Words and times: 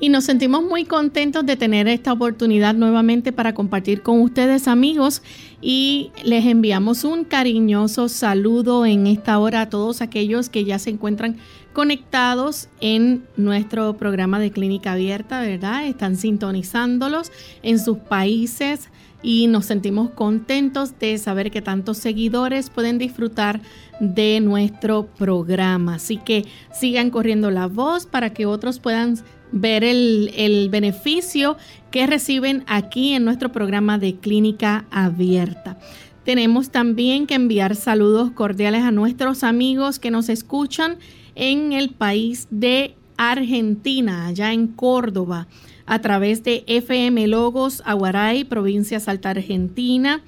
Y 0.00 0.10
nos 0.10 0.24
sentimos 0.24 0.62
muy 0.62 0.84
contentos 0.84 1.44
de 1.44 1.56
tener 1.56 1.88
esta 1.88 2.12
oportunidad 2.12 2.74
nuevamente 2.74 3.32
para 3.32 3.52
compartir 3.52 4.02
con 4.02 4.20
ustedes 4.20 4.68
amigos 4.68 5.22
y 5.60 6.12
les 6.22 6.46
enviamos 6.46 7.02
un 7.02 7.24
cariñoso 7.24 8.08
saludo 8.08 8.86
en 8.86 9.08
esta 9.08 9.40
hora 9.40 9.62
a 9.62 9.68
todos 9.68 10.00
aquellos 10.00 10.50
que 10.50 10.64
ya 10.64 10.78
se 10.78 10.90
encuentran 10.90 11.38
conectados 11.72 12.68
en 12.80 13.24
nuestro 13.36 13.96
programa 13.96 14.38
de 14.38 14.52
clínica 14.52 14.92
abierta, 14.92 15.40
¿verdad? 15.40 15.86
Están 15.86 16.16
sintonizándolos 16.16 17.32
en 17.62 17.80
sus 17.80 17.98
países 17.98 18.90
y 19.22 19.48
nos 19.48 19.66
sentimos 19.66 20.10
contentos 20.10 20.96
de 21.00 21.18
saber 21.18 21.50
que 21.50 21.60
tantos 21.60 21.98
seguidores 21.98 22.70
pueden 22.70 22.98
disfrutar 22.98 23.60
de 23.98 24.40
nuestro 24.40 25.06
programa. 25.06 25.96
Así 25.96 26.18
que 26.18 26.44
sigan 26.72 27.10
corriendo 27.10 27.50
la 27.50 27.66
voz 27.66 28.06
para 28.06 28.32
que 28.32 28.46
otros 28.46 28.78
puedan 28.78 29.16
ver 29.52 29.84
el, 29.84 30.68
beneficio 30.70 31.56
que 31.90 32.06
reciben 32.06 32.64
aquí 32.66 33.14
en 33.14 33.24
nuestro 33.24 33.50
programa 33.50 33.98
de 33.98 34.16
clínica 34.16 34.84
abierta. 34.90 35.78
Tenemos 36.24 36.70
también 36.70 37.26
que 37.26 37.34
enviar 37.34 37.74
saludos 37.74 38.30
cordiales 38.32 38.82
a 38.82 38.90
nuestros 38.90 39.42
amigos 39.44 39.98
que 39.98 40.10
nos 40.10 40.28
escuchan 40.28 40.98
en 41.34 41.72
el 41.72 41.90
país 41.90 42.48
de 42.50 42.94
Argentina, 43.16 44.26
allá 44.26 44.52
en 44.52 44.66
Córdoba, 44.66 45.48
a 45.86 46.00
través 46.00 46.42
de 46.42 46.64
FM 46.66 47.26
Logos 47.28 47.82
Aguaray, 47.86 48.44
provincia 48.44 49.00
Salta 49.00 49.30
Argentina, 49.30 50.22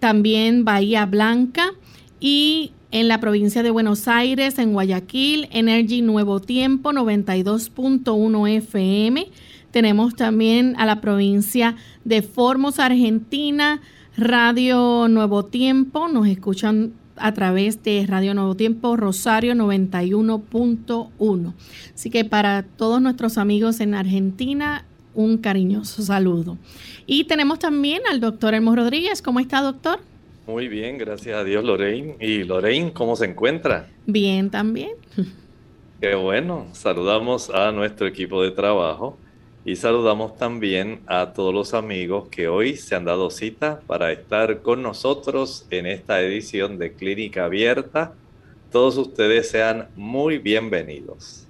también 0.00 0.64
Bahía 0.64 1.06
Blanca 1.06 1.72
y 2.20 2.72
en 2.90 3.08
la 3.08 3.20
provincia 3.20 3.62
de 3.62 3.70
Buenos 3.70 4.08
Aires, 4.08 4.58
en 4.58 4.72
Guayaquil, 4.72 5.48
Energy 5.50 6.02
Nuevo 6.02 6.40
Tiempo 6.40 6.92
92.1 6.92 8.56
FM. 8.56 9.26
Tenemos 9.70 10.14
también 10.16 10.74
a 10.78 10.86
la 10.86 11.00
provincia 11.00 11.76
de 12.04 12.22
Formos, 12.22 12.78
Argentina, 12.78 13.82
Radio 14.16 15.06
Nuevo 15.08 15.44
Tiempo. 15.44 16.08
Nos 16.08 16.26
escuchan 16.26 16.94
a 17.16 17.34
través 17.34 17.82
de 17.82 18.06
Radio 18.06 18.32
Nuevo 18.32 18.54
Tiempo 18.54 18.96
Rosario 18.96 19.54
91.1. 19.54 21.52
Así 21.94 22.10
que 22.10 22.24
para 22.24 22.62
todos 22.62 23.02
nuestros 23.02 23.36
amigos 23.36 23.80
en 23.80 23.94
Argentina, 23.94 24.84
un 25.14 25.36
cariñoso 25.36 26.02
saludo. 26.02 26.56
Y 27.06 27.24
tenemos 27.24 27.58
también 27.58 28.00
al 28.10 28.20
doctor 28.20 28.54
Elmo 28.54 28.74
Rodríguez. 28.74 29.20
¿Cómo 29.20 29.40
está, 29.40 29.60
doctor? 29.60 30.00
Muy 30.48 30.66
bien, 30.66 30.96
gracias 30.96 31.36
a 31.36 31.44
Dios, 31.44 31.62
Lorraine. 31.62 32.16
¿Y 32.20 32.42
Lorraine, 32.42 32.90
cómo 32.94 33.16
se 33.16 33.26
encuentra? 33.26 33.90
Bien, 34.06 34.48
también. 34.48 34.92
Qué 36.00 36.14
bueno. 36.14 36.68
Saludamos 36.72 37.50
a 37.50 37.70
nuestro 37.70 38.06
equipo 38.06 38.42
de 38.42 38.52
trabajo 38.52 39.18
y 39.66 39.76
saludamos 39.76 40.38
también 40.38 41.00
a 41.06 41.34
todos 41.34 41.52
los 41.52 41.74
amigos 41.74 42.28
que 42.30 42.48
hoy 42.48 42.78
se 42.78 42.94
han 42.94 43.04
dado 43.04 43.28
cita 43.28 43.82
para 43.86 44.10
estar 44.10 44.62
con 44.62 44.82
nosotros 44.82 45.66
en 45.68 45.84
esta 45.84 46.22
edición 46.22 46.78
de 46.78 46.94
Clínica 46.94 47.44
Abierta. 47.44 48.14
Todos 48.72 48.96
ustedes 48.96 49.50
sean 49.50 49.88
muy 49.96 50.38
bienvenidos. 50.38 51.46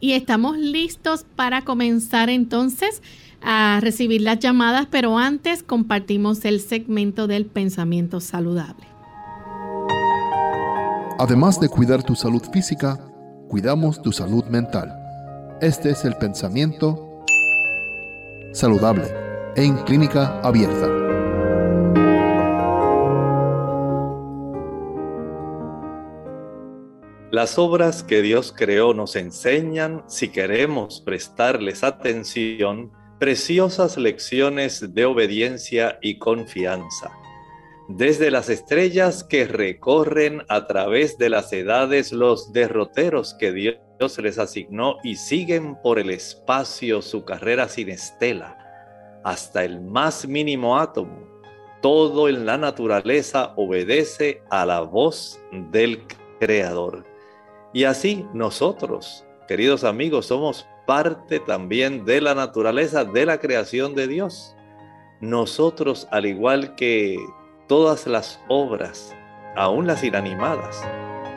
Y 0.00 0.12
estamos 0.12 0.56
listos 0.56 1.26
para 1.36 1.60
comenzar 1.60 2.30
entonces 2.30 3.02
a 3.44 3.78
recibir 3.80 4.22
las 4.22 4.38
llamadas, 4.38 4.86
pero 4.90 5.18
antes 5.18 5.62
compartimos 5.62 6.44
el 6.44 6.60
segmento 6.60 7.26
del 7.26 7.46
pensamiento 7.46 8.20
saludable. 8.20 8.86
Además 11.18 11.60
de 11.60 11.68
cuidar 11.68 12.02
tu 12.02 12.16
salud 12.16 12.42
física, 12.52 12.98
cuidamos 13.48 14.02
tu 14.02 14.10
salud 14.10 14.44
mental. 14.46 14.92
Este 15.60 15.90
es 15.90 16.04
el 16.04 16.14
pensamiento 16.16 17.22
saludable 18.52 19.04
en 19.56 19.76
clínica 19.84 20.40
abierta. 20.40 20.88
Las 27.30 27.58
obras 27.58 28.04
que 28.04 28.22
Dios 28.22 28.54
creó 28.56 28.94
nos 28.94 29.16
enseñan, 29.16 30.04
si 30.06 30.28
queremos 30.28 31.00
prestarles 31.00 31.82
atención, 31.82 32.92
preciosas 33.24 33.96
lecciones 33.96 34.92
de 34.92 35.06
obediencia 35.06 35.98
y 36.02 36.18
confianza. 36.18 37.10
Desde 37.88 38.30
las 38.30 38.50
estrellas 38.50 39.24
que 39.24 39.46
recorren 39.46 40.42
a 40.50 40.66
través 40.66 41.16
de 41.16 41.30
las 41.30 41.50
edades 41.54 42.12
los 42.12 42.52
derroteros 42.52 43.32
que 43.32 43.52
Dios 43.52 44.18
les 44.18 44.38
asignó 44.38 44.98
y 45.02 45.16
siguen 45.16 45.74
por 45.82 45.98
el 45.98 46.10
espacio 46.10 47.00
su 47.00 47.24
carrera 47.24 47.66
sin 47.66 47.88
estela, 47.88 48.58
hasta 49.24 49.64
el 49.64 49.80
más 49.80 50.28
mínimo 50.28 50.78
átomo, 50.78 51.26
todo 51.80 52.28
en 52.28 52.44
la 52.44 52.58
naturaleza 52.58 53.54
obedece 53.56 54.42
a 54.50 54.66
la 54.66 54.80
voz 54.82 55.40
del 55.70 56.02
Creador. 56.40 57.06
Y 57.72 57.84
así 57.84 58.26
nosotros, 58.34 59.24
queridos 59.48 59.82
amigos, 59.82 60.26
somos 60.26 60.66
parte 60.86 61.40
también 61.40 62.04
de 62.04 62.20
la 62.20 62.34
naturaleza 62.34 63.04
de 63.04 63.26
la 63.26 63.38
creación 63.38 63.94
de 63.94 64.08
Dios. 64.08 64.56
Nosotros, 65.20 66.08
al 66.10 66.26
igual 66.26 66.74
que 66.74 67.16
todas 67.68 68.06
las 68.06 68.40
obras, 68.48 69.14
aún 69.56 69.86
las 69.86 70.04
inanimadas, 70.04 70.82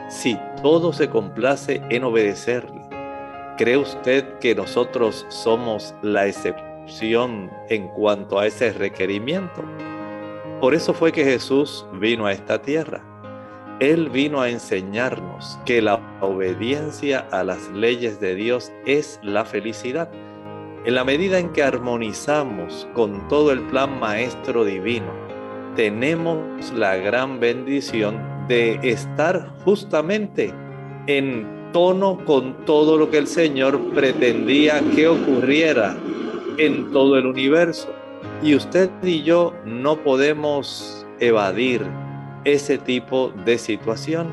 si 0.08 0.38
todo 0.62 0.92
se 0.92 1.08
complace 1.08 1.80
en 1.90 2.04
obedecerle, 2.04 2.88
¿Cree 3.58 3.76
usted 3.76 4.38
que 4.38 4.54
nosotros 4.54 5.26
somos 5.30 5.92
la 6.00 6.28
excepción 6.28 7.50
en 7.68 7.88
cuanto 7.88 8.38
a 8.38 8.46
ese 8.46 8.72
requerimiento? 8.72 9.64
Por 10.60 10.76
eso 10.76 10.94
fue 10.94 11.10
que 11.10 11.24
Jesús 11.24 11.84
vino 11.94 12.26
a 12.26 12.32
esta 12.32 12.62
tierra. 12.62 13.02
Él 13.80 14.10
vino 14.10 14.40
a 14.40 14.50
enseñarnos 14.50 15.56
que 15.64 15.80
la 15.80 16.00
obediencia 16.20 17.28
a 17.30 17.44
las 17.44 17.70
leyes 17.70 18.18
de 18.18 18.34
Dios 18.34 18.72
es 18.86 19.20
la 19.22 19.44
felicidad. 19.44 20.10
En 20.84 20.96
la 20.96 21.04
medida 21.04 21.38
en 21.38 21.52
que 21.52 21.62
armonizamos 21.62 22.88
con 22.94 23.28
todo 23.28 23.52
el 23.52 23.60
plan 23.68 24.00
maestro 24.00 24.64
divino, 24.64 25.12
tenemos 25.76 26.72
la 26.72 26.96
gran 26.96 27.38
bendición 27.38 28.18
de 28.48 28.80
estar 28.82 29.48
justamente 29.64 30.52
en 31.06 31.70
tono 31.72 32.18
con 32.24 32.64
todo 32.64 32.96
lo 32.96 33.10
que 33.12 33.18
el 33.18 33.28
Señor 33.28 33.78
pretendía 33.94 34.80
que 34.96 35.06
ocurriera 35.06 35.96
en 36.56 36.90
todo 36.90 37.16
el 37.16 37.26
universo. 37.26 37.94
Y 38.42 38.56
usted 38.56 38.90
y 39.04 39.22
yo 39.22 39.54
no 39.64 40.02
podemos 40.02 41.06
evadir 41.20 41.86
ese 42.44 42.78
tipo 42.78 43.30
de 43.44 43.58
situación. 43.58 44.32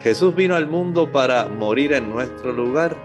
Jesús 0.00 0.34
vino 0.34 0.54
al 0.54 0.66
mundo 0.66 1.10
para 1.10 1.46
morir 1.48 1.92
en 1.92 2.10
nuestro 2.10 2.52
lugar, 2.52 2.96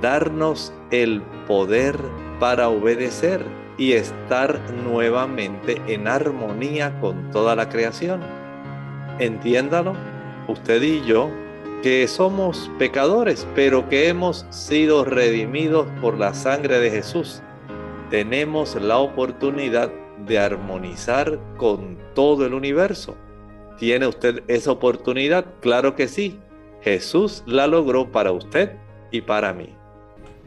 darnos 0.00 0.72
el 0.90 1.22
poder 1.46 1.96
para 2.38 2.68
obedecer 2.68 3.44
y 3.78 3.92
estar 3.92 4.60
nuevamente 4.84 5.80
en 5.86 6.06
armonía 6.06 6.98
con 7.00 7.30
toda 7.30 7.56
la 7.56 7.68
creación. 7.68 8.20
Entiéndalo, 9.18 9.94
usted 10.48 10.82
y 10.82 11.04
yo 11.04 11.30
que 11.82 12.08
somos 12.08 12.70
pecadores, 12.78 13.46
pero 13.54 13.88
que 13.88 14.08
hemos 14.08 14.46
sido 14.50 15.04
redimidos 15.04 15.86
por 16.00 16.18
la 16.18 16.32
sangre 16.32 16.80
de 16.80 16.90
Jesús. 16.90 17.42
Tenemos 18.10 18.74
la 18.76 18.98
oportunidad 18.98 19.90
de 20.26 20.38
armonizar 20.38 21.38
con 21.56 21.98
todo 22.14 22.46
el 22.46 22.54
universo. 22.54 23.16
¿Tiene 23.78 24.06
usted 24.06 24.42
esa 24.48 24.72
oportunidad? 24.72 25.46
Claro 25.60 25.96
que 25.96 26.08
sí. 26.08 26.36
Jesús 26.82 27.42
la 27.46 27.66
logró 27.66 28.12
para 28.12 28.32
usted 28.32 28.72
y 29.10 29.22
para 29.22 29.52
mí. 29.52 29.70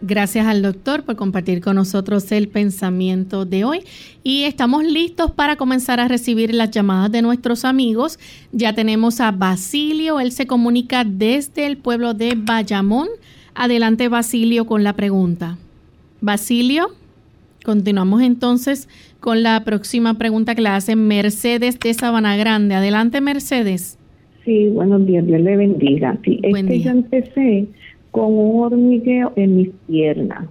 Gracias 0.01 0.45
al 0.45 0.62
doctor 0.62 1.03
por 1.03 1.15
compartir 1.15 1.59
con 1.59 1.75
nosotros 1.75 2.31
el 2.31 2.50
pensamiento 2.50 3.45
de 3.45 3.65
hoy 3.65 3.83
y 4.24 4.44
estamos 4.44 4.83
listos 4.83 5.31
para 5.31 5.56
comenzar 5.56 6.00
a 6.00 6.07
recibir 6.07 6.53
las 6.53 6.69
llamadas 6.69 7.12
de 7.12 7.24
nuestros 7.24 7.65
amigos. 7.65 8.19
Ya 8.51 8.74
tenemos 8.74 9.19
a 9.19 9.31
Basilio, 9.31 10.19
él 10.19 10.31
se 10.31 10.45
comunica 10.45 11.03
desde 11.03 11.65
el 11.65 11.77
pueblo 11.77 12.13
de 12.13 12.35
Bayamón. 12.38 13.07
Adelante 13.56 14.07
Basilio 14.07 14.68
con 14.68 14.83
la 14.83 14.94
pregunta. 14.94 15.57
Basilio, 16.21 16.91
continuamos 17.67 18.21
entonces 18.21 18.87
con 19.19 19.43
la 19.43 19.61
próxima 19.65 20.13
pregunta 20.13 20.55
que 20.55 20.61
le 20.61 20.69
hace 20.69 20.95
Mercedes 20.95 21.77
de 21.77 21.93
Sabana 21.93 22.37
Grande. 22.37 22.75
Adelante 22.75 23.19
Mercedes. 23.19 23.99
Sí, 24.45 24.69
buenos 24.69 25.05
días, 25.05 25.25
Dios 25.25 25.41
le 25.41 25.57
bendiga. 25.57 26.17
Sí, 26.23 26.39
Buen 26.49 26.67
día. 26.67 26.85
yo 26.85 26.91
empecé 26.91 27.67
con 28.11 28.33
un 28.33 28.63
hormigueo 28.63 29.33
en 29.35 29.57
mis 29.57 29.69
piernas. 29.85 30.47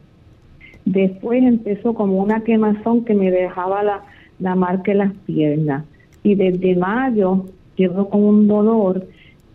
Después 0.84 1.42
empezó 1.42 1.94
como 1.94 2.22
una 2.22 2.44
quemazón 2.44 3.06
que 3.06 3.14
me 3.14 3.30
dejaba 3.30 3.82
la, 3.82 4.02
la 4.38 4.54
marca 4.54 4.92
en 4.92 4.98
las 4.98 5.12
piernas. 5.24 5.86
Y 6.22 6.34
desde 6.34 6.76
mayo 6.76 7.46
llevo 7.76 8.10
con 8.10 8.22
un 8.24 8.46
dolor 8.46 9.06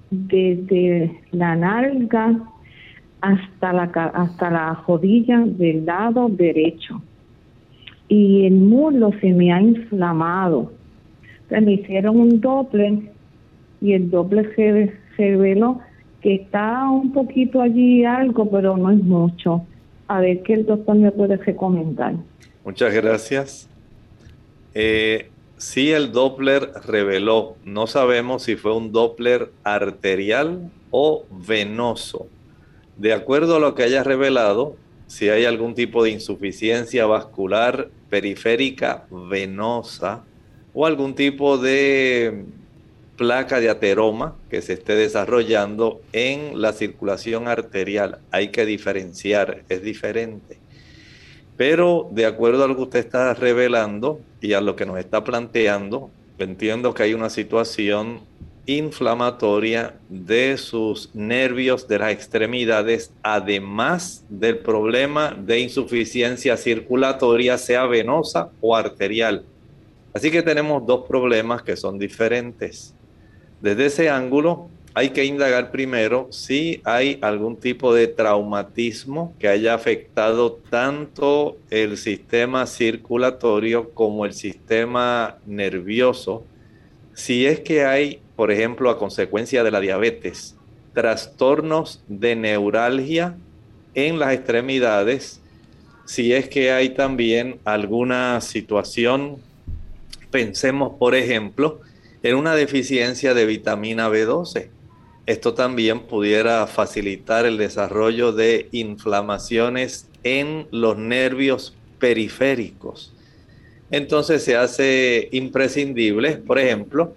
desde 0.09 1.15
la 1.31 1.55
nalga 1.55 2.39
hasta 3.21 3.71
la, 3.71 3.83
hasta 3.83 4.49
la 4.49 4.83
rodilla 4.87 5.43
del 5.45 5.85
lado 5.85 6.27
derecho. 6.27 7.03
Y 8.11 8.45
el 8.45 8.55
muslo 8.55 9.11
se 9.21 9.31
me 9.31 9.53
ha 9.53 9.61
inflamado. 9.61 10.73
Entonces 11.43 11.65
me 11.65 11.71
hicieron 11.75 12.19
un 12.19 12.41
doble 12.41 13.09
y 13.79 13.93
el 13.93 14.09
doble 14.09 14.53
se 14.53 14.91
reveló 15.17 15.79
que 16.21 16.35
está 16.35 16.89
un 16.89 17.13
poquito 17.13 17.61
allí 17.61 18.03
algo, 18.03 18.51
pero 18.51 18.75
no 18.75 18.91
es 18.91 19.01
mucho. 19.01 19.65
A 20.09 20.19
ver 20.19 20.43
qué 20.43 20.55
el 20.55 20.65
doctor 20.65 20.97
me 20.97 21.09
puede 21.13 21.37
recomendar. 21.37 22.15
Muchas 22.65 22.93
gracias. 22.93 23.69
Eh, 24.73 25.29
sí, 25.55 25.91
el 25.91 26.11
Doppler 26.11 26.69
reveló, 26.85 27.55
no 27.63 27.87
sabemos 27.87 28.43
si 28.43 28.57
fue 28.57 28.75
un 28.75 28.91
Doppler 28.91 29.53
arterial 29.63 30.69
o 30.91 31.23
venoso. 31.47 32.27
De 32.97 33.13
acuerdo 33.13 33.55
a 33.55 33.59
lo 33.59 33.73
que 33.73 33.83
haya 33.83 34.03
revelado, 34.03 34.75
si 35.11 35.27
hay 35.27 35.43
algún 35.43 35.75
tipo 35.75 36.05
de 36.05 36.11
insuficiencia 36.11 37.05
vascular 37.05 37.89
periférica 38.09 39.07
venosa 39.11 40.23
o 40.73 40.85
algún 40.85 41.15
tipo 41.15 41.57
de 41.57 42.45
placa 43.17 43.59
de 43.59 43.69
ateroma 43.69 44.37
que 44.49 44.61
se 44.61 44.71
esté 44.71 44.95
desarrollando 44.95 45.99
en 46.13 46.61
la 46.61 46.71
circulación 46.71 47.49
arterial. 47.49 48.19
Hay 48.31 48.51
que 48.51 48.65
diferenciar, 48.65 49.63
es 49.67 49.83
diferente. 49.83 50.59
Pero 51.57 52.07
de 52.11 52.25
acuerdo 52.25 52.63
a 52.63 52.69
lo 52.69 52.77
que 52.77 52.83
usted 52.83 52.99
está 52.99 53.33
revelando 53.33 54.21
y 54.39 54.53
a 54.53 54.61
lo 54.61 54.77
que 54.77 54.85
nos 54.85 54.97
está 54.97 55.25
planteando, 55.25 56.09
entiendo 56.37 56.93
que 56.93 57.03
hay 57.03 57.13
una 57.13 57.29
situación 57.29 58.21
inflamatoria 58.77 59.95
de 60.09 60.57
sus 60.57 61.13
nervios 61.13 61.87
de 61.87 61.99
las 61.99 62.11
extremidades, 62.11 63.13
además 63.23 64.25
del 64.29 64.59
problema 64.59 65.35
de 65.37 65.59
insuficiencia 65.59 66.57
circulatoria, 66.57 67.57
sea 67.57 67.85
venosa 67.85 68.49
o 68.61 68.75
arterial. 68.75 69.43
Así 70.13 70.29
que 70.29 70.41
tenemos 70.41 70.85
dos 70.85 71.05
problemas 71.07 71.63
que 71.63 71.77
son 71.77 71.97
diferentes. 71.97 72.93
Desde 73.61 73.85
ese 73.85 74.09
ángulo 74.09 74.69
hay 74.93 75.11
que 75.11 75.23
indagar 75.23 75.71
primero 75.71 76.27
si 76.31 76.81
hay 76.83 77.17
algún 77.21 77.55
tipo 77.55 77.93
de 77.93 78.07
traumatismo 78.07 79.33
que 79.39 79.47
haya 79.47 79.73
afectado 79.73 80.59
tanto 80.69 81.57
el 81.69 81.97
sistema 81.97 82.65
circulatorio 82.65 83.91
como 83.91 84.25
el 84.25 84.33
sistema 84.33 85.37
nervioso. 85.45 86.43
Si 87.13 87.45
es 87.45 87.61
que 87.61 87.85
hay, 87.85 88.21
por 88.41 88.49
ejemplo, 88.49 88.89
a 88.89 88.97
consecuencia 88.97 89.63
de 89.63 89.69
la 89.69 89.79
diabetes, 89.79 90.55
trastornos 90.95 92.01
de 92.07 92.35
neuralgia 92.35 93.37
en 93.93 94.17
las 94.17 94.33
extremidades, 94.33 95.39
si 96.05 96.33
es 96.33 96.49
que 96.49 96.71
hay 96.71 96.89
también 96.89 97.59
alguna 97.65 98.41
situación, 98.41 99.35
pensemos 100.31 100.93
por 100.97 101.13
ejemplo, 101.13 101.81
en 102.23 102.35
una 102.35 102.55
deficiencia 102.55 103.35
de 103.35 103.45
vitamina 103.45 104.09
B12. 104.09 104.69
Esto 105.27 105.53
también 105.53 105.99
pudiera 105.99 106.65
facilitar 106.65 107.45
el 107.45 107.59
desarrollo 107.59 108.31
de 108.31 108.69
inflamaciones 108.71 110.07
en 110.23 110.65
los 110.71 110.97
nervios 110.97 111.75
periféricos. 111.99 113.13
Entonces 113.91 114.43
se 114.43 114.55
hace 114.55 115.29
imprescindible, 115.31 116.37
por 116.37 116.57
ejemplo, 116.57 117.13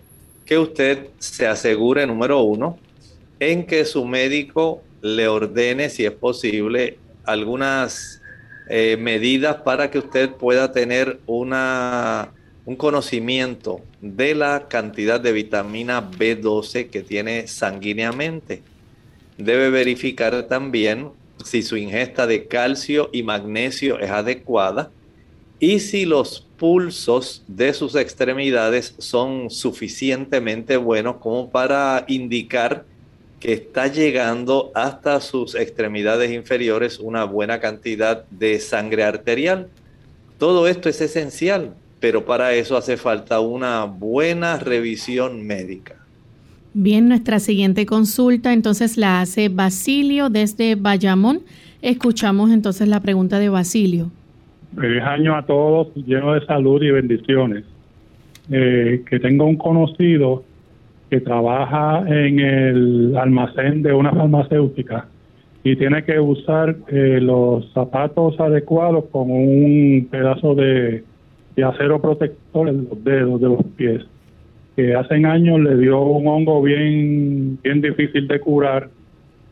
que 0.47 0.59
usted 0.59 1.09
se 1.19 1.47
asegure, 1.47 2.07
número 2.07 2.43
uno, 2.43 2.79
en 3.41 3.67
que 3.67 3.85
su 3.85 4.05
médico 4.05 4.83
le 5.01 5.29
ordene, 5.29 5.91
si 5.91 6.05
es 6.05 6.13
posible, 6.13 6.99
algunas 7.25 8.23
eh, 8.69 8.97
medidas 8.99 9.57
para 9.57 9.91
que 9.91 9.99
usted 9.99 10.31
pueda 10.31 10.73
tener 10.73 11.19
una 11.27 12.33
un 12.67 12.77
conocimiento 12.77 13.83
de 14.01 14.35
la 14.35 14.69
cantidad 14.69 15.21
de 15.21 15.33
vitamina 15.33 16.11
B12 16.11 16.89
que 16.89 17.03
tiene 17.03 17.47
sanguíneamente. 17.47 18.63
Debe 19.37 19.71
verificar 19.71 20.45
también 20.45 21.11
si 21.45 21.63
su 21.63 21.77
ingesta 21.77 22.27
de 22.27 22.47
calcio 22.47 23.11
y 23.13 23.23
magnesio 23.23 23.99
es 23.99 24.11
adecuada 24.11 24.91
y 25.65 25.81
si 25.81 26.05
los 26.05 26.47
pulsos 26.59 27.43
de 27.49 27.73
sus 27.73 27.95
extremidades 27.95 28.95
son 28.99 29.51
suficientemente 29.51 30.77
buenos 30.77 31.17
como 31.17 31.51
para 31.51 32.05
indicar 32.09 32.85
que 33.41 33.53
está 33.53 33.87
llegando 33.87 34.71
hasta 34.75 35.21
sus 35.21 35.55
extremidades 35.55 36.33
inferiores 36.33 36.99
una 36.99 37.25
buena 37.25 37.61
cantidad 37.61 38.25
de 38.31 38.59
sangre 38.61 39.05
arterial. 39.05 39.69
Todo 40.39 40.67
esto 40.69 40.89
es 40.89 41.01
esencial 41.01 41.75
pero 42.05 42.27
para 42.27 42.53
eso 42.53 42.77
hace 42.77 42.99
falta 42.99 43.41
una 43.41 43.85
buena 43.85 44.59
revisión 44.59 45.47
médica. 45.47 45.97
Bien, 46.75 47.09
nuestra 47.09 47.41
siguiente 47.41 47.87
consulta 47.87 48.53
entonces 48.53 48.99
la 48.99 49.23
hace 49.23 49.49
Basilio 49.49 50.29
desde 50.29 50.75
Bayamón. 50.75 51.41
Escuchamos 51.81 52.51
entonces 52.51 52.89
la 52.89 53.01
pregunta 53.01 53.39
de 53.39 53.49
Basilio. 53.49 54.11
Feliz 54.77 55.03
año 55.03 55.37
a 55.37 55.47
todos, 55.47 55.95
lleno 55.95 56.35
de 56.35 56.45
salud 56.47 56.83
y 56.83 56.91
bendiciones. 56.91 57.65
Eh, 58.51 59.03
que 59.09 59.21
tengo 59.21 59.47
un 59.47 59.57
conocido 59.57 60.43
que 61.09 61.21
trabaja 61.21 62.05
en 62.07 62.41
el 62.41 63.17
almacén 63.17 63.83
de 63.83 63.93
una 63.93 64.11
farmacéutica 64.11 65.07
y 65.63 65.77
tiene 65.77 66.05
que 66.05 66.21
usar 66.21 66.77
eh, 66.89 67.21
los 67.23 67.73
zapatos 67.73 68.39
adecuados 68.39 69.07
con 69.11 69.31
un 69.31 70.09
pedazo 70.11 70.55
de, 70.55 71.05
acero 71.65 72.03
protector 72.03 72.69
en 72.69 72.87
los 72.91 73.03
dedos 73.03 73.41
de 73.41 73.49
los 73.49 73.65
pies 73.77 74.03
que 74.77 74.95
hace 74.95 75.15
años 75.15 75.61
le 75.61 75.77
dio 75.79 76.03
un 76.03 76.27
hongo 76.27 76.61
bien 76.61 77.59
bien 77.63 77.81
difícil 77.81 78.27
de 78.27 78.41
curar 78.41 78.91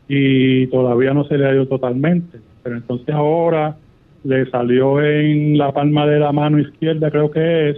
y 0.07 0.67
todavía 0.67 1.13
no 1.13 1.23
se 1.23 1.37
le 1.37 1.47
ha 1.47 1.53
ido 1.53 1.65
totalmente 1.65 2.39
pero 2.61 2.75
entonces 2.75 3.15
ahora 3.15 3.77
le 4.23 4.49
salió 4.49 5.01
en 5.01 5.57
la 5.57 5.71
palma 5.71 6.05
de 6.05 6.19
la 6.19 6.31
mano 6.31 6.59
izquierda 6.59 7.11
creo 7.11 7.29
que 7.31 7.71
es 7.71 7.77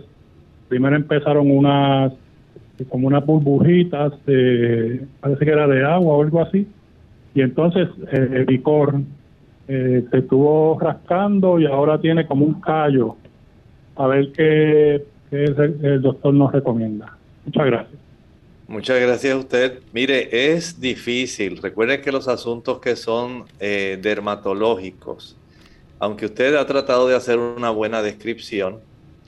primero 0.68 0.96
empezaron 0.96 1.50
unas 1.50 2.14
como 2.90 3.08
unas 3.08 3.26
burbujitas 3.26 4.14
parece 5.20 5.46
que 5.46 5.52
era 5.52 5.68
de 5.68 5.84
agua 5.84 6.14
o 6.14 6.22
algo 6.24 6.42
así 6.42 6.68
y 7.36 7.42
entonces 7.42 7.90
eh, 8.12 8.30
el 8.32 8.46
licor 8.46 9.02
eh, 9.68 10.06
se 10.10 10.18
estuvo 10.20 10.80
rascando 10.80 11.60
y 11.60 11.66
ahora 11.66 12.00
tiene 12.00 12.26
como 12.26 12.46
un 12.46 12.62
callo. 12.62 13.18
A 13.98 14.08
ver 14.08 14.32
qué, 14.32 15.06
el, 15.32 16.02
doctor 16.02 16.34
nos 16.34 16.52
recomienda. 16.52 17.18
Muchas 17.46 17.66
gracias. 17.66 18.02
Muchas 18.68 19.00
gracias 19.00 19.34
a 19.34 19.38
usted. 19.38 19.80
Mire, 19.92 20.56
es 20.56 20.80
difícil. 20.80 21.62
Recuerde 21.62 22.02
que 22.02 22.12
los 22.12 22.28
asuntos 22.28 22.80
que 22.80 22.96
son 22.96 23.46
eh, 23.60 24.00
dermatológicos, 24.02 25.38
aunque 26.00 26.26
usted 26.26 26.56
ha 26.56 26.66
tratado 26.66 27.08
de 27.08 27.16
hacer 27.16 27.40
una 27.40 27.70
buena 27.70 28.02
descripción, 28.02 28.80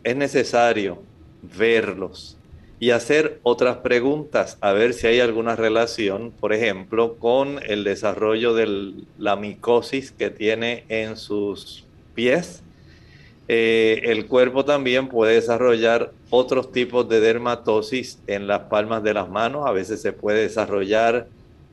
es 0.03 0.15
necesario 0.15 1.01
verlos, 1.41 2.38
y 2.79 2.91
hacer 2.91 3.39
otras 3.43 3.77
preguntas, 3.77 4.57
a 4.62 4.71
ver 4.71 4.93
si 4.93 5.07
hay 5.07 5.19
alguna 5.19 5.55
relación, 5.55 6.31
por 6.31 6.53
ejemplo, 6.53 7.15
con 7.15 7.59
el 7.63 7.83
desarrollo 7.83 8.53
de 8.53 8.93
la 9.17 9.36
micosis 9.36 10.12
que 10.12 10.29
tiene 10.29 10.83
en 10.89 11.17
sus 11.17 11.86
pies. 12.13 12.62
Eh, 13.47 14.01
el 14.03 14.27
cuerpo 14.27 14.63
también 14.63 15.07
puede 15.07 15.36
desarrollar 15.36 16.12
otros 16.29 16.71
tipos 16.71 17.09
de 17.09 17.19
dermatosis 17.19 18.19
en 18.27 18.45
las 18.45 18.63
palmas 18.63 19.01
de 19.03 19.13
las 19.13 19.29
manos, 19.29 19.65
a 19.65 19.71
veces 19.71 20.01
se 20.01 20.13
puede 20.13 20.41
desarrollar 20.41 21.27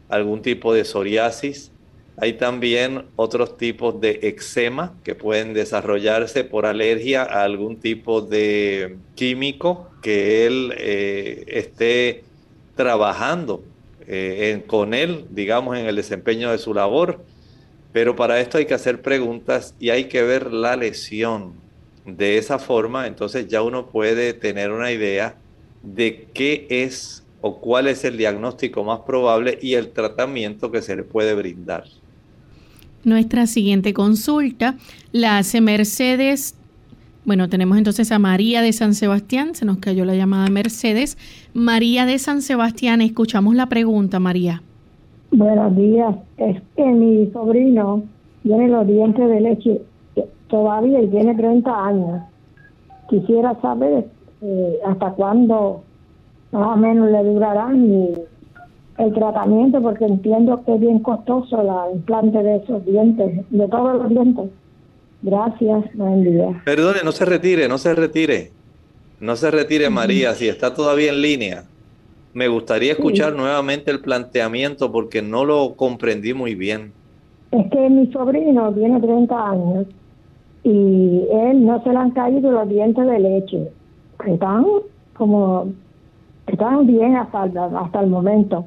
algún 0.08 0.40
tipo 0.40 0.72
de 0.72 0.84
psoriasis 0.84 1.70
hay 2.16 2.34
también 2.34 3.06
otros 3.16 3.56
tipos 3.56 4.00
de 4.00 4.20
eczema 4.22 4.94
que 5.02 5.14
pueden 5.14 5.52
desarrollarse 5.52 6.44
por 6.44 6.64
alergia 6.64 7.22
a 7.24 7.42
algún 7.42 7.76
tipo 7.80 8.20
de 8.20 8.96
químico 9.16 9.90
que 10.00 10.46
él 10.46 10.72
eh, 10.78 11.44
esté 11.48 12.22
trabajando 12.76 13.64
eh, 14.06 14.62
con 14.66 14.94
él, 14.94 15.24
digamos, 15.30 15.76
en 15.76 15.86
el 15.86 15.96
desempeño 15.96 16.52
de 16.52 16.58
su 16.58 16.72
labor. 16.72 17.20
Pero 17.92 18.14
para 18.14 18.40
esto 18.40 18.58
hay 18.58 18.66
que 18.66 18.74
hacer 18.74 19.02
preguntas 19.02 19.74
y 19.80 19.90
hay 19.90 20.04
que 20.04 20.22
ver 20.22 20.52
la 20.52 20.76
lesión. 20.76 21.54
De 22.04 22.36
esa 22.36 22.58
forma, 22.58 23.06
entonces 23.06 23.48
ya 23.48 23.62
uno 23.62 23.86
puede 23.86 24.34
tener 24.34 24.70
una 24.70 24.92
idea 24.92 25.36
de 25.82 26.28
qué 26.34 26.66
es 26.68 27.24
o 27.40 27.60
cuál 27.60 27.88
es 27.88 28.04
el 28.04 28.18
diagnóstico 28.18 28.84
más 28.84 29.00
probable 29.00 29.58
y 29.60 29.74
el 29.74 29.90
tratamiento 29.90 30.70
que 30.70 30.82
se 30.82 30.96
le 30.96 31.02
puede 31.02 31.34
brindar. 31.34 31.84
Nuestra 33.04 33.46
siguiente 33.46 33.92
consulta 33.92 34.76
la 35.12 35.38
hace 35.38 35.60
Mercedes. 35.60 36.58
Bueno, 37.26 37.48
tenemos 37.48 37.76
entonces 37.76 38.10
a 38.12 38.18
María 38.18 38.62
de 38.62 38.72
San 38.72 38.94
Sebastián. 38.94 39.54
Se 39.54 39.64
nos 39.64 39.78
cayó 39.78 40.04
la 40.04 40.14
llamada 40.14 40.48
Mercedes. 40.48 41.18
María 41.52 42.06
de 42.06 42.18
San 42.18 42.40
Sebastián, 42.40 43.00
escuchamos 43.02 43.54
la 43.54 43.66
pregunta, 43.66 44.20
María. 44.20 44.62
Buenos 45.30 45.76
días. 45.76 46.14
Es 46.38 46.62
que 46.76 46.84
mi 46.84 47.30
sobrino 47.32 48.04
tiene 48.42 48.68
los 48.68 48.86
dientes 48.86 49.28
de 49.28 49.40
leche 49.40 49.80
todavía 50.48 51.02
y 51.02 51.08
tiene 51.08 51.34
30 51.34 51.86
años. 51.86 52.22
Quisiera 53.10 53.60
saber 53.60 54.06
eh, 54.40 54.78
hasta 54.86 55.12
cuándo 55.12 55.82
más 56.52 56.68
o 56.68 56.76
menos 56.76 57.10
le 57.10 57.24
durarán 57.24 57.90
el 58.98 59.12
tratamiento 59.12 59.82
porque 59.82 60.04
entiendo 60.04 60.62
que 60.64 60.74
es 60.74 60.80
bien 60.80 61.00
costoso 61.00 61.62
la 61.62 61.90
implante 61.92 62.42
de 62.42 62.56
esos 62.56 62.84
dientes, 62.84 63.44
de 63.50 63.68
todos 63.68 64.02
los 64.02 64.08
dientes. 64.08 64.50
Gracias, 65.22 65.84
buen 65.94 66.22
día. 66.22 66.62
Perdone, 66.64 67.00
no 67.04 67.12
se 67.12 67.24
retire, 67.24 67.68
no 67.68 67.78
se 67.78 67.94
retire. 67.94 68.50
No 69.20 69.36
se 69.36 69.50
retire, 69.50 69.88
María, 69.90 70.34
si 70.34 70.48
está 70.48 70.74
todavía 70.74 71.10
en 71.10 71.22
línea. 71.22 71.64
Me 72.34 72.48
gustaría 72.48 72.92
escuchar 72.92 73.34
nuevamente 73.34 73.90
el 73.90 74.00
planteamiento 74.00 74.92
porque 74.92 75.22
no 75.22 75.44
lo 75.44 75.74
comprendí 75.76 76.34
muy 76.34 76.54
bien. 76.54 76.92
Es 77.52 77.70
que 77.70 77.88
mi 77.88 78.10
sobrino 78.12 78.72
tiene 78.74 79.00
30 79.00 79.50
años 79.50 79.86
y 80.64 81.22
él 81.32 81.64
no 81.64 81.82
se 81.82 81.90
le 81.90 81.96
han 81.96 82.10
caído 82.10 82.50
los 82.50 82.68
dientes 82.68 83.06
de 83.06 83.18
leche. 83.18 83.68
Están 84.26 84.66
como, 85.14 85.72
están 86.48 86.86
bien 86.86 87.16
hasta, 87.16 87.44
hasta 87.44 88.00
el 88.00 88.08
momento 88.08 88.66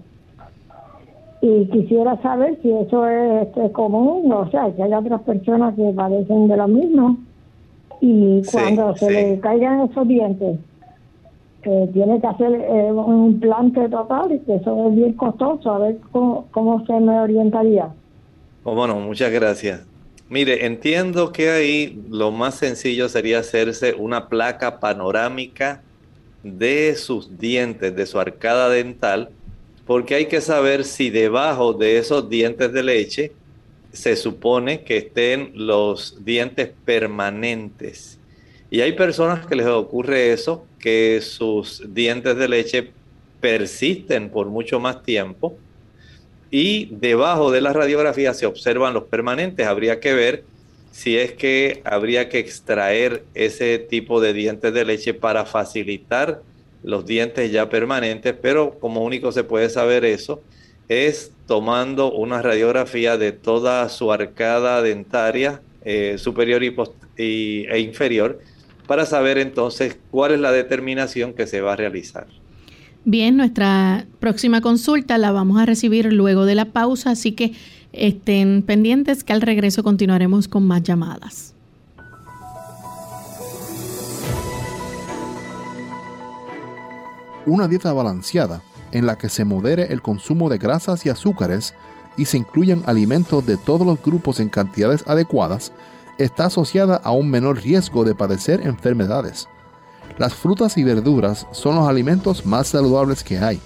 y 1.42 1.66
quisiera 1.66 2.20
saber 2.22 2.58
si 2.62 2.72
eso 2.72 3.08
es, 3.08 3.48
común, 3.74 4.32
o 4.32 4.50
sea, 4.50 4.72
que 4.76 4.84
hay 4.84 4.94
otras 4.94 5.22
personas 5.22 5.76
que 5.76 5.92
padecen 5.96 6.48
de 6.48 6.58
lo 6.58 6.68
mismo 6.68 7.18
y 8.02 8.42
cuando 8.52 8.96
se 8.96 9.12
le 9.12 9.40
caigan 9.40 9.82
esos 9.82 10.08
dientes, 10.08 10.60
eh, 11.64 11.90
tiene 11.94 12.22
que 12.22 12.28
hacer 12.28 12.54
eh, 12.54 12.92
un 12.92 13.32
implante 13.32 13.90
total 13.90 14.32
y 14.32 14.40
que 14.40 14.56
eso 14.56 14.88
es 14.88 14.96
bien 14.96 15.14
costoso, 15.14 15.72
a 15.72 15.80
ver 15.80 15.98
cómo, 16.12 16.48
cómo 16.52 16.86
se 16.86 17.00
me 17.00 17.20
orientaría. 17.20 17.90
Oh, 18.64 18.76
bueno, 18.76 19.00
muchas 19.00 19.32
gracias. 19.32 19.86
Mire, 20.30 20.66
entiendo 20.66 21.32
que 21.32 21.50
ahí 21.50 22.04
lo 22.10 22.32
más 22.32 22.56
sencillo 22.56 23.08
sería 23.10 23.40
hacerse 23.40 23.94
una 23.94 24.28
placa 24.28 24.80
panorámica 24.80 25.82
de 26.44 26.96
sus 26.96 27.38
dientes, 27.38 27.96
de 27.96 28.06
su 28.06 28.20
arcada 28.20 28.70
dental, 28.70 29.30
porque 29.88 30.16
hay 30.16 30.26
que 30.26 30.42
saber 30.42 30.84
si 30.84 31.10
debajo 31.10 31.74
de 31.74 31.98
esos 31.98 32.30
dientes 32.30 32.74
de 32.74 32.84
leche 32.84 33.32
se 33.94 34.18
supone 34.18 34.84
que 34.84 34.98
estén 34.98 35.52
los 35.56 36.24
dientes 36.24 36.70
permanentes. 36.86 38.20
Y 38.70 38.82
hay 38.82 38.92
personas 38.92 39.48
que 39.48 39.56
les 39.56 39.66
ocurre 39.66 40.34
eso, 40.34 40.66
que 40.78 41.22
sus 41.22 41.82
dientes 41.94 42.36
de 42.36 42.50
leche 42.50 42.92
persisten 43.40 44.30
por 44.30 44.48
mucho 44.48 44.80
más 44.82 45.04
tiempo 45.04 45.58
y 46.52 46.88
debajo 46.92 47.50
de 47.50 47.62
la 47.62 47.72
radiografía 47.72 48.34
se 48.34 48.46
observan 48.46 48.94
los 48.94 49.06
permanentes. 49.06 49.66
Habría 49.68 50.02
que 50.02 50.14
ver 50.14 50.44
si 50.92 51.18
es 51.18 51.32
que 51.32 51.82
habría 51.86 52.28
que 52.28 52.40
extraer 52.40 53.24
ese 53.34 53.80
tipo 53.80 54.20
de 54.20 54.34
dientes 54.34 54.74
de 54.74 54.84
leche 54.84 55.14
para 55.14 55.46
facilitar 55.46 56.42
los 56.88 57.06
dientes 57.06 57.52
ya 57.52 57.70
permanentes, 57.70 58.34
pero 58.42 58.80
como 58.80 59.04
único 59.04 59.34
se 59.34 59.44
puede 59.44 59.70
saber 59.70 60.06
eso 60.06 60.42
es 60.88 61.34
tomando 61.46 62.14
una 62.14 62.42
radiografía 62.42 63.18
de 63.18 63.34
toda 63.34 63.90
su 63.90 64.10
arcada 64.10 64.82
dentaria 64.82 65.62
eh, 65.84 66.16
superior 66.18 66.64
y, 66.64 67.66
e 67.68 67.80
inferior 67.82 68.40
para 68.88 69.06
saber 69.06 69.38
entonces 69.38 69.98
cuál 70.12 70.32
es 70.32 70.40
la 70.40 70.54
determinación 70.54 71.34
que 71.34 71.46
se 71.46 71.60
va 71.60 71.74
a 71.74 71.76
realizar. 71.76 72.26
Bien, 73.04 73.36
nuestra 73.36 74.06
próxima 74.22 74.62
consulta 74.62 75.18
la 75.18 75.34
vamos 75.34 75.60
a 75.60 75.66
recibir 75.66 76.14
luego 76.14 76.46
de 76.46 76.56
la 76.56 76.72
pausa, 76.72 77.12
así 77.12 77.34
que 77.34 77.52
estén 77.92 78.62
pendientes 78.62 79.26
que 79.26 79.34
al 79.34 79.42
regreso 79.42 79.84
continuaremos 79.84 80.48
con 80.48 80.66
más 80.66 80.84
llamadas. 80.84 81.57
Una 87.48 87.68
dieta 87.68 87.92
balanceada 87.94 88.62
en 88.92 89.06
la 89.06 89.18
que 89.18 89.30
se 89.30 89.46
modere 89.46 89.92
el 89.92 90.02
consumo 90.02 90.50
de 90.50 90.58
grasas 90.58 91.06
y 91.06 91.10
azúcares 91.10 91.74
y 92.18 92.26
se 92.26 92.38
incluyan 92.38 92.84
alimentos 92.86 93.46
de 93.46 93.58
todos 93.58 93.86
los 93.86 94.02
grupos 94.02 94.40
en 94.40 94.50
cantidades 94.50 95.04
adecuadas, 95.08 95.72
está 96.18 96.46
asociada 96.46 96.96
a 96.98 97.12
un 97.12 97.30
menor 97.30 97.62
riesgo 97.62 98.04
de 98.04 98.16
padecer 98.16 98.66
enfermedades. 98.66 99.48
Las 100.18 100.34
frutas 100.34 100.78
y 100.78 100.84
verduras 100.84 101.46
son 101.52 101.76
los 101.76 101.88
alimentos 101.88 102.46
más 102.46 102.68
saludables 102.68 103.24
que 103.24 103.38
hay 103.38 103.60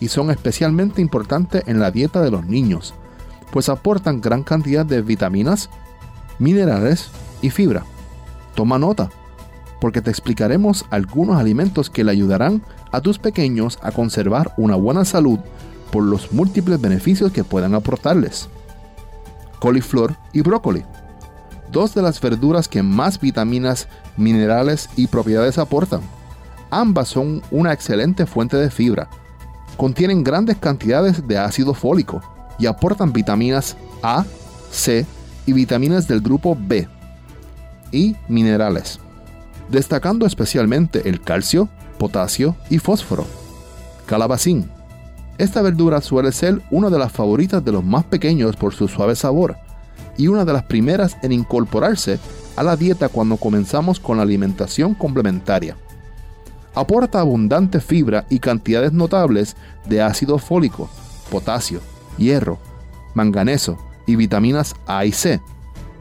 y 0.00 0.08
son 0.08 0.30
especialmente 0.30 1.00
importantes 1.00 1.62
en 1.66 1.78
la 1.78 1.92
dieta 1.92 2.22
de 2.22 2.30
los 2.30 2.44
niños, 2.44 2.92
pues 3.52 3.68
aportan 3.68 4.20
gran 4.20 4.42
cantidad 4.42 4.84
de 4.84 5.00
vitaminas, 5.00 5.70
minerales 6.40 7.08
y 7.40 7.50
fibra. 7.50 7.84
Toma 8.56 8.78
nota, 8.78 9.10
porque 9.82 10.00
te 10.00 10.10
explicaremos 10.10 10.84
algunos 10.90 11.40
alimentos 11.40 11.90
que 11.90 12.04
le 12.04 12.12
ayudarán 12.12 12.62
a 12.92 13.00
tus 13.00 13.18
pequeños 13.18 13.80
a 13.82 13.90
conservar 13.90 14.54
una 14.56 14.76
buena 14.76 15.04
salud 15.04 15.40
por 15.90 16.04
los 16.04 16.32
múltiples 16.32 16.80
beneficios 16.80 17.32
que 17.32 17.42
puedan 17.42 17.74
aportarles. 17.74 18.48
Coliflor 19.58 20.14
y 20.32 20.40
brócoli. 20.42 20.84
Dos 21.72 21.96
de 21.96 22.02
las 22.02 22.20
verduras 22.20 22.68
que 22.68 22.80
más 22.84 23.20
vitaminas, 23.20 23.88
minerales 24.16 24.88
y 24.94 25.08
propiedades 25.08 25.58
aportan. 25.58 26.02
Ambas 26.70 27.08
son 27.08 27.42
una 27.50 27.72
excelente 27.72 28.24
fuente 28.24 28.56
de 28.58 28.70
fibra. 28.70 29.10
Contienen 29.76 30.22
grandes 30.22 30.58
cantidades 30.58 31.26
de 31.26 31.38
ácido 31.38 31.74
fólico 31.74 32.22
y 32.56 32.66
aportan 32.66 33.12
vitaminas 33.12 33.76
A, 34.00 34.24
C 34.70 35.04
y 35.44 35.52
vitaminas 35.52 36.06
del 36.06 36.20
grupo 36.20 36.56
B 36.56 36.86
y 37.90 38.14
minerales, 38.28 39.00
destacando 39.72 40.26
especialmente 40.26 41.08
el 41.08 41.20
calcio, 41.22 41.68
potasio 41.98 42.54
y 42.68 42.78
fósforo. 42.78 43.26
Calabacín. 44.06 44.68
Esta 45.38 45.62
verdura 45.62 46.02
suele 46.02 46.30
ser 46.30 46.60
una 46.70 46.90
de 46.90 46.98
las 46.98 47.10
favoritas 47.10 47.64
de 47.64 47.72
los 47.72 47.82
más 47.82 48.04
pequeños 48.04 48.54
por 48.54 48.74
su 48.74 48.86
suave 48.86 49.16
sabor 49.16 49.56
y 50.18 50.28
una 50.28 50.44
de 50.44 50.52
las 50.52 50.64
primeras 50.64 51.16
en 51.22 51.32
incorporarse 51.32 52.18
a 52.54 52.62
la 52.62 52.76
dieta 52.76 53.08
cuando 53.08 53.38
comenzamos 53.38 53.98
con 53.98 54.18
la 54.18 54.24
alimentación 54.24 54.94
complementaria. 54.94 55.74
Aporta 56.74 57.20
abundante 57.20 57.80
fibra 57.80 58.26
y 58.28 58.40
cantidades 58.40 58.92
notables 58.92 59.56
de 59.86 60.02
ácido 60.02 60.38
fólico, 60.38 60.90
potasio, 61.30 61.80
hierro, 62.18 62.58
manganeso 63.14 63.78
y 64.06 64.16
vitaminas 64.16 64.74
A 64.86 65.06
y 65.06 65.12
C. 65.12 65.40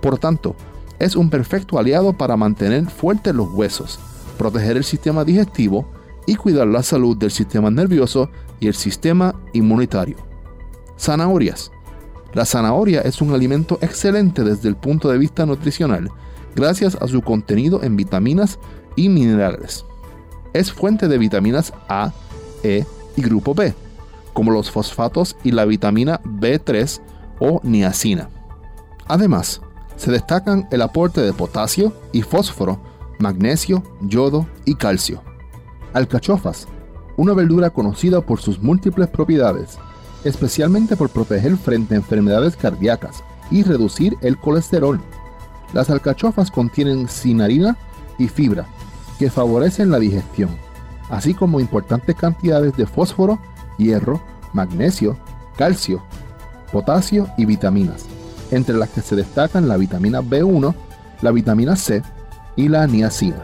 Por 0.01 0.18
tanto, 0.18 0.58
es 1.01 1.15
un 1.15 1.31
perfecto 1.31 1.79
aliado 1.79 2.13
para 2.13 2.38
mantener 2.38 2.88
fuertes 2.88 3.34
los 3.34 3.50
huesos, 3.50 4.00
proteger 4.38 4.77
el 4.77 4.84
sistema 4.84 5.25
digestivo 5.25 5.88
y 6.27 6.36
cuidar 6.36 6.67
la 6.67 6.84
salud 6.84 7.17
del 7.17 7.31
sistema 7.31 7.72
nervioso 7.72 8.29
y 8.60 8.67
el 8.67 8.75
sistema 8.75 9.34
inmunitario. 9.53 10.17
Zanahorias. 11.00 11.72
La 12.34 12.46
zanahoria 12.46 13.01
es 13.01 13.20
un 13.20 13.34
alimento 13.34 13.79
excelente 13.81 14.43
desde 14.43 14.70
el 14.70 14.75
punto 14.75 15.10
de 15.10 15.17
vista 15.17 15.46
nutricional 15.46 16.12
gracias 16.55 16.96
a 16.96 17.08
su 17.08 17.22
contenido 17.24 17.81
en 17.84 17.96
vitaminas 17.96 18.60
y 18.96 19.10
minerales. 19.10 19.86
Es 20.53 20.72
fuente 20.72 21.08
de 21.08 21.17
vitaminas 21.17 21.74
A, 21.89 22.13
E 22.62 22.86
y 23.15 23.22
grupo 23.24 23.55
B, 23.55 23.74
como 24.34 24.51
los 24.51 24.70
fosfatos 24.70 25.36
y 25.43 25.51
la 25.51 25.65
vitamina 25.65 26.22
B3 26.24 27.01
o 27.39 27.60
niacina. 27.63 28.29
Además, 29.08 29.62
se 30.01 30.12
destacan 30.12 30.67
el 30.72 30.81
aporte 30.81 31.22
de 31.22 31.31
potasio 31.31 31.93
y 32.12 32.24
fósforo, 32.24 32.79
magnesio, 33.20 33.84
yodo 34.01 34.48
y 34.65 34.74
calcio. 34.74 35.22
Alcachofas, 35.93 36.67
una 37.17 37.36
verdura 37.36 37.70
conocida 37.70 38.20
por 38.22 38.41
sus 38.41 38.60
múltiples 38.63 39.10
propiedades, 39.10 39.77
especialmente 40.24 40.96
por 40.96 41.10
proteger 41.10 41.55
frente 41.55 41.93
a 41.93 41.98
enfermedades 41.98 42.55
cardíacas 42.55 43.24
y 43.51 43.62
reducir 43.62 44.17
el 44.22 44.39
colesterol. 44.39 45.00
Las 45.72 45.91
alcachofas 45.91 46.50
contienen 46.50 47.08
cinarina 47.08 47.77
y 48.17 48.27
fibra, 48.27 48.65
que 49.20 49.29
favorecen 49.29 49.91
la 49.91 50.00
digestión, 50.00 50.50
así 51.12 51.36
como 51.36 51.60
importantes 51.60 52.15
cantidades 52.15 52.75
de 52.75 52.88
fósforo, 52.88 53.38
hierro, 53.77 54.20
magnesio, 54.51 55.15
calcio, 55.58 56.01
potasio 56.72 57.27
y 57.38 57.46
vitaminas, 57.46 58.08
entre 58.51 58.75
las 58.75 58.89
que 58.89 59.01
se 59.01 59.15
destacan 59.15 59.67
la 59.67 59.77
vitamina 59.77 60.22
B1, 60.22 60.75
la 61.22 61.31
vitamina 61.31 61.75
C 61.75 62.03
y 62.55 62.67
la 62.67 62.86
niacina. 62.88 63.41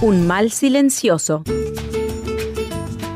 Un 0.00 0.26
mal 0.26 0.50
silencioso. 0.50 1.44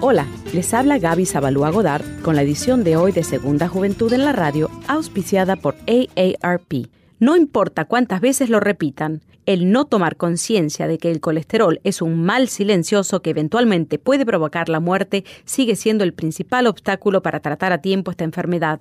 Hola, 0.01 0.27
les 0.53 0.75
habla 0.75 0.99
Gaby 0.99 1.25
Zabalúa 1.25 1.71
Godard 1.71 2.05
con 2.21 2.37
la 2.37 2.43
edición 2.43 2.85
de 2.85 2.97
hoy 2.97 3.11
de 3.11 3.25
Segunda 3.25 3.69
Juventud 3.69 4.13
en 4.13 4.25
la 4.25 4.33
Radio, 4.33 4.71
auspiciada 4.87 5.57
por 5.57 5.77
AARP. 5.87 6.91
No 7.21 7.37
importa 7.37 7.87
cuántas 7.87 8.21
veces 8.21 8.51
lo 8.51 8.61
repitan, 8.61 9.23
el 9.47 9.71
no 9.71 9.85
tomar 9.85 10.17
conciencia 10.17 10.87
de 10.87 10.99
que 10.99 11.11
el 11.11 11.21
colesterol 11.21 11.81
es 11.85 12.03
un 12.03 12.23
mal 12.23 12.49
silencioso 12.49 13.23
que 13.23 13.31
eventualmente 13.31 13.99
puede 13.99 14.27
provocar 14.27 14.69
la 14.69 14.81
muerte 14.81 15.25
sigue 15.45 15.77
siendo 15.77 16.05
el 16.05 16.15
principal 16.15 16.67
obstáculo 16.67 17.23
para 17.23 17.41
tratar 17.41 17.73
a 17.73 17.83
tiempo 17.83 18.11
esta 18.11 18.25
enfermedad. 18.25 18.81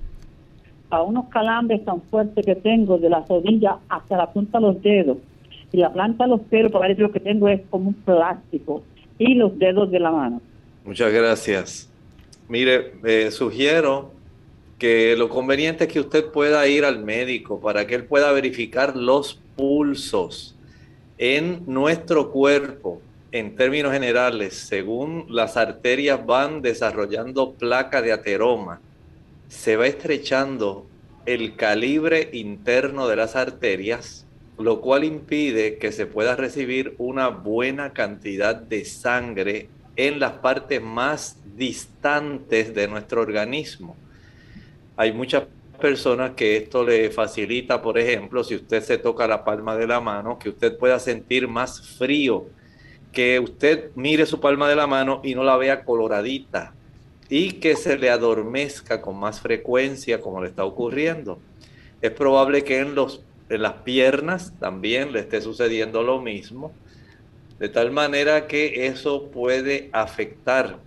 a 0.90 1.02
unos 1.02 1.28
calambres 1.28 1.84
tan 1.84 2.00
fuertes 2.02 2.46
que 2.46 2.54
tengo 2.54 2.98
de 2.98 3.10
la 3.10 3.24
rodilla 3.28 3.78
hasta 3.88 4.16
la 4.16 4.32
punta 4.32 4.58
de 4.58 4.66
los 4.66 4.82
dedos? 4.82 5.18
Y 5.72 5.78
la 5.78 5.92
planta 5.92 6.24
de 6.24 6.30
los 6.30 6.40
pelos, 6.42 6.72
parece 6.72 7.02
lo 7.02 7.12
que 7.12 7.20
tengo 7.20 7.48
es 7.48 7.60
como 7.68 7.88
un 7.88 7.94
plástico 7.94 8.82
y 9.18 9.34
los 9.34 9.58
dedos 9.58 9.90
de 9.90 10.00
la 10.00 10.10
mano. 10.10 10.40
Muchas 10.84 11.12
gracias. 11.12 11.92
Mire, 12.48 13.30
sugiero 13.30 14.12
que 14.78 15.16
lo 15.16 15.28
conveniente 15.28 15.84
es 15.84 15.92
que 15.92 16.00
usted 16.00 16.30
pueda 16.30 16.66
ir 16.68 16.84
al 16.84 17.04
médico 17.04 17.60
para 17.60 17.86
que 17.86 17.96
él 17.96 18.04
pueda 18.04 18.32
verificar 18.32 18.96
los 18.96 19.34
pulsos 19.56 20.56
en 21.18 21.64
nuestro 21.66 22.30
cuerpo 22.30 23.02
en 23.30 23.56
términos 23.56 23.92
generales, 23.92 24.54
según 24.54 25.26
las 25.28 25.56
arterias 25.56 26.24
van 26.24 26.62
desarrollando 26.62 27.52
placa 27.52 28.00
de 28.00 28.12
ateroma, 28.12 28.80
se 29.48 29.76
va 29.76 29.86
estrechando 29.86 30.86
el 31.26 31.56
calibre 31.56 32.30
interno 32.32 33.06
de 33.06 33.16
las 33.16 33.36
arterias, 33.36 34.26
lo 34.58 34.80
cual 34.80 35.04
impide 35.04 35.76
que 35.76 35.92
se 35.92 36.06
pueda 36.06 36.36
recibir 36.36 36.94
una 36.98 37.28
buena 37.28 37.92
cantidad 37.92 38.56
de 38.56 38.84
sangre 38.84 39.68
en 39.96 40.20
las 40.20 40.32
partes 40.32 40.80
más 40.80 41.36
distantes 41.56 42.74
de 42.74 42.88
nuestro 42.88 43.20
organismo. 43.20 43.94
Hay 44.96 45.12
muchas 45.12 45.44
personas 45.78 46.32
que 46.32 46.56
esto 46.56 46.82
le 46.82 47.10
facilita, 47.10 47.82
por 47.82 47.98
ejemplo, 47.98 48.42
si 48.42 48.54
usted 48.54 48.82
se 48.82 48.98
toca 48.98 49.28
la 49.28 49.44
palma 49.44 49.76
de 49.76 49.86
la 49.86 50.00
mano, 50.00 50.38
que 50.38 50.48
usted 50.48 50.76
pueda 50.76 50.98
sentir 50.98 51.46
más 51.46 51.96
frío 51.98 52.46
que 53.12 53.40
usted 53.40 53.90
mire 53.94 54.26
su 54.26 54.40
palma 54.40 54.68
de 54.68 54.76
la 54.76 54.86
mano 54.86 55.20
y 55.24 55.34
no 55.34 55.44
la 55.44 55.56
vea 55.56 55.84
coloradita 55.84 56.74
y 57.28 57.52
que 57.52 57.76
se 57.76 57.98
le 57.98 58.10
adormezca 58.10 59.00
con 59.00 59.18
más 59.18 59.40
frecuencia 59.40 60.20
como 60.20 60.42
le 60.42 60.48
está 60.48 60.64
ocurriendo. 60.64 61.38
Es 62.00 62.10
probable 62.10 62.64
que 62.64 62.78
en, 62.78 62.94
los, 62.94 63.22
en 63.48 63.62
las 63.62 63.74
piernas 63.74 64.52
también 64.58 65.12
le 65.12 65.20
esté 65.20 65.40
sucediendo 65.40 66.02
lo 66.02 66.20
mismo, 66.20 66.72
de 67.58 67.68
tal 67.68 67.90
manera 67.90 68.46
que 68.46 68.86
eso 68.86 69.30
puede 69.30 69.90
afectar. 69.92 70.78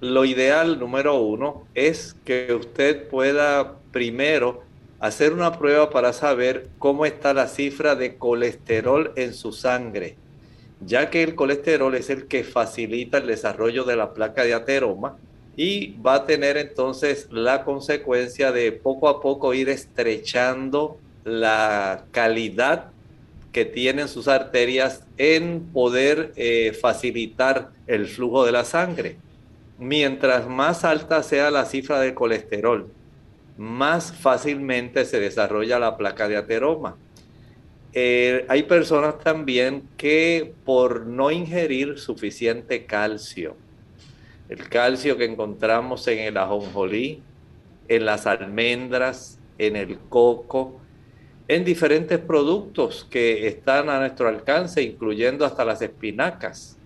Lo 0.00 0.24
ideal, 0.24 0.78
número 0.78 1.20
uno, 1.20 1.66
es 1.74 2.16
que 2.24 2.54
usted 2.54 3.08
pueda 3.08 3.76
primero 3.92 4.62
hacer 5.00 5.32
una 5.32 5.58
prueba 5.58 5.90
para 5.90 6.12
saber 6.12 6.68
cómo 6.78 7.04
está 7.04 7.34
la 7.34 7.48
cifra 7.48 7.96
de 7.96 8.16
colesterol 8.16 9.12
en 9.16 9.34
su 9.34 9.52
sangre, 9.52 10.16
ya 10.80 11.10
que 11.10 11.22
el 11.22 11.34
colesterol 11.34 11.94
es 11.94 12.10
el 12.10 12.26
que 12.26 12.44
facilita 12.44 13.18
el 13.18 13.26
desarrollo 13.26 13.84
de 13.84 13.96
la 13.96 14.14
placa 14.14 14.44
de 14.44 14.54
ateroma 14.54 15.16
y 15.56 15.94
va 16.00 16.14
a 16.14 16.26
tener 16.26 16.56
entonces 16.56 17.28
la 17.30 17.64
consecuencia 17.64 18.52
de 18.52 18.72
poco 18.72 19.08
a 19.08 19.20
poco 19.20 19.52
ir 19.52 19.68
estrechando 19.68 20.98
la 21.24 22.04
calidad 22.12 22.90
que 23.52 23.64
tienen 23.64 24.08
sus 24.08 24.28
arterias 24.28 25.04
en 25.18 25.60
poder 25.72 26.32
eh, 26.36 26.72
facilitar 26.80 27.70
el 27.86 28.06
flujo 28.06 28.46
de 28.46 28.52
la 28.52 28.64
sangre. 28.64 29.16
Mientras 29.78 30.46
más 30.46 30.84
alta 30.84 31.22
sea 31.22 31.50
la 31.50 31.64
cifra 31.64 32.00
de 32.00 32.14
colesterol, 32.14 32.88
más 33.56 34.12
fácilmente 34.12 35.04
se 35.04 35.20
desarrolla 35.20 35.78
la 35.78 35.96
placa 35.96 36.28
de 36.28 36.36
ateroma. 36.36 36.96
Eh, 37.92 38.46
hay 38.48 38.62
personas 38.62 39.18
también 39.18 39.82
que 39.96 40.54
por 40.64 41.06
no 41.06 41.30
ingerir 41.30 41.98
suficiente 41.98 42.86
calcio, 42.86 43.56
el 44.48 44.68
calcio 44.68 45.16
que 45.16 45.24
encontramos 45.24 46.06
en 46.06 46.20
el 46.20 46.36
ajonjolí, 46.36 47.22
en 47.88 48.04
las 48.04 48.26
almendras, 48.26 49.38
en 49.58 49.74
el 49.74 49.98
coco, 49.98 50.80
en 51.48 51.64
diferentes 51.64 52.18
productos 52.20 53.04
que 53.10 53.48
están 53.48 53.88
a 53.88 53.98
nuestro 53.98 54.28
alcance, 54.28 54.82
incluyendo 54.82 55.44
hasta 55.44 55.64
las 55.64 55.82
espinacas, 55.82 56.78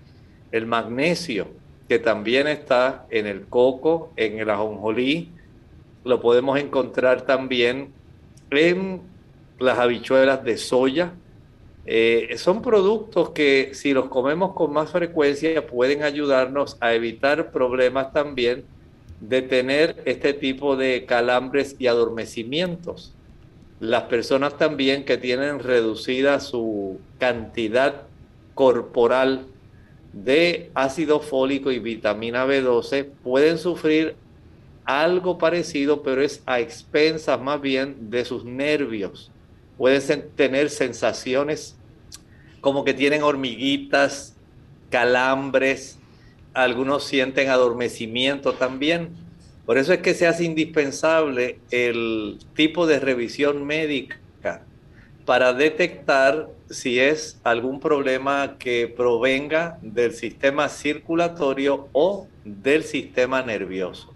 el 0.53 0.65
magnesio, 0.65 1.49
que 1.87 1.99
también 1.99 2.47
está 2.47 3.07
en 3.11 3.27
el 3.27 3.45
coco, 3.45 4.11
en 4.17 4.39
el 4.39 4.49
ajonjolí, 4.49 5.31
lo 6.05 6.21
podemos 6.23 6.59
encontrar 6.59 7.23
también 7.23 7.93
en 8.51 9.03
las 9.59 9.79
habichuelas 9.79 10.45
de 10.45 10.57
soya, 10.57 11.15
eh, 11.87 12.35
son 12.39 12.63
productos 12.63 13.31
que 13.31 13.71
si 13.75 13.93
los 13.93 14.07
comemos 14.07 14.55
con 14.55 14.73
más 14.73 14.91
frecuencia 14.91 15.67
pueden 15.67 16.03
ayudarnos 16.03 16.79
a 16.81 16.95
evitar 16.95 17.51
problemas 17.51 18.13
también 18.13 18.65
de 19.21 19.43
tener 19.43 20.03
este 20.07 20.33
tipo 20.33 20.77
de 20.77 21.05
calambres 21.05 21.77
y 21.79 21.87
adormecimientos. 21.87 23.13
Las 23.81 24.05
personas 24.05 24.57
también 24.57 25.05
que 25.05 25.19
tienen 25.19 25.59
reducida 25.59 26.41
su 26.41 27.01
cantidad 27.19 28.03
corporal 28.55 29.47
de 30.13 30.71
ácido 30.75 31.21
fólico 31.21 31.71
y 31.71 31.81
vitamina 31.81 32.47
B12 32.47 33.09
pueden 33.23 33.59
sufrir 33.59 34.15
algo 34.85 35.39
parecido, 35.39 36.03
pero 36.03 36.23
es 36.23 36.43
a 36.47 36.61
expensas 36.61 37.41
más 37.41 37.61
bien 37.61 38.11
de 38.11 38.25
sus 38.25 38.45
nervios 38.45 39.31
pueden 39.77 40.31
tener 40.37 40.71
sensaciones 40.71 41.77
como 42.61 42.85
que 42.85 42.95
tienen 42.95 43.23
hormiguitas, 43.23 44.35
calambres, 44.89 45.99
algunos 46.55 47.05
sienten 47.05 47.51
adormecimiento 47.51 48.55
también. 48.55 49.11
Por 49.67 49.77
eso 49.77 49.93
es 49.93 50.01
que 50.01 50.15
se 50.15 50.27
hace 50.27 50.45
indispensable 50.45 51.59
el 51.71 52.39
tipo 52.55 52.87
de 52.87 53.01
revisión 53.01 53.67
médica 53.67 54.21
para 55.27 55.53
detectar 55.53 56.49
si 56.71 57.01
es 57.01 57.41
algún 57.45 57.81
problema 57.81 58.57
que 58.59 58.89
provenga 58.89 59.79
del 59.83 60.15
sistema 60.15 60.69
circulatorio 60.69 61.89
o 61.93 62.27
del 62.45 62.85
sistema 62.85 63.43
nervioso. 63.43 64.14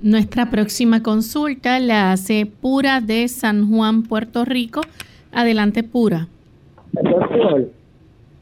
Nuestra 0.00 0.50
próxima 0.50 1.02
consulta 1.02 1.80
la 1.80 2.12
hace 2.12 2.46
Pura 2.46 3.00
de 3.00 3.28
San 3.28 3.70
Juan, 3.70 4.02
Puerto 4.02 4.44
Rico. 4.44 4.82
Adelante, 5.32 5.82
Pura. 5.82 6.28
Doctor, 6.92 7.70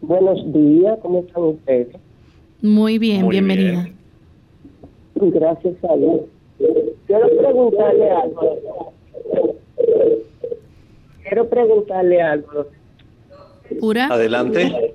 buenos 0.00 0.52
días, 0.52 0.98
¿cómo 1.00 1.20
están 1.20 1.44
ustedes? 1.44 1.88
Muy 2.60 2.98
bien, 2.98 3.28
bienvenida. 3.28 3.88
Gracias 5.14 5.74
a 5.88 5.96
Dios. 5.96 6.22
Quiero 7.06 7.28
preguntarle 7.38 8.10
algo. 8.10 8.92
Quiero 11.22 11.48
preguntarle 11.48 12.22
algo. 12.22 12.66
Pura. 13.78 14.06
Adelante. 14.06 14.94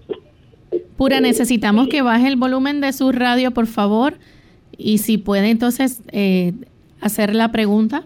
Pura, 0.98 1.22
necesitamos 1.22 1.88
que 1.88 2.02
baje 2.02 2.28
el 2.28 2.36
volumen 2.36 2.82
de 2.82 2.92
su 2.92 3.12
radio, 3.14 3.52
por 3.52 3.68
favor. 3.68 4.16
Y 4.80 5.00
si 5.00 5.18
puede 5.18 5.52
entonces 5.52 6.02
eh, 6.14 6.54
hacer 7.02 7.36
la 7.36 7.52
pregunta. 7.52 8.04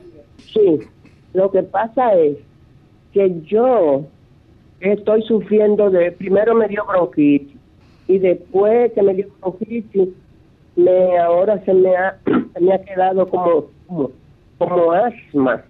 Sí, 0.51 0.79
lo 1.33 1.51
que 1.51 1.61
pasa 1.61 2.15
es 2.15 2.37
que 3.13 3.41
yo 3.43 4.05
estoy 4.79 5.21
sufriendo 5.21 5.91
de, 5.91 6.11
primero 6.11 6.55
me 6.55 6.67
dio 6.67 6.83
bronquitis 6.85 7.55
y 8.07 8.17
después 8.17 8.91
que 8.93 9.03
me 9.03 9.13
dio 9.13 9.27
bronquitis, 9.39 10.09
me, 10.75 11.19
ahora 11.19 11.63
se 11.63 11.75
me 11.75 11.95
ha, 11.95 12.17
me 12.59 12.73
ha 12.73 12.83
quedado 12.83 13.29
como, 13.29 13.65
como, 13.85 14.11
como 14.57 14.91
asma. 14.91 15.63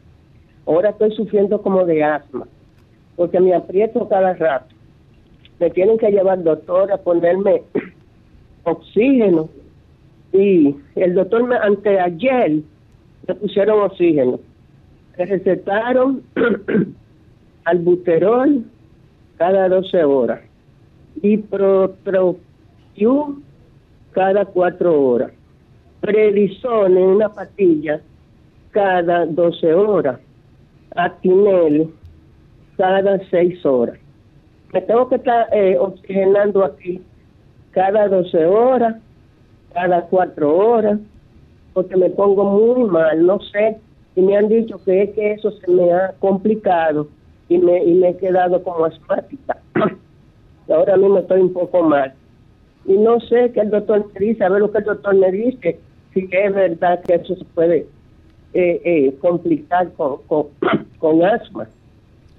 Ahora 0.65 0.91
estoy 0.91 1.13
sufriendo 1.15 1.61
como 1.61 1.85
de 1.85 2.01
asma, 2.01 2.47
porque 3.17 3.41
me 3.41 3.53
aprieto 3.53 4.07
cada 4.07 4.33
rato. 4.35 4.73
Me 5.59 5.69
tienen 5.69 5.97
que 5.97 6.09
llevar 6.09 6.37
al 6.37 6.45
doctor 6.45 6.89
a 6.93 6.97
ponerme 6.97 7.61
oxígeno 8.63 9.49
y 10.33 10.75
el 10.95 11.13
doctor 11.13 11.43
me, 11.47 11.55
anteayer 11.55 12.61
le 13.27 13.35
pusieron 13.35 13.81
oxígeno. 13.83 14.39
Le 15.17 15.25
recetaron 15.25 16.23
albuterol 17.65 18.63
cada 19.37 19.69
12 19.69 20.03
horas 20.03 20.41
y 21.21 21.37
pro, 21.37 21.93
cada 24.11 24.45
4 24.45 25.01
horas. 25.01 25.31
Predison 26.01 26.97
en 26.97 27.03
una 27.03 27.29
pastilla 27.29 28.01
cada 28.71 29.25
12 29.27 29.73
horas. 29.73 30.19
Atinel 30.95 31.91
cada 32.77 33.19
6 33.29 33.65
horas. 33.65 33.99
Me 34.73 34.81
tengo 34.81 35.07
que 35.07 35.15
estar 35.15 35.47
eh, 35.53 35.77
oxigenando 35.77 36.65
aquí 36.65 36.99
cada 37.71 38.07
12 38.07 38.45
horas 38.45 38.95
cada 39.73 40.01
cuatro 40.03 40.55
horas, 40.55 40.99
porque 41.73 41.95
me 41.97 42.09
pongo 42.09 42.43
muy 42.45 42.89
mal, 42.89 43.25
no 43.25 43.39
sé, 43.39 43.77
y 44.15 44.21
me 44.21 44.37
han 44.37 44.47
dicho 44.47 44.79
que 44.83 45.03
es 45.03 45.09
que 45.11 45.33
eso 45.33 45.51
se 45.51 45.71
me 45.71 45.91
ha 45.91 46.13
complicado 46.19 47.07
y 47.49 47.57
me, 47.57 47.83
y 47.83 47.93
me 47.95 48.09
he 48.09 48.17
quedado 48.17 48.61
como 48.63 48.85
asmática. 48.85 49.57
Ahora 50.69 50.97
mismo 50.97 51.19
estoy 51.19 51.41
un 51.41 51.53
poco 51.53 51.83
mal. 51.83 52.13
Y 52.85 52.93
no 52.93 53.19
sé 53.21 53.51
qué 53.53 53.61
el 53.61 53.69
doctor 53.69 54.05
me 54.13 54.25
dice, 54.25 54.43
a 54.43 54.49
ver 54.49 54.61
lo 54.61 54.71
que 54.71 54.79
el 54.79 54.83
doctor 54.83 55.15
me 55.15 55.31
dice, 55.31 55.79
si 56.13 56.29
es 56.31 56.53
verdad 56.53 57.01
que 57.01 57.15
eso 57.15 57.35
se 57.35 57.45
puede 57.45 57.87
eh, 58.53 58.81
eh, 58.83 59.15
complicar 59.19 59.91
con, 59.93 60.17
con, 60.27 60.47
con 60.99 61.23
asma. 61.23 61.67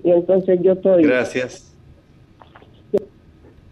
Y 0.03 0.11
entonces 0.11 0.61
yo 0.63 0.73
estoy... 0.73 1.05
Gracias. 1.05 1.74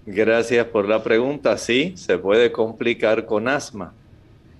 Gracias 0.05 0.67
por 0.67 0.89
la 0.89 1.03
pregunta. 1.03 1.57
Sí, 1.59 1.93
se 1.97 2.19
puede 2.19 2.51
complicar 2.51 3.25
con 3.25 3.47
asma. 3.47 3.95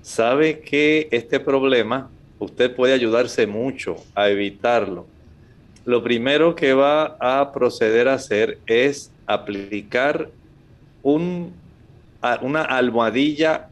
Sabe 0.01 0.61
que 0.61 1.09
este 1.11 1.41
problema 1.41 2.11
usted 2.39 2.75
puede 2.75 2.93
ayudarse 2.93 3.47
mucho 3.47 3.97
a 4.15 4.29
evitarlo. 4.29 5.07
Lo 5.85 6.03
primero 6.05 6.55
que 6.55 6.75
va 6.75 7.17
a 7.19 7.53
proceder 7.53 8.09
a 8.09 8.15
hacer 8.15 8.59
es 8.67 9.11
aplicar 9.27 10.31
un, 11.03 11.53
una 12.41 12.63
almohadilla 12.63 13.69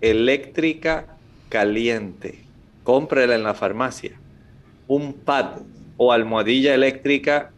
eléctrica 0.00 1.06
caliente. 1.50 2.38
Cómprela 2.82 3.34
en 3.34 3.42
la 3.42 3.52
farmacia. 3.52 4.12
Un 4.86 5.12
pad 5.12 5.60
o 5.98 6.12
almohadilla 6.12 6.74
eléctrica 6.74 7.50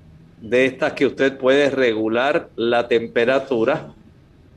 de 0.48 0.66
estas 0.66 0.92
que 0.92 1.06
usted 1.06 1.38
puede 1.38 1.70
regular 1.70 2.50
la 2.54 2.86
temperatura 2.86 3.92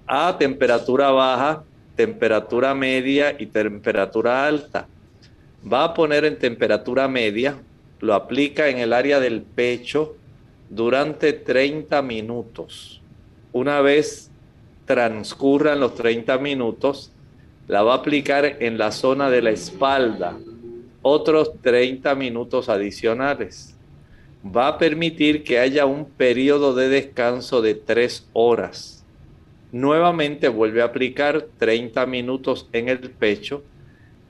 a 0.05 0.37
temperatura 0.37 1.09
baja, 1.11 1.63
temperatura 1.95 2.75
media 2.75 3.35
y 3.37 3.47
temperatura 3.47 4.45
alta. 4.45 4.87
Va 5.71 5.83
a 5.83 5.93
poner 5.93 6.25
en 6.25 6.37
temperatura 6.37 7.07
media, 7.07 7.57
lo 7.99 8.13
aplica 8.13 8.69
en 8.69 8.77
el 8.77 8.93
área 8.93 9.19
del 9.19 9.41
pecho 9.41 10.15
durante 10.69 11.33
30 11.33 12.01
minutos. 12.03 13.01
Una 13.51 13.81
vez 13.81 14.29
transcurran 14.85 15.79
los 15.79 15.95
30 15.95 16.37
minutos, 16.37 17.11
la 17.67 17.81
va 17.81 17.93
a 17.93 17.97
aplicar 17.97 18.57
en 18.59 18.77
la 18.77 18.91
zona 18.91 19.29
de 19.29 19.41
la 19.41 19.51
espalda 19.51 20.37
otros 21.01 21.51
30 21.61 22.13
minutos 22.15 22.69
adicionales 22.69 23.75
va 24.45 24.67
a 24.67 24.77
permitir 24.77 25.43
que 25.43 25.59
haya 25.59 25.85
un 25.85 26.05
periodo 26.05 26.73
de 26.73 26.89
descanso 26.89 27.61
de 27.61 27.75
tres 27.75 28.27
horas. 28.33 29.05
Nuevamente 29.71 30.47
vuelve 30.47 30.81
a 30.81 30.85
aplicar 30.85 31.47
30 31.57 32.05
minutos 32.05 32.67
en 32.71 32.89
el 32.89 32.99
pecho, 33.11 33.63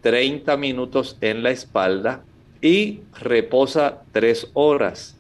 30 0.01 0.57
minutos 0.57 1.17
en 1.21 1.43
la 1.43 1.51
espalda 1.51 2.23
y 2.61 3.01
reposa 3.19 4.01
tres 4.11 4.49
horas. 4.53 5.15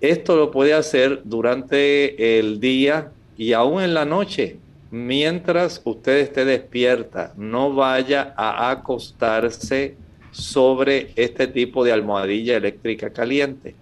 Esto 0.00 0.36
lo 0.36 0.50
puede 0.50 0.74
hacer 0.74 1.22
durante 1.24 2.38
el 2.38 2.60
día 2.60 3.12
y 3.36 3.52
aún 3.52 3.82
en 3.82 3.94
la 3.94 4.04
noche, 4.04 4.58
mientras 4.90 5.80
usted 5.84 6.18
esté 6.18 6.44
despierta. 6.44 7.32
No 7.36 7.72
vaya 7.72 8.34
a 8.36 8.70
acostarse 8.70 9.96
sobre 10.32 11.12
este 11.16 11.46
tipo 11.46 11.84
de 11.84 11.92
almohadilla 11.92 12.56
eléctrica 12.56 13.10
caliente. 13.10 13.74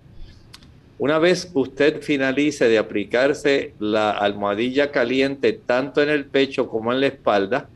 Una 1.04 1.18
vez 1.18 1.50
usted 1.52 2.00
finalice 2.00 2.66
de 2.66 2.78
aplicarse 2.78 3.74
la 3.78 4.12
almohadilla 4.12 4.90
caliente 4.90 5.52
tanto 5.52 6.00
en 6.00 6.08
el 6.08 6.24
pecho 6.24 6.66
como 6.66 6.94
en 6.94 7.00
la 7.02 7.08
espalda, 7.08 7.68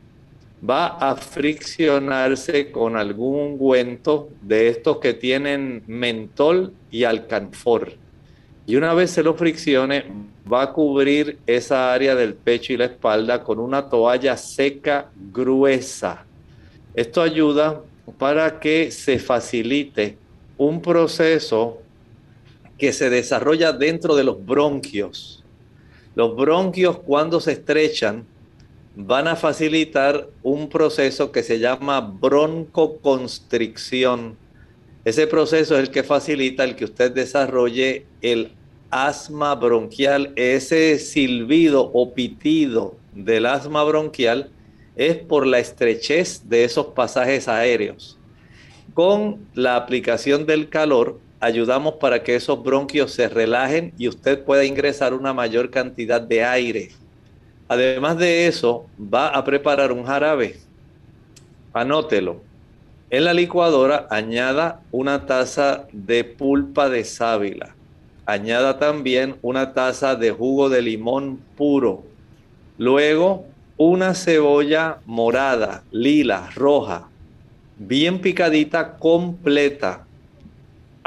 va 0.67 0.87
a 0.87 1.15
friccionarse 1.15 2.71
con 2.71 2.97
algún 2.97 3.39
ungüento 3.39 4.31
de 4.41 4.69
estos 4.69 4.97
que 4.97 5.13
tienen 5.13 5.83
mentol 5.87 6.73
y 6.91 7.05
alcanfor. 7.05 7.93
Y 8.67 8.77
una 8.77 8.95
vez 8.95 9.11
se 9.11 9.23
lo 9.23 9.35
friccione, 9.35 10.07
va 10.51 10.63
a 10.63 10.73
cubrir 10.73 11.37
esa 11.47 11.93
área 11.93 12.15
del 12.15 12.33
pecho 12.33 12.73
y 12.73 12.79
la 12.79 12.87
espalda 12.87 13.45
con 13.45 13.59
una 13.59 13.91
toalla 13.91 14.39
seca 14.39 15.11
gruesa. 15.35 16.25
Esto 16.95 17.21
ayuda 17.21 17.83
para 18.17 18.59
que 18.59 18.91
se 18.91 19.19
facilite 19.19 20.17
un 20.57 20.81
proceso 20.81 21.83
que 22.79 22.93
se 22.93 23.11
desarrolla 23.11 23.73
dentro 23.73 24.17
de 24.17 24.25
los 24.25 24.45
bronquios. 24.45 25.45
Los 26.15 26.37
bronquios 26.37 26.99
cuando 26.99 27.41
se 27.41 27.53
estrechan 27.53 28.27
van 28.97 29.29
a 29.29 29.37
facilitar 29.37 30.29
un 30.43 30.69
proceso 30.69 31.31
que 31.31 31.43
se 31.43 31.59
llama 31.59 32.01
broncoconstricción. 32.01 34.37
Ese 35.05 35.27
proceso 35.27 35.77
es 35.77 35.83
el 35.83 35.91
que 35.91 36.03
facilita 36.03 36.65
el 36.65 36.77
que 36.77 36.85
usted 36.85 37.13
desarrolle 37.13 38.07
el 38.23 38.53
asma 38.91 39.55
bronquial, 39.55 40.33
ese 40.37 40.99
silbido 40.99 41.91
o 41.93 42.15
pitido 42.15 42.97
del 43.15 43.45
asma 43.47 43.85
bronquial 43.85 44.51
es 44.97 45.17
por 45.17 45.47
la 45.47 45.61
estrechez 45.61 46.49
de 46.49 46.65
esos 46.65 46.87
pasajes 46.87 47.47
aéreos. 47.49 48.19
Con 48.95 49.47
la 49.55 49.77
aplicación 49.77 50.47
del 50.47 50.69
calor 50.69 51.21
ayudamos 51.41 51.95
para 51.95 52.23
que 52.23 52.35
esos 52.35 52.63
bronquios 52.63 53.13
se 53.13 53.29
relajen 53.29 53.93
y 53.99 54.09
usted 54.09 54.43
pueda 54.45 54.65
ingresar 54.65 55.15
una 55.15 55.33
mayor 55.33 55.71
cantidad 55.71 56.21
de 56.21 56.45
aire. 56.45 56.91
Además 57.69 58.19
de 58.19 58.47
eso, 58.47 58.87
va 58.99 59.29
a 59.29 59.45
preparar 59.45 59.93
un 59.93 60.05
jarabe. 60.05 60.57
Anótelo. 61.73 62.41
En 63.11 63.25
la 63.25 63.33
licuadora 63.35 64.07
añada 64.11 64.81
una 64.91 65.27
taza 65.27 65.87
de 65.93 66.25
pulpa 66.25 66.89
de 66.89 67.05
sábila. 67.05 67.75
Añada 68.27 68.79
también 68.79 69.37
una 69.41 69.73
taza 69.73 70.15
de 70.15 70.31
jugo 70.31 70.69
de 70.69 70.83
limón 70.83 71.41
puro. 71.57 72.05
Luego 72.77 73.47
una 73.79 74.15
cebolla 74.15 74.99
morada, 75.07 75.85
lila, 75.91 76.51
roja, 76.55 77.09
bien 77.79 78.21
picadita, 78.21 78.97
completa. 78.97 80.08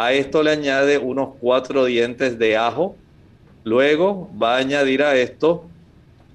A 0.02 0.14
esto 0.14 0.42
le 0.42 0.50
añade 0.50 0.98
unos 0.98 1.36
cuatro 1.40 1.86
dientes 1.86 2.40
de 2.40 2.58
ajo. 2.58 2.96
Luego 3.64 4.30
va 4.42 4.56
a 4.56 4.58
añadir 4.58 5.04
a 5.04 5.16
esto 5.16 5.66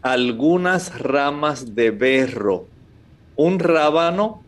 algunas 0.02 0.96
ramas 1.00 1.74
de 1.74 1.90
berro, 1.90 2.66
un 3.35 3.59
rábano 3.59 4.44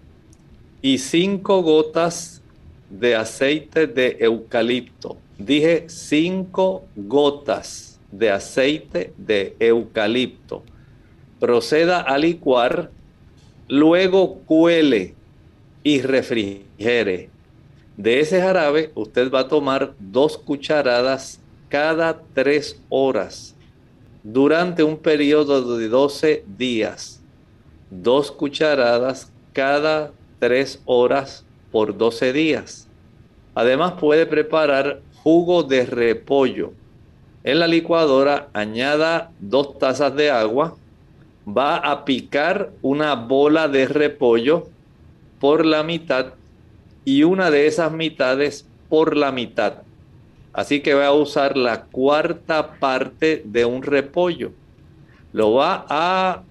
y 0.83 0.99
cinco 0.99 1.63
gotas 1.63 2.43
de 2.91 3.17
aceite 3.17 3.89
de 3.89 4.19
eucalipto. 4.21 5.17
Dije 5.37 5.87
cinco 5.89 6.85
gotas 6.95 7.99
de 8.13 8.31
aceite 8.31 9.13
de 9.17 9.57
eucalipto 9.59 10.63
proceda 11.39 12.01
a 12.01 12.19
licuar, 12.19 12.91
luego 13.69 14.41
cuele 14.47 15.15
y 15.83 16.03
refrigere. 16.03 17.31
De 17.99 18.21
ese 18.21 18.41
jarabe 18.41 18.93
usted 18.95 19.29
va 19.29 19.41
a 19.41 19.49
tomar 19.49 19.93
dos 19.99 20.39
cucharadas 20.39 21.41
cada 21.69 22.23
tres 22.33 22.81
horas 22.91 23.57
durante 24.23 24.85
un 24.85 24.97
periodo 24.97 25.77
de 25.77 25.89
12 25.89 26.45
días. 26.57 27.21
Dos 27.91 28.31
cucharadas 28.31 29.33
cada 29.53 30.13
tres 30.39 30.81
horas 30.85 31.45
por 31.73 31.99
12 31.99 32.33
días. 32.33 32.89
Además 33.57 33.95
puede 33.99 34.27
preparar 34.27 35.01
jugo 35.25 35.65
de 35.65 35.85
repollo. 35.85 36.75
En 37.43 37.59
la 37.59 37.67
licuadora 37.67 38.49
añada 38.53 39.33
dos 39.41 39.77
tazas 39.77 40.15
de 40.15 40.31
agua, 40.31 40.77
va 41.49 41.79
a 41.79 42.05
picar 42.05 42.71
una 42.81 43.17
bola 43.17 43.67
de 43.67 43.89
repollo 43.89 44.69
por 45.41 45.67
la 45.67 45.83
mitad 45.83 46.38
y 47.09 47.23
una 47.23 47.51
de 47.51 47.67
esas 47.67 47.91
mitades 47.91 48.67
por 48.91 49.17
la 49.17 49.33
mitad. 49.33 49.79
Así 50.53 50.81
que 50.81 50.93
va 50.93 51.07
a 51.07 51.15
usar 51.15 51.57
la 51.57 51.85
cuarta 51.85 52.75
parte 52.79 53.41
de 53.47 53.65
un 53.65 53.83
repollo. 53.83 54.53
Lo 55.33 55.55
va 55.55 55.87
a 55.89 56.43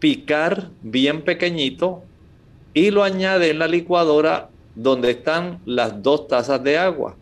picar 0.00 0.70
bien 0.82 1.22
pequeñito 1.22 2.02
y 2.74 2.90
lo 2.90 3.04
añade 3.04 3.50
en 3.50 3.60
la 3.60 3.68
licuadora 3.68 4.48
donde 4.74 5.12
están 5.12 5.60
las 5.64 6.02
dos 6.02 6.26
tazas 6.26 6.64
de 6.64 6.76
agua. 6.76 7.14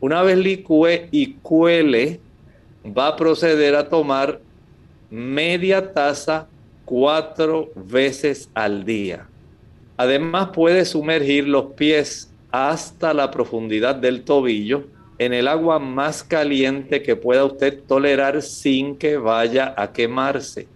Una 0.00 0.22
vez 0.22 0.36
licúe 0.36 1.06
y 1.12 1.34
cuele, 1.34 2.18
va 2.84 3.06
a 3.06 3.16
proceder 3.16 3.76
a 3.76 3.88
tomar 3.88 4.40
media 5.10 5.92
taza 5.92 6.48
cuatro 6.84 7.70
veces 7.76 8.50
al 8.52 8.84
día. 8.84 9.29
Además 10.00 10.48
puede 10.54 10.86
sumergir 10.86 11.46
los 11.46 11.74
pies 11.74 12.32
hasta 12.50 13.12
la 13.12 13.30
profundidad 13.30 13.94
del 13.94 14.22
tobillo 14.22 14.84
en 15.18 15.34
el 15.34 15.46
agua 15.46 15.78
más 15.78 16.24
caliente 16.24 17.02
que 17.02 17.16
pueda 17.16 17.44
usted 17.44 17.82
tolerar 17.86 18.40
sin 18.40 18.96
que 18.96 19.18
vaya 19.18 19.74
a 19.76 19.92
quemarse. 19.92 20.66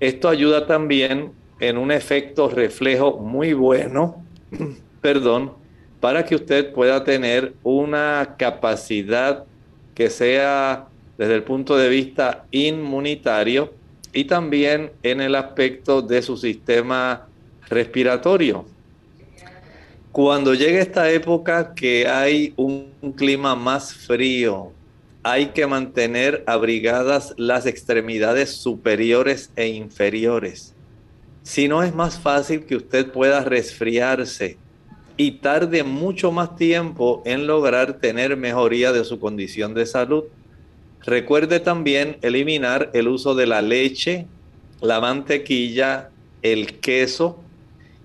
Esto 0.00 0.30
ayuda 0.30 0.66
también 0.66 1.32
en 1.60 1.76
un 1.76 1.92
efecto 1.92 2.48
reflejo 2.48 3.18
muy 3.18 3.52
bueno, 3.52 4.24
perdón, 5.02 5.52
para 6.00 6.24
que 6.24 6.34
usted 6.34 6.72
pueda 6.72 7.04
tener 7.04 7.52
una 7.64 8.36
capacidad 8.38 9.44
que 9.94 10.08
sea 10.08 10.86
desde 11.18 11.34
el 11.34 11.42
punto 11.42 11.76
de 11.76 11.90
vista 11.90 12.46
inmunitario 12.50 13.74
y 14.14 14.24
también 14.24 14.90
en 15.02 15.20
el 15.20 15.34
aspecto 15.34 16.00
de 16.00 16.22
su 16.22 16.38
sistema 16.38 17.28
respiratorio. 17.68 18.66
Cuando 20.12 20.54
llega 20.54 20.80
esta 20.80 21.10
época 21.10 21.74
que 21.74 22.06
hay 22.06 22.54
un, 22.56 22.92
clima 23.16 23.56
más 23.56 23.92
frío, 23.92 24.72
hay 25.22 25.46
que 25.46 25.66
mantener 25.66 26.44
abrigadas 26.46 27.34
las 27.36 27.66
extremidades 27.66 28.50
superiores 28.50 29.50
e 29.56 29.68
inferiores. 29.68 30.74
Si 31.42 31.68
no 31.68 31.82
es 31.82 31.94
más 31.94 32.18
fácil 32.18 32.64
que 32.64 32.76
usted 32.76 33.10
pueda 33.10 33.42
resfriarse 33.42 34.56
y 35.16 35.32
tarde 35.32 35.82
mucho 35.82 36.32
más 36.32 36.56
tiempo 36.56 37.22
en 37.24 37.46
lograr 37.46 37.94
tener 37.94 38.36
mejoría 38.36 38.92
de 38.92 39.04
su 39.04 39.18
condición 39.20 39.74
de 39.74 39.86
salud. 39.86 40.24
Recuerde 41.04 41.60
también 41.60 42.18
eliminar 42.22 42.90
el 42.94 43.08
uso 43.08 43.34
de 43.34 43.46
la 43.46 43.62
leche, 43.62 44.26
la 44.80 45.00
mantequilla, 45.00 46.10
el 46.42 46.78
queso 46.80 47.43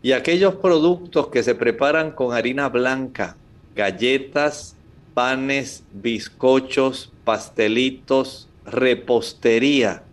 y 0.01 0.13
aquellos 0.13 0.55
productos 0.55 1.27
que 1.27 1.43
se 1.43 1.55
preparan 1.55 2.12
con 2.12 2.33
harina 2.33 2.69
blanca, 2.69 3.35
galletas, 3.75 4.75
panes, 5.13 5.83
bizcochos, 5.91 7.12
pastelitos, 7.25 8.47
repostería, 8.65 10.03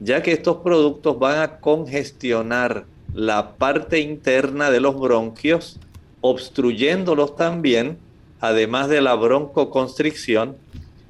ya 0.00 0.22
que 0.22 0.32
estos 0.32 0.58
productos 0.58 1.18
van 1.18 1.40
a 1.40 1.58
congestionar 1.58 2.84
la 3.14 3.52
parte 3.56 4.00
interna 4.00 4.70
de 4.70 4.80
los 4.80 4.98
bronquios, 4.98 5.78
obstruyéndolos 6.20 7.36
también, 7.36 7.98
además 8.40 8.88
de 8.88 9.00
la 9.00 9.14
broncoconstricción, 9.14 10.56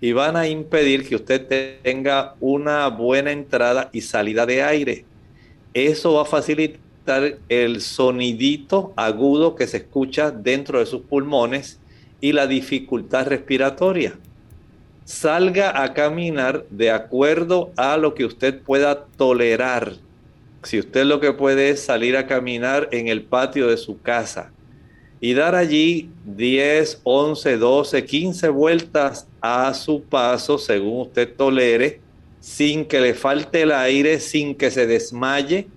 y 0.00 0.12
van 0.12 0.37
a 0.37 0.46
impedir 0.46 1.09
que 1.09 1.16
usted 1.16 1.80
tenga 1.82 2.35
una 2.38 2.87
buena 2.88 3.32
entrada 3.32 3.88
y 3.92 4.02
salida 4.02 4.44
de 4.44 4.62
aire. 4.62 5.04
Eso 5.72 6.14
va 6.14 6.22
a 6.22 6.26
facilitar 6.26 6.86
el 7.49 7.81
sonidito 7.81 8.92
agudo 8.97 9.55
que 9.55 9.66
se 9.66 9.79
escucha 9.79 10.31
dentro 10.31 10.79
de 10.79 10.87
sus 10.87 11.03
pulmones 11.03 11.79
y 12.21 12.33
la 12.33 12.47
dificultad 12.47 13.27
respiratoria. 13.27 14.14
Salga 15.05 15.83
a 15.83 15.95
caminar 15.95 16.64
de 16.71 16.90
acuerdo 16.90 17.71
a 17.77 17.97
lo 17.97 18.14
que 18.14 18.25
usted 18.25 18.61
pueda 18.61 19.05
tolerar. 19.16 19.95
Si 20.62 20.79
usted 20.79 21.05
lo 21.05 21.21
que 21.21 21.33
puede 21.33 21.71
es 21.71 21.83
salir 21.83 22.16
a 22.16 22.27
caminar 22.27 22.88
en 22.90 23.09
el 23.09 23.23
patio 23.23 23.69
de 23.69 23.77
su 23.77 24.01
casa, 24.01 24.51
y 25.21 25.35
dar 25.35 25.55
allí 25.55 26.11
10, 26.25 27.01
11, 27.03 27.57
12, 27.57 28.05
15 28.05 28.49
vueltas 28.51 29.27
a 29.40 29.73
su 29.75 30.03
paso 30.03 30.59
según 30.59 31.03
usted 31.03 31.35
tolere, 31.35 32.01
sin 32.40 32.85
que 32.85 33.01
le 33.01 33.14
falte 33.14 33.62
el 33.62 33.73
aire, 33.73 34.21
sin 34.21 34.55
que 34.55 34.71
se 34.71 34.87
desmaye, 34.87 35.69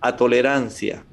a 0.00 0.16
tolerancia. 0.16 1.04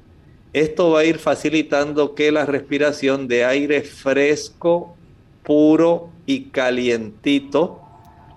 Esto 0.52 0.90
va 0.90 1.00
a 1.00 1.04
ir 1.04 1.18
facilitando 1.18 2.14
que 2.14 2.32
la 2.32 2.46
respiración 2.46 3.28
de 3.28 3.44
aire 3.44 3.82
fresco, 3.82 4.96
puro 5.42 6.10
y 6.26 6.44
calientito 6.44 7.80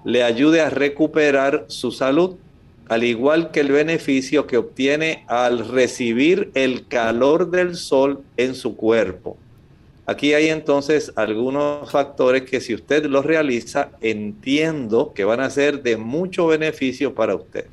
le 0.03 0.23
ayude 0.23 0.61
a 0.61 0.69
recuperar 0.69 1.65
su 1.67 1.91
salud, 1.91 2.35
al 2.89 3.03
igual 3.03 3.51
que 3.51 3.61
el 3.61 3.71
beneficio 3.71 4.47
que 4.47 4.57
obtiene 4.57 5.23
al 5.27 5.67
recibir 5.67 6.51
el 6.53 6.87
calor 6.87 7.49
del 7.49 7.75
sol 7.75 8.23
en 8.35 8.55
su 8.55 8.75
cuerpo. 8.75 9.37
Aquí 10.05 10.33
hay 10.33 10.49
entonces 10.49 11.13
algunos 11.15 11.89
factores 11.89 12.41
que 12.41 12.59
si 12.59 12.73
usted 12.73 13.05
los 13.05 13.25
realiza, 13.25 13.91
entiendo 14.01 15.13
que 15.13 15.23
van 15.23 15.39
a 15.39 15.49
ser 15.49 15.83
de 15.83 15.95
mucho 15.95 16.47
beneficio 16.47 17.13
para 17.13 17.35
usted. 17.35 17.65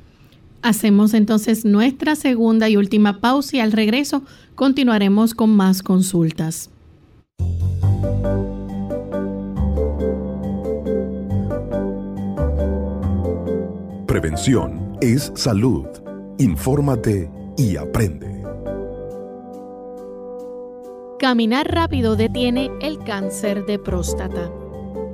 Hacemos 0.61 1.13
entonces 1.13 1.63
nuestra 1.63 2.15
segunda 2.15 2.67
y 2.67 2.75
última 2.75 3.21
pausa 3.21 3.57
y 3.57 3.59
al 3.61 3.71
regreso 3.71 4.23
continuaremos 4.55 5.33
con 5.33 5.55
más 5.55 5.81
consultas. 5.81 6.69
Prevención 14.05 14.97
es 15.01 15.31
salud. 15.35 15.85
Infórmate 16.39 17.31
y 17.57 17.77
aprende. 17.77 18.43
Caminar 21.19 21.71
rápido 21.71 22.15
detiene 22.15 22.69
el 22.81 22.99
cáncer 22.99 23.65
de 23.65 23.79
próstata. 23.79 24.51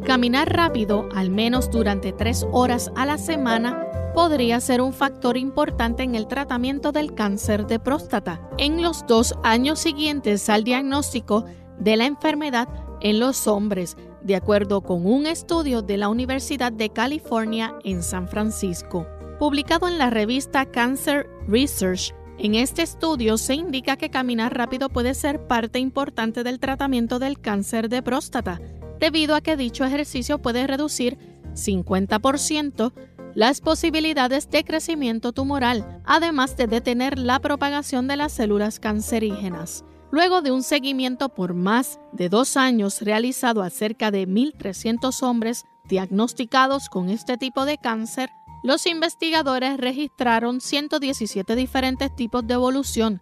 Caminar 0.05 0.55
rápido, 0.55 1.09
al 1.15 1.29
menos 1.29 1.69
durante 1.71 2.13
tres 2.13 2.45
horas 2.51 2.91
a 2.95 3.05
la 3.05 3.17
semana, 3.17 3.85
podría 4.15 4.61
ser 4.61 4.81
un 4.81 4.93
factor 4.93 5.35
importante 5.35 6.01
en 6.01 6.15
el 6.15 6.27
tratamiento 6.27 6.93
del 6.93 7.13
cáncer 7.13 7.67
de 7.67 7.79
próstata 7.79 8.39
en 8.57 8.81
los 8.81 9.05
dos 9.05 9.35
años 9.43 9.79
siguientes 9.79 10.49
al 10.49 10.63
diagnóstico 10.63 11.43
de 11.77 11.97
la 11.97 12.05
enfermedad 12.05 12.69
en 13.01 13.19
los 13.19 13.45
hombres, 13.45 13.97
de 14.23 14.37
acuerdo 14.37 14.81
con 14.81 15.05
un 15.05 15.27
estudio 15.27 15.81
de 15.81 15.97
la 15.97 16.07
Universidad 16.07 16.71
de 16.71 16.91
California 16.91 17.75
en 17.83 18.01
San 18.01 18.29
Francisco. 18.29 19.05
Publicado 19.37 19.89
en 19.89 19.97
la 19.97 20.09
revista 20.09 20.65
Cancer 20.65 21.29
Research, 21.49 22.15
en 22.37 22.55
este 22.55 22.83
estudio 22.83 23.37
se 23.37 23.55
indica 23.55 23.97
que 23.97 24.09
caminar 24.09 24.57
rápido 24.57 24.87
puede 24.87 25.13
ser 25.13 25.45
parte 25.45 25.79
importante 25.79 26.43
del 26.43 26.61
tratamiento 26.61 27.19
del 27.19 27.41
cáncer 27.41 27.89
de 27.89 28.01
próstata, 28.01 28.61
debido 28.97 29.35
a 29.35 29.41
que 29.41 29.57
dicho 29.57 29.83
ejercicio 29.83 30.41
puede 30.41 30.65
reducir 30.67 31.17
50% 31.53 32.93
las 33.35 33.59
posibilidades 33.59 34.49
de 34.49 34.63
crecimiento 34.63 35.33
tumoral, 35.33 36.01
además 36.05 36.55
de 36.55 36.67
detener 36.67 37.19
la 37.19 37.39
propagación 37.39 38.07
de 38.07 38.15
las 38.15 38.31
células 38.31 38.79
cancerígenas. 38.79 39.83
Luego 40.09 40.41
de 40.41 40.51
un 40.51 40.63
seguimiento 40.63 41.27
por 41.29 41.53
más 41.53 41.99
de 42.13 42.29
dos 42.29 42.55
años 42.55 43.01
realizado 43.01 43.61
a 43.61 43.69
cerca 43.69 44.09
de 44.09 44.25
1.300 44.25 45.21
hombres 45.23 45.65
diagnosticados 45.89 46.87
con 46.87 47.09
este 47.09 47.37
tipo 47.37 47.65
de 47.65 47.77
cáncer, 47.77 48.29
los 48.63 48.87
investigadores 48.87 49.77
registraron 49.77 50.61
117 50.61 51.55
diferentes 51.55 52.15
tipos 52.15 52.47
de 52.47 52.53
evolución, 52.53 53.21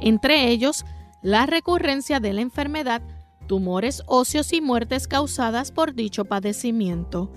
entre 0.00 0.50
ellos 0.50 0.84
la 1.22 1.46
recurrencia 1.46 2.20
de 2.20 2.34
la 2.34 2.42
enfermedad, 2.42 3.00
tumores 3.46 4.02
óseos 4.06 4.52
y 4.52 4.60
muertes 4.60 5.08
causadas 5.08 5.72
por 5.72 5.94
dicho 5.94 6.26
padecimiento. 6.26 7.32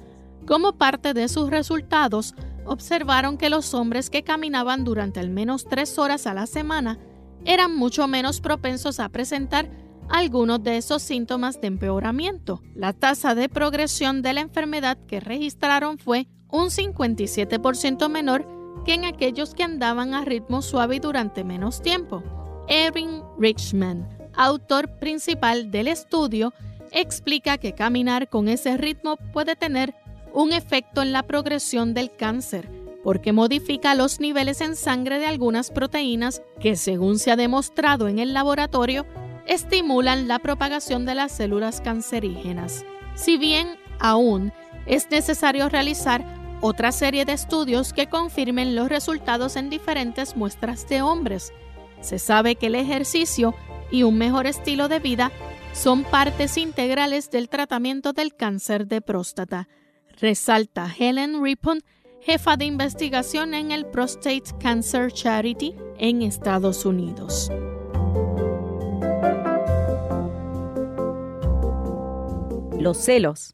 Como 0.49 0.73
parte 0.73 1.13
de 1.13 1.27
sus 1.27 1.51
resultados, 1.51 2.33
observaron 2.65 3.38
que 3.38 3.51
los 3.51 3.75
hombres 3.75 4.09
que 4.09 4.23
caminaban 4.23 4.83
durante 4.83 5.19
al 5.19 5.29
menos 5.29 5.65
tres 5.65 5.99
horas 5.99 6.25
a 6.25 6.33
la 6.33 6.47
semana 6.47 6.97
eran 7.45 7.75
mucho 7.75 8.07
menos 8.07 8.41
propensos 8.41 8.99
a 8.99 9.09
presentar 9.09 9.69
algunos 10.09 10.63
de 10.63 10.77
esos 10.77 11.03
síntomas 11.03 11.62
de 11.62 11.67
empeoramiento. 11.67 12.63
La 12.73 12.93
tasa 12.93 13.35
de 13.35 13.47
progresión 13.47 14.23
de 14.23 14.33
la 14.33 14.41
enfermedad 14.41 14.97
que 15.05 15.19
registraron 15.19 15.99
fue 15.99 16.27
un 16.49 16.69
57% 16.69 18.09
menor 18.09 18.47
que 18.85 18.95
en 18.95 19.05
aquellos 19.05 19.53
que 19.53 19.62
andaban 19.62 20.15
a 20.15 20.25
ritmo 20.25 20.63
suave 20.63 20.99
durante 20.99 21.43
menos 21.43 21.83
tiempo. 21.83 22.23
Erin 22.67 23.21
Richman, 23.38 24.09
autor 24.33 24.97
principal 24.97 25.69
del 25.69 25.89
estudio, 25.89 26.55
explica 26.91 27.59
que 27.59 27.75
caminar 27.75 28.29
con 28.29 28.47
ese 28.47 28.77
ritmo 28.77 29.15
puede 29.31 29.55
tener 29.55 29.93
un 30.34 30.54
efecto 30.54 31.02
en 31.02 31.12
la 31.12 31.24
progresión 31.24 31.94
del 31.94 32.12
cáncer, 32.12 32.70
porque 33.04 33.32
modifica 33.32 33.96
los 33.96 34.20
niveles 34.20 34.62
en 34.62 34.76
sangre 34.76 35.20
de 35.20 35.26
algunas 35.26 35.72
proteínas 35.72 36.42
que, 36.60 36.76
según 36.76 37.20
se 37.20 37.32
ha 37.32 37.36
demostrado 37.36 38.08
en 38.08 38.20
el 38.20 38.34
laboratorio, 38.34 39.06
estimulan 39.48 40.28
la 40.28 40.39
propagación 40.39 41.06
de 41.06 41.15
las 41.15 41.32
células 41.32 41.82
cancerígenas. 41.82 42.86
Si 43.15 43.38
bien 43.38 43.68
aún 44.00 44.54
es 44.86 45.10
necesario 45.10 45.70
realizar 45.70 46.24
otra 46.62 46.92
serie 46.92 47.26
de 47.26 47.34
estudios 47.34 47.94
que 47.94 48.08
confirmen 48.08 48.76
los 48.76 48.89
resultados 48.89 49.56
en 49.56 49.70
diferentes 49.70 50.36
muestras 50.36 50.88
de 50.89 51.02
hombres. 51.02 51.54
Se 52.02 52.20
sabe 52.20 52.56
que 52.56 52.68
el 52.68 52.76
ejercicio 52.76 53.56
y 53.92 54.04
un 54.04 54.18
mejor 54.18 54.46
estilo 54.46 54.88
de 54.88 55.00
vida 55.00 55.32
son 55.74 56.04
partes 56.04 56.58
integrales 56.58 57.30
del 57.32 57.50
tratamiento 57.50 58.13
del 58.13 58.36
cáncer 58.36 58.88
de 58.88 59.02
próstata, 59.02 59.70
resalta 60.21 60.88
Helen 60.97 61.43
Ripon, 61.43 61.82
jefa 62.21 62.58
de 62.58 62.65
investigación 62.65 63.53
en 63.53 63.71
el 63.71 63.86
Prostate 63.86 64.43
Cancer 64.60 65.12
Charity 65.12 65.75
en 65.97 66.21
Estados 66.21 66.86
Unidos. 66.86 67.49
Los 72.77 72.97
celos. 72.97 73.51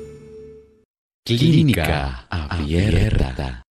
Clínica 1.27 2.27
Abierta. 2.29 3.65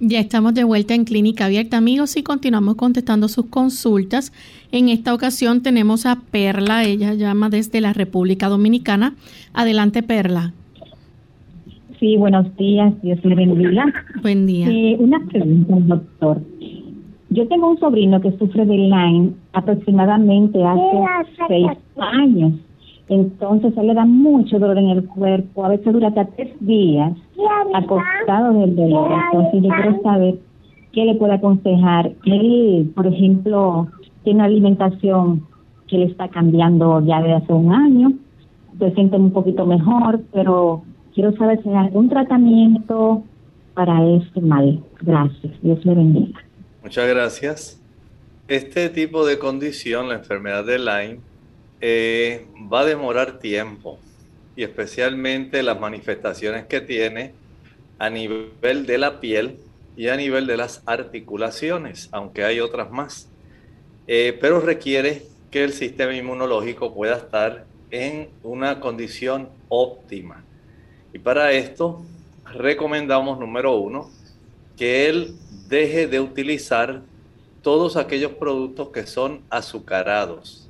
Ya 0.00 0.20
estamos 0.20 0.54
de 0.54 0.62
vuelta 0.62 0.94
en 0.94 1.04
Clínica 1.04 1.46
Abierta, 1.46 1.76
amigos, 1.76 2.16
y 2.16 2.22
continuamos 2.22 2.76
contestando 2.76 3.28
sus 3.28 3.46
consultas. 3.46 4.32
En 4.70 4.88
esta 4.88 5.12
ocasión 5.12 5.60
tenemos 5.60 6.06
a 6.06 6.20
Perla, 6.20 6.84
ella 6.84 7.14
llama 7.14 7.48
desde 7.48 7.80
la 7.80 7.92
República 7.92 8.48
Dominicana. 8.48 9.16
Adelante, 9.54 10.04
Perla. 10.04 10.52
Sí, 11.98 12.16
buenos 12.16 12.56
días, 12.56 12.94
Dios 13.02 13.18
le 13.24 13.34
bendiga. 13.34 13.84
Buen 14.22 14.46
día. 14.46 14.68
Eh, 14.70 14.96
una 15.00 15.18
pregunta, 15.26 15.74
doctor. 15.96 16.40
Yo 17.30 17.48
tengo 17.48 17.70
un 17.70 17.78
sobrino 17.78 18.20
que 18.20 18.30
sufre 18.38 18.64
de 18.64 18.76
Lyme 18.76 19.32
aproximadamente 19.52 20.62
hace 20.64 21.26
seis 21.48 21.66
años. 21.96 22.52
Entonces, 23.08 23.76
él 23.76 23.88
le 23.88 23.94
da 23.94 24.04
mucho 24.04 24.58
dolor 24.58 24.78
en 24.78 24.90
el 24.90 25.04
cuerpo, 25.06 25.64
a 25.64 25.70
veces 25.70 25.92
dura 25.92 26.08
hasta 26.08 26.26
tres 26.26 26.50
días 26.60 27.14
acostado 27.74 28.52
del 28.52 28.76
dolor. 28.76 29.10
Entonces, 29.32 29.62
yo 29.62 29.68
quiero 29.70 30.02
saber 30.02 30.38
qué 30.92 31.04
le 31.04 31.14
puede 31.16 31.34
aconsejar. 31.34 32.12
Él, 32.26 32.92
por 32.94 33.06
ejemplo, 33.06 33.88
tiene 34.22 34.38
una 34.38 34.44
alimentación 34.44 35.46
que 35.88 35.98
le 35.98 36.04
está 36.04 36.28
cambiando 36.28 37.00
ya 37.00 37.20
desde 37.20 37.34
hace 37.34 37.52
un 37.52 37.72
año, 37.72 38.12
se 38.78 38.92
siente 38.92 39.16
un 39.16 39.32
poquito 39.32 39.66
mejor, 39.66 40.20
pero 40.32 40.82
quiero 41.18 41.36
saber 41.36 41.60
si 41.64 41.68
hay 41.70 41.74
algún 41.74 42.08
tratamiento 42.08 43.24
para 43.74 44.08
este 44.08 44.40
mal. 44.40 44.84
Gracias. 45.00 45.52
Dios 45.62 45.84
le 45.84 45.94
bendiga. 45.96 46.44
Muchas 46.80 47.08
gracias. 47.08 47.82
Este 48.46 48.88
tipo 48.88 49.26
de 49.26 49.36
condición, 49.36 50.08
la 50.08 50.14
enfermedad 50.14 50.64
de 50.64 50.78
Lyme, 50.78 51.18
eh, 51.80 52.46
va 52.72 52.82
a 52.82 52.84
demorar 52.84 53.40
tiempo 53.40 53.98
y 54.54 54.62
especialmente 54.62 55.64
las 55.64 55.80
manifestaciones 55.80 56.66
que 56.66 56.80
tiene 56.80 57.32
a 57.98 58.10
nivel 58.10 58.86
de 58.86 58.98
la 58.98 59.18
piel 59.18 59.56
y 59.96 60.06
a 60.06 60.16
nivel 60.16 60.46
de 60.46 60.56
las 60.56 60.84
articulaciones, 60.86 62.10
aunque 62.12 62.44
hay 62.44 62.60
otras 62.60 62.92
más. 62.92 63.28
Eh, 64.06 64.38
pero 64.40 64.60
requiere 64.60 65.24
que 65.50 65.64
el 65.64 65.72
sistema 65.72 66.14
inmunológico 66.14 66.94
pueda 66.94 67.16
estar 67.16 67.64
en 67.90 68.28
una 68.44 68.78
condición 68.78 69.48
óptima. 69.68 70.44
Y 71.12 71.18
para 71.18 71.52
esto 71.52 72.02
recomendamos, 72.52 73.38
número 73.38 73.76
uno, 73.76 74.10
que 74.76 75.08
él 75.08 75.34
deje 75.68 76.06
de 76.06 76.20
utilizar 76.20 77.02
todos 77.62 77.96
aquellos 77.96 78.32
productos 78.32 78.88
que 78.90 79.06
son 79.06 79.42
azucarados. 79.50 80.68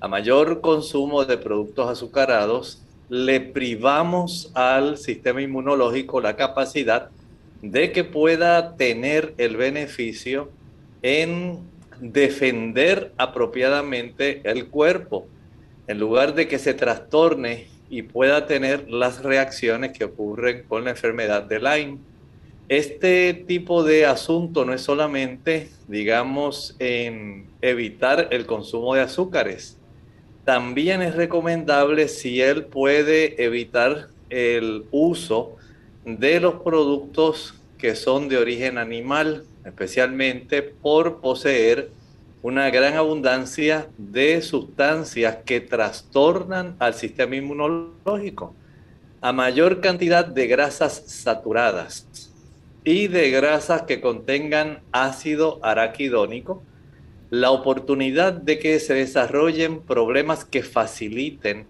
A 0.00 0.08
mayor 0.08 0.60
consumo 0.60 1.24
de 1.24 1.38
productos 1.38 1.88
azucarados, 1.88 2.82
le 3.08 3.40
privamos 3.40 4.50
al 4.54 4.96
sistema 4.96 5.42
inmunológico 5.42 6.20
la 6.20 6.36
capacidad 6.36 7.10
de 7.60 7.92
que 7.92 8.04
pueda 8.04 8.76
tener 8.76 9.34
el 9.38 9.56
beneficio 9.56 10.50
en 11.02 11.60
defender 12.00 13.12
apropiadamente 13.16 14.40
el 14.44 14.66
cuerpo, 14.68 15.26
en 15.86 15.98
lugar 16.00 16.34
de 16.34 16.48
que 16.48 16.58
se 16.58 16.74
trastorne 16.74 17.66
y 17.92 18.00
pueda 18.00 18.46
tener 18.46 18.88
las 18.88 19.22
reacciones 19.22 19.92
que 19.92 20.04
ocurren 20.04 20.62
con 20.66 20.84
la 20.84 20.90
enfermedad 20.92 21.42
de 21.42 21.60
Lyme. 21.60 21.98
Este 22.70 23.34
tipo 23.34 23.84
de 23.84 24.06
asunto 24.06 24.64
no 24.64 24.72
es 24.72 24.80
solamente, 24.80 25.68
digamos, 25.88 26.74
en 26.78 27.48
evitar 27.60 28.28
el 28.30 28.46
consumo 28.46 28.94
de 28.94 29.02
azúcares, 29.02 29.76
también 30.46 31.02
es 31.02 31.14
recomendable 31.14 32.08
si 32.08 32.40
él 32.40 32.64
puede 32.64 33.44
evitar 33.44 34.08
el 34.30 34.84
uso 34.90 35.56
de 36.06 36.40
los 36.40 36.62
productos 36.62 37.60
que 37.76 37.94
son 37.94 38.26
de 38.30 38.38
origen 38.38 38.78
animal, 38.78 39.44
especialmente 39.66 40.62
por 40.62 41.20
poseer 41.20 41.90
una 42.42 42.70
gran 42.70 42.94
abundancia 42.94 43.88
de 43.96 44.42
sustancias 44.42 45.38
que 45.44 45.60
trastornan 45.60 46.74
al 46.80 46.94
sistema 46.94 47.36
inmunológico. 47.36 48.54
A 49.20 49.32
mayor 49.32 49.80
cantidad 49.80 50.26
de 50.26 50.48
grasas 50.48 51.04
saturadas 51.06 52.32
y 52.84 53.06
de 53.06 53.30
grasas 53.30 53.82
que 53.82 54.00
contengan 54.00 54.80
ácido 54.90 55.60
araquidónico, 55.62 56.64
la 57.30 57.52
oportunidad 57.52 58.32
de 58.32 58.58
que 58.58 58.80
se 58.80 58.94
desarrollen 58.94 59.80
problemas 59.80 60.44
que 60.44 60.64
faciliten 60.64 61.66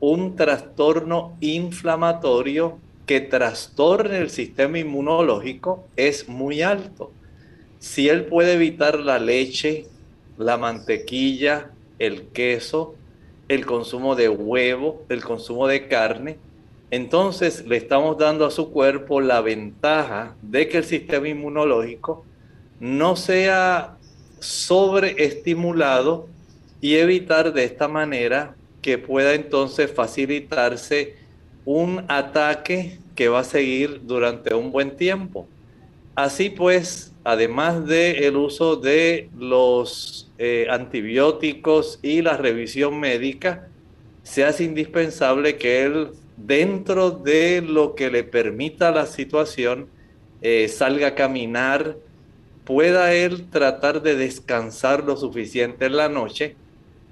un 0.00 0.36
trastorno 0.36 1.36
inflamatorio 1.40 2.78
que 3.06 3.20
trastorne 3.20 4.18
el 4.18 4.28
sistema 4.28 4.78
inmunológico 4.78 5.88
es 5.96 6.28
muy 6.28 6.60
alto. 6.60 7.10
Si 7.78 8.08
él 8.08 8.26
puede 8.26 8.52
evitar 8.52 9.00
la 9.00 9.18
leche, 9.18 9.86
la 10.40 10.56
mantequilla, 10.56 11.70
el 11.98 12.28
queso, 12.28 12.94
el 13.48 13.66
consumo 13.66 14.16
de 14.16 14.28
huevo, 14.28 15.02
el 15.08 15.22
consumo 15.22 15.66
de 15.66 15.88
carne, 15.88 16.38
entonces 16.90 17.66
le 17.66 17.76
estamos 17.76 18.18
dando 18.18 18.46
a 18.46 18.50
su 18.50 18.70
cuerpo 18.70 19.20
la 19.20 19.40
ventaja 19.40 20.34
de 20.42 20.68
que 20.68 20.78
el 20.78 20.84
sistema 20.84 21.28
inmunológico 21.28 22.24
no 22.80 23.14
sea 23.14 23.96
sobreestimulado 24.40 26.26
y 26.80 26.96
evitar 26.96 27.52
de 27.52 27.64
esta 27.64 27.86
manera 27.86 28.54
que 28.82 28.98
pueda 28.98 29.34
entonces 29.34 29.92
facilitarse 29.92 31.16
un 31.64 32.04
ataque 32.08 32.98
que 33.14 33.28
va 33.28 33.40
a 33.40 33.44
seguir 33.44 34.00
durante 34.04 34.54
un 34.54 34.72
buen 34.72 34.96
tiempo. 34.96 35.46
Así 36.14 36.50
pues, 36.50 37.09
además 37.24 37.86
del 37.86 38.22
el 38.24 38.36
uso 38.36 38.76
de 38.76 39.28
los 39.38 40.30
eh, 40.38 40.66
antibióticos 40.70 41.98
y 42.02 42.22
la 42.22 42.36
revisión 42.36 42.98
médica, 42.98 43.68
se 44.22 44.44
hace 44.44 44.64
indispensable 44.64 45.56
que 45.56 45.82
él, 45.82 46.08
dentro 46.36 47.10
de 47.10 47.62
lo 47.62 47.94
que 47.94 48.10
le 48.10 48.24
permita 48.24 48.90
la 48.90 49.06
situación, 49.06 49.88
eh, 50.42 50.68
salga 50.68 51.08
a 51.08 51.14
caminar, 51.14 51.96
pueda 52.64 53.12
él 53.12 53.48
tratar 53.50 54.02
de 54.02 54.16
descansar 54.16 55.04
lo 55.04 55.16
suficiente 55.16 55.86
en 55.86 55.96
la 55.96 56.08
noche 56.08 56.56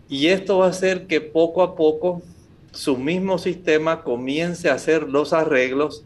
y 0.08 0.28
esto 0.28 0.58
va 0.58 0.66
a 0.66 0.70
hacer 0.70 1.06
que 1.06 1.20
poco 1.20 1.62
a 1.62 1.74
poco 1.74 2.22
su 2.70 2.96
mismo 2.96 3.38
sistema 3.38 4.02
comience 4.02 4.70
a 4.70 4.74
hacer 4.74 5.08
los 5.08 5.32
arreglos 5.32 6.04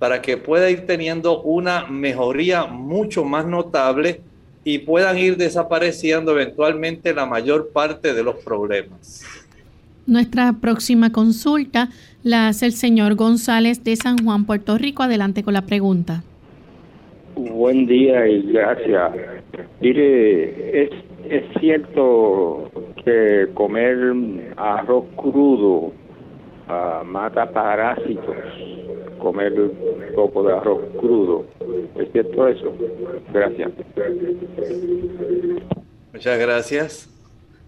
para 0.00 0.20
que 0.20 0.36
pueda 0.36 0.68
ir 0.68 0.86
teniendo 0.86 1.42
una 1.42 1.86
mejoría 1.86 2.64
mucho 2.64 3.22
más 3.22 3.46
notable 3.46 4.22
y 4.64 4.78
puedan 4.78 5.16
ir 5.16 5.36
desapareciendo 5.36 6.32
eventualmente 6.32 7.14
la 7.14 7.26
mayor 7.26 7.68
parte 7.72 8.12
de 8.12 8.24
los 8.24 8.36
problemas. 8.36 9.22
Nuestra 10.06 10.54
próxima 10.54 11.12
consulta 11.12 11.90
la 12.24 12.48
hace 12.48 12.66
el 12.66 12.72
señor 12.72 13.14
González 13.14 13.84
de 13.84 13.94
San 13.94 14.18
Juan, 14.24 14.44
Puerto 14.46 14.76
Rico. 14.76 15.04
Adelante 15.04 15.44
con 15.44 15.54
la 15.54 15.62
pregunta. 15.62 16.24
Buen 17.36 17.86
día 17.86 18.26
y 18.26 18.42
gracias. 18.52 19.12
Mire, 19.80 20.82
¿es, 20.82 20.90
es 21.28 21.44
cierto 21.60 22.70
que 23.04 23.48
comer 23.54 24.14
arroz 24.56 25.04
crudo 25.16 25.92
uh, 26.70 27.04
mata 27.04 27.50
parásitos, 27.50 28.36
comer 29.20 29.52
un 29.60 30.14
poco 30.14 30.42
de 30.42 30.52
arroz 30.52 30.80
crudo. 30.98 31.44
¿Es 31.96 32.10
cierto 32.12 32.48
eso? 32.48 32.72
Gracias. 33.32 33.70
Muchas 36.12 36.38
gracias. 36.38 37.08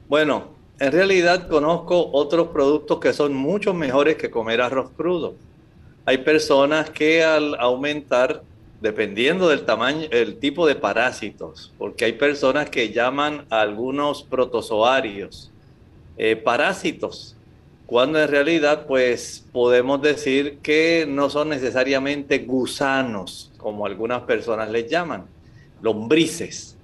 Bueno, 0.09 0.49
en 0.81 0.93
realidad 0.93 1.49
conozco 1.49 2.11
otros 2.13 2.49
productos 2.49 2.99
que 2.99 3.13
son 3.13 3.35
mucho 3.35 3.73
mejores 3.75 4.17
que 4.17 4.31
comer 4.31 4.61
arroz 4.61 4.91
crudo. 4.97 5.35
Hay 6.05 6.19
personas 6.19 6.91
que 6.91 7.23
al 7.23 7.55
aumentar 7.61 8.43
dependiendo 8.83 9.49
del 9.49 9.65
tamaño, 9.65 10.09
el 10.11 10.39
tipo 10.39 10.67
de 10.67 10.75
parásitos, 10.75 11.73
porque 11.79 12.05
hay 12.05 12.15
personas 12.15 12.69
que 12.69 12.93
llaman 12.93 13.47
a 13.49 13.61
algunos 13.61 14.25
protozoarios 14.25 15.53
eh, 16.19 16.35
parásitos, 16.35 17.37
cuando 17.93 18.23
en 18.23 18.29
realidad 18.29 18.87
pues 18.87 19.45
podemos 19.53 20.01
decir 20.01 20.61
que 20.63 21.05
no 21.07 21.29
son 21.29 21.51
necesariamente 21.51 22.39
gusanos, 22.39 23.53
como 23.59 23.85
algunas 23.85 24.23
personas 24.23 24.71
les 24.71 24.91
llaman, 24.91 25.27
lombrices. 25.83 26.75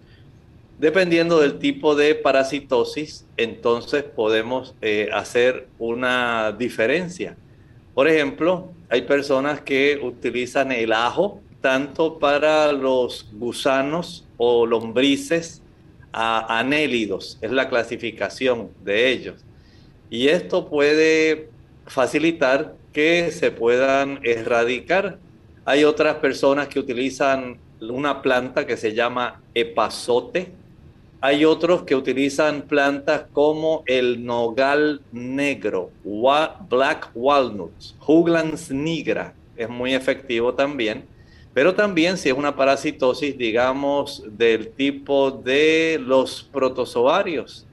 Dependiendo 0.78 1.40
del 1.40 1.59
tipo 1.59 1.94
de 1.94 2.14
parasitosis, 2.14 3.24
entonces 3.38 4.02
podemos 4.02 4.74
eh, 4.82 5.09
hacer 5.11 5.68
una 5.78 6.52
diferencia. 6.52 7.38
Por 7.94 8.06
ejemplo, 8.06 8.70
hay 8.90 9.00
personas 9.00 9.62
que 9.62 9.98
utilizan 10.02 10.72
el 10.72 10.92
ajo 10.92 11.40
tanto 11.62 12.18
para 12.18 12.70
los 12.70 13.30
gusanos 13.32 14.26
o 14.36 14.66
lombrices 14.66 15.62
anélidos, 16.12 17.38
es 17.40 17.50
la 17.50 17.66
clasificación 17.70 18.68
de 18.84 19.11
ellos. 19.11 19.47
Y 20.11 20.28
esto 20.28 20.68
puede 20.68 21.50
facilitar 21.86 22.74
que 22.92 23.30
se 23.30 23.50
puedan 23.50 24.20
erradicar. 24.22 25.18
Hay 25.64 25.84
otras 25.84 26.16
personas 26.16 26.68
que 26.68 26.78
utilizan 26.80 27.59
una 27.80 28.22
planta 28.22 28.66
que 28.66 28.76
se 28.76 28.94
llama 28.94 29.40
epazote. 29.54 30.52
Hay 31.20 31.44
otros 31.44 31.82
que 31.82 31.94
utilizan 31.94 32.62
plantas 32.62 33.24
como 33.32 33.82
el 33.86 34.24
nogal 34.24 35.02
negro, 35.12 35.90
black 36.04 37.11
walnuts, 37.14 37.96
juglans 37.98 38.70
nigra, 38.70 39.34
es 39.56 39.68
muy 39.68 39.94
efectivo 39.94 40.54
también. 40.54 41.04
Pero 41.52 41.74
también 41.74 42.16
si 42.16 42.28
es 42.28 42.36
una 42.36 42.54
parasitosis, 42.54 43.36
digamos, 43.36 44.22
del 44.30 44.68
tipo 44.68 45.32
de 45.32 46.00
los 46.00 46.48
protozoarios, 46.52 47.66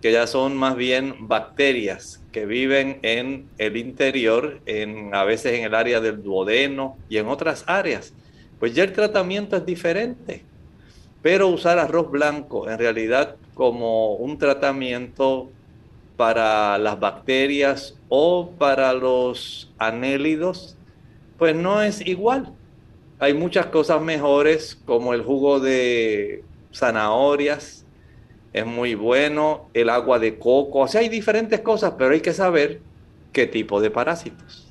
que 0.00 0.12
ya 0.12 0.26
son 0.26 0.56
más 0.56 0.76
bien 0.76 1.28
bacterias 1.28 2.22
que 2.32 2.46
viven 2.46 2.98
en 3.02 3.48
el 3.58 3.76
interior, 3.76 4.60
en, 4.66 5.14
a 5.14 5.24
veces 5.24 5.58
en 5.58 5.64
el 5.64 5.74
área 5.74 6.00
del 6.00 6.22
duodeno 6.22 6.96
y 7.08 7.18
en 7.18 7.28
otras 7.28 7.64
áreas. 7.66 8.14
Pues 8.58 8.74
ya 8.74 8.84
el 8.84 8.92
tratamiento 8.92 9.56
es 9.56 9.66
diferente. 9.66 10.44
Pero 11.22 11.48
usar 11.48 11.78
arroz 11.78 12.10
blanco 12.10 12.70
en 12.70 12.78
realidad 12.78 13.36
como 13.54 14.14
un 14.14 14.38
tratamiento 14.38 15.50
para 16.16 16.78
las 16.78 16.98
bacterias 16.98 17.96
o 18.08 18.50
para 18.58 18.92
los 18.94 19.70
anélidos, 19.78 20.76
pues 21.38 21.54
no 21.54 21.82
es 21.82 22.06
igual. 22.06 22.54
Hay 23.18 23.34
muchas 23.34 23.66
cosas 23.66 24.00
mejores 24.00 24.78
como 24.86 25.12
el 25.12 25.22
jugo 25.22 25.60
de 25.60 26.42
zanahorias, 26.74 27.84
es 28.52 28.66
muy 28.66 28.94
bueno, 28.94 29.62
el 29.74 29.90
agua 29.90 30.18
de 30.18 30.38
coco, 30.38 30.80
o 30.80 30.88
sea, 30.88 31.02
hay 31.02 31.08
diferentes 31.08 31.60
cosas, 31.60 31.94
pero 31.96 32.12
hay 32.12 32.20
que 32.20 32.32
saber 32.32 32.80
qué 33.32 33.46
tipo 33.46 33.80
de 33.80 33.90
parásitos. 33.90 34.66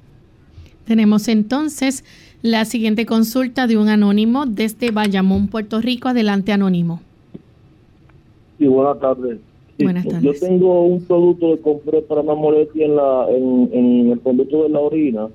Tenemos 0.86 1.28
entonces 1.28 2.04
la 2.42 2.66
siguiente 2.66 3.06
consulta 3.06 3.68
de 3.68 3.78
un 3.78 3.90
anónimo 3.90 4.46
desde 4.46 4.92
Bayamón, 4.92 5.48
Puerto 5.48 5.82
Rico. 5.82 6.10
Adelante, 6.10 6.52
anónimo. 6.52 7.02
Sí, 8.58 8.68
buenas 8.68 9.00
tardes. 9.00 9.40
buenas 9.78 10.06
tardes. 10.06 10.24
Yo 10.24 10.48
tengo 10.48 10.86
un 10.86 11.04
producto 11.04 11.56
que 11.56 11.62
compré 11.62 12.02
para 12.02 12.22
una 12.22 12.36
molestia 12.36 12.86
en, 12.86 12.96
la, 12.96 13.28
en, 13.30 14.12
el 14.12 14.20
conducto 14.22 14.64
de 14.64 14.70
la 14.70 14.80
orina. 14.80 15.28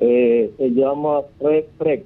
Eh, 0.00 0.52
se 0.58 0.70
llama 0.70 1.22
Frec. 1.78 2.04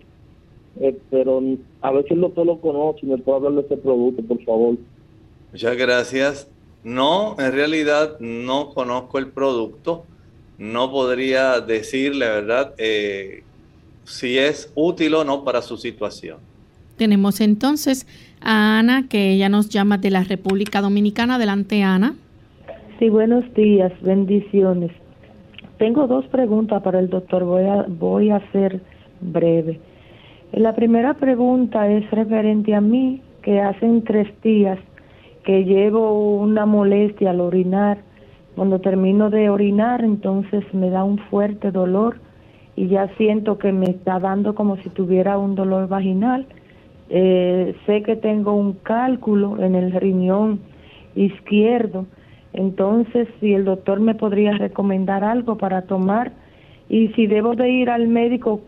Eh, 0.79 0.95
pero 1.11 1.43
a 1.81 2.03
si 2.07 2.15
el 2.15 2.21
doctor 2.21 2.47
lo 2.47 2.61
conoce 2.61 3.01
y 3.03 3.07
me 3.07 3.17
puede 3.17 3.39
hablar 3.39 3.55
de 3.55 3.61
ese 3.63 3.77
producto, 3.79 4.23
por 4.23 4.43
favor. 4.45 4.77
Muchas 5.53 5.77
gracias. 5.77 6.51
No, 6.85 7.37
en 7.39 7.53
realidad 7.53 8.19
no 8.21 8.71
conozco 8.71 9.19
el 9.19 9.29
producto. 9.29 10.05
No 10.59 10.91
podría 10.91 11.61
decirle, 11.61 12.27
¿verdad?, 12.27 12.75
eh, 12.79 13.43
si 14.05 14.39
es 14.39 14.73
útil 14.75 15.15
o 15.15 15.25
no 15.25 15.45
para 15.45 15.63
su 15.63 15.77
situación. 15.77 16.39
Tenemos 16.97 17.41
entonces 17.41 18.07
a 18.41 18.79
Ana, 18.79 19.09
que 19.09 19.33
ella 19.33 19.49
nos 19.49 19.69
llama 19.69 19.99
de 19.99 20.11
la 20.11 20.25
República 20.25 20.81
Dominicana. 20.81 21.35
Adelante, 21.35 21.83
Ana. 21.83 22.15
Sí, 22.99 23.11
buenos 23.11 23.53
días, 23.55 23.93
bendiciones. 24.01 24.93
Tengo 25.79 26.07
dos 26.07 26.25
preguntas 26.27 26.83
para 26.83 27.01
el 27.01 27.11
doctor, 27.11 27.45
voy 27.45 27.65
a, 27.65 27.85
voy 27.89 28.31
a 28.31 28.41
ser 28.53 28.81
breve. 29.21 29.79
La 30.53 30.75
primera 30.75 31.15
pregunta 31.15 31.91
es 31.91 32.11
referente 32.11 32.75
a 32.75 32.81
mí, 32.81 33.21
que 33.43 33.61
hacen 33.61 34.03
tres 34.05 34.29
días 34.43 34.79
que 35.47 35.65
llevo 35.65 36.39
una 36.39 36.67
molestia 36.67 37.31
al 37.31 37.41
orinar. 37.41 37.99
Cuando 38.57 38.81
termino 38.81 39.31
de 39.31 39.49
orinar, 39.49 40.03
entonces 40.03 40.65
me 40.75 40.91
da 40.91 41.05
un 41.05 41.19
fuerte 41.19 41.71
dolor 41.71 42.17
y 42.75 42.89
ya 42.89 43.09
siento 43.17 43.57
que 43.57 43.71
me 43.71 43.87
está 43.87 44.19
dando 44.19 44.57
como 44.57 44.77
si 44.79 44.91
tuviera 44.91 45.39
un 45.39 45.55
dolor 45.55 45.87
vaginal. 45.87 46.47
Eh, 47.11 47.77
sé 47.87 48.03
que 48.03 48.17
tengo 48.17 48.55
un 48.55 48.73
cálculo 48.73 49.63
en 49.63 49.77
el 49.77 49.93
riñón 49.93 50.59
izquierdo, 51.15 52.07
entonces 52.53 53.29
si 53.39 53.55
el 53.55 53.65
doctor 53.65 54.01
me 54.01 54.17
podría 54.17 54.51
recomendar 54.53 55.23
algo 55.23 55.57
para 55.57 55.83
tomar 55.83 56.33
y 56.89 57.09
si 57.09 57.29
debo 57.29 57.55
de 57.55 57.71
ir 57.71 57.89
al 57.89 58.09
médico, 58.09 58.63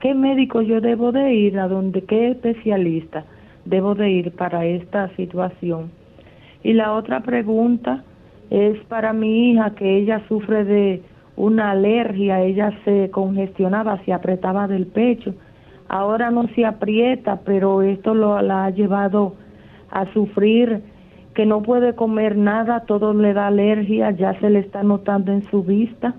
¿qué 0.00 0.12
médico 0.12 0.60
yo 0.60 0.80
debo 0.80 1.12
de 1.12 1.34
ir? 1.34 1.56
¿A 1.60 1.68
dónde? 1.68 2.02
¿Qué 2.02 2.30
especialista 2.30 3.24
debo 3.64 3.94
de 3.94 4.10
ir 4.10 4.32
para 4.32 4.66
esta 4.66 5.08
situación? 5.14 5.90
Y 6.66 6.72
la 6.72 6.94
otra 6.94 7.20
pregunta 7.20 8.02
es 8.50 8.76
para 8.86 9.12
mi 9.12 9.52
hija, 9.52 9.76
que 9.76 9.98
ella 9.98 10.22
sufre 10.26 10.64
de 10.64 11.00
una 11.36 11.70
alergia, 11.70 12.42
ella 12.42 12.72
se 12.84 13.08
congestionaba, 13.12 14.02
se 14.04 14.12
apretaba 14.12 14.66
del 14.66 14.88
pecho. 14.88 15.32
Ahora 15.88 16.32
no 16.32 16.48
se 16.56 16.64
aprieta, 16.64 17.38
pero 17.44 17.82
esto 17.82 18.14
lo, 18.14 18.42
la 18.42 18.64
ha 18.64 18.70
llevado 18.70 19.34
a 19.92 20.12
sufrir 20.12 20.82
que 21.34 21.46
no 21.46 21.62
puede 21.62 21.94
comer 21.94 22.36
nada, 22.36 22.80
todo 22.80 23.14
le 23.14 23.32
da 23.32 23.46
alergia, 23.46 24.10
ya 24.10 24.36
se 24.40 24.50
le 24.50 24.58
está 24.58 24.82
notando 24.82 25.30
en 25.30 25.44
su 25.44 25.62
vista, 25.62 26.16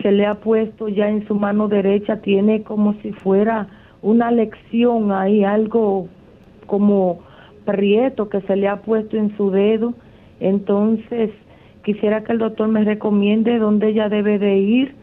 se 0.00 0.10
le 0.10 0.24
ha 0.24 0.36
puesto 0.36 0.88
ya 0.88 1.10
en 1.10 1.26
su 1.26 1.34
mano 1.34 1.68
derecha, 1.68 2.22
tiene 2.22 2.62
como 2.62 2.94
si 3.02 3.12
fuera 3.12 3.66
una 4.00 4.30
lección 4.30 5.12
ahí, 5.12 5.44
algo 5.44 6.08
como 6.66 7.28
prieto 7.64 8.28
que 8.28 8.40
se 8.42 8.56
le 8.56 8.68
ha 8.68 8.82
puesto 8.82 9.16
en 9.16 9.36
su 9.36 9.50
dedo. 9.50 9.94
Entonces, 10.40 11.30
quisiera 11.84 12.24
que 12.24 12.32
el 12.32 12.38
doctor 12.38 12.68
me 12.68 12.84
recomiende 12.84 13.58
dónde 13.58 13.88
ella 13.88 14.08
debe 14.08 14.38
de 14.38 14.58
ir, 14.58 14.94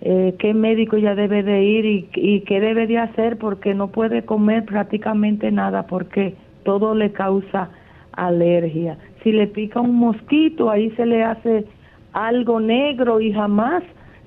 eh, 0.00 0.34
qué 0.38 0.54
médico 0.54 0.96
ella 0.96 1.14
debe 1.14 1.42
de 1.42 1.62
ir 1.62 1.84
y, 1.84 2.08
y 2.14 2.40
qué 2.42 2.60
debe 2.60 2.86
de 2.86 2.98
hacer 2.98 3.36
porque 3.38 3.74
no 3.74 3.88
puede 3.88 4.24
comer 4.24 4.64
prácticamente 4.64 5.50
nada 5.50 5.86
porque 5.86 6.34
todo 6.62 6.94
le 6.94 7.12
causa 7.12 7.70
alergia. 8.12 8.98
Si 9.22 9.32
le 9.32 9.46
pica 9.46 9.80
un 9.80 9.94
mosquito, 9.94 10.70
ahí 10.70 10.90
se 10.92 11.06
le 11.06 11.22
hace 11.22 11.64
algo 12.12 12.60
negro 12.60 13.20
y 13.20 13.32
jamás 13.32 13.82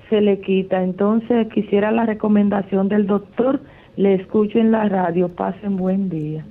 se 0.08 0.20
le 0.20 0.40
quita. 0.40 0.82
Entonces 0.82 1.48
quisiera 1.52 1.90
la 1.90 2.06
recomendación 2.06 2.88
del 2.88 3.06
doctor. 3.06 3.60
Le 3.96 4.14
escucho 4.14 4.58
en 4.58 4.70
la 4.70 4.88
radio. 4.88 5.28
Pasen 5.28 5.76
buen 5.76 6.08
día. 6.08 6.44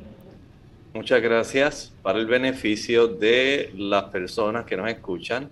Muchas 0.94 1.22
gracias. 1.22 1.94
Para 2.02 2.20
el 2.20 2.26
beneficio 2.26 3.08
de 3.08 3.72
las 3.78 4.06
personas 4.06 4.66
que 4.66 4.76
nos 4.76 4.89
escuchan, 4.89 5.50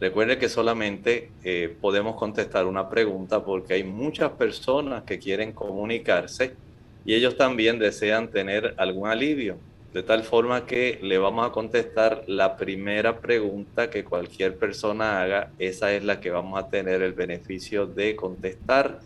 recuerde 0.00 0.38
que 0.38 0.48
solamente 0.48 1.30
eh, 1.44 1.72
podemos 1.80 2.16
contestar 2.16 2.66
una 2.66 2.88
pregunta 2.88 3.44
porque 3.44 3.74
hay 3.74 3.84
muchas 3.84 4.32
personas 4.32 5.04
que 5.04 5.20
quieren 5.20 5.52
comunicarse 5.52 6.56
y 7.04 7.14
ellos 7.14 7.36
también 7.36 7.78
desean 7.78 8.28
tener 8.32 8.74
algún 8.76 9.08
alivio. 9.08 9.56
De 9.94 10.02
tal 10.02 10.24
forma 10.24 10.66
que 10.66 10.98
le 11.00 11.16
vamos 11.18 11.46
a 11.46 11.52
contestar 11.52 12.24
la 12.26 12.56
primera 12.56 13.20
pregunta 13.20 13.88
que 13.88 14.02
cualquier 14.02 14.56
persona 14.56 15.22
haga. 15.22 15.50
Esa 15.60 15.92
es 15.92 16.02
la 16.02 16.18
que 16.18 16.30
vamos 16.30 16.58
a 16.58 16.68
tener 16.68 17.02
el 17.02 17.12
beneficio 17.12 17.86
de 17.86 18.16
contestar. 18.16 18.98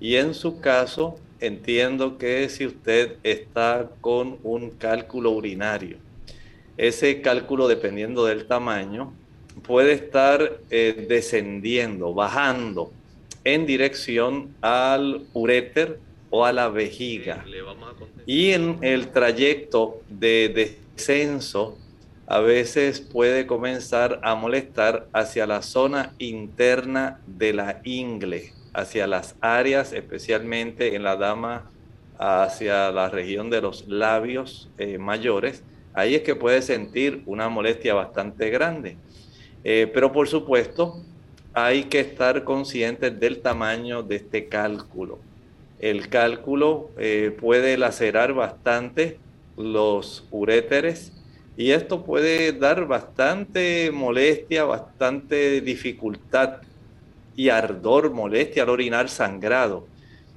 Y 0.00 0.16
en 0.16 0.34
su 0.34 0.60
caso, 0.60 1.16
entiendo 1.40 2.18
que 2.18 2.48
si 2.48 2.66
usted 2.66 3.16
está 3.22 3.90
con 4.00 4.38
un 4.42 4.70
cálculo 4.70 5.30
urinario, 5.30 5.98
ese 6.76 7.20
cálculo, 7.20 7.68
dependiendo 7.68 8.24
del 8.24 8.46
tamaño, 8.46 9.12
puede 9.62 9.92
estar 9.92 10.58
eh, 10.70 11.06
descendiendo, 11.08 12.12
bajando 12.12 12.92
en 13.44 13.66
dirección 13.66 14.54
al 14.60 15.26
uréter 15.32 16.00
o 16.30 16.44
a 16.44 16.52
la 16.52 16.68
vejiga. 16.68 17.44
Y 18.26 18.50
en 18.50 18.78
el 18.82 19.08
trayecto 19.08 20.00
de 20.08 20.80
descenso, 20.96 21.78
a 22.26 22.40
veces 22.40 23.00
puede 23.00 23.46
comenzar 23.46 24.18
a 24.24 24.34
molestar 24.34 25.06
hacia 25.12 25.46
la 25.46 25.62
zona 25.62 26.14
interna 26.18 27.20
de 27.26 27.52
la 27.52 27.80
ingle 27.84 28.52
hacia 28.74 29.06
las 29.06 29.36
áreas, 29.40 29.92
especialmente 29.92 30.94
en 30.94 31.02
la 31.02 31.16
dama, 31.16 31.70
hacia 32.18 32.90
la 32.90 33.08
región 33.08 33.48
de 33.50 33.62
los 33.62 33.88
labios 33.88 34.70
eh, 34.78 34.98
mayores, 34.98 35.62
ahí 35.94 36.14
es 36.14 36.22
que 36.22 36.34
puede 36.34 36.60
sentir 36.60 37.22
una 37.26 37.48
molestia 37.48 37.94
bastante 37.94 38.50
grande. 38.50 38.96
Eh, 39.62 39.90
pero 39.92 40.12
por 40.12 40.28
supuesto, 40.28 41.02
hay 41.54 41.84
que 41.84 42.00
estar 42.00 42.44
conscientes 42.44 43.18
del 43.18 43.40
tamaño 43.40 44.02
de 44.02 44.16
este 44.16 44.48
cálculo. 44.48 45.18
El 45.78 46.08
cálculo 46.08 46.90
eh, 46.98 47.34
puede 47.40 47.78
lacerar 47.78 48.34
bastante 48.34 49.18
los 49.56 50.26
uréteres 50.30 51.12
y 51.56 51.70
esto 51.70 52.04
puede 52.04 52.52
dar 52.52 52.86
bastante 52.86 53.90
molestia, 53.92 54.64
bastante 54.64 55.60
dificultad 55.60 56.58
y 57.36 57.48
ardor, 57.48 58.10
molestia 58.10 58.62
al 58.62 58.70
orinar, 58.70 59.08
sangrado. 59.08 59.86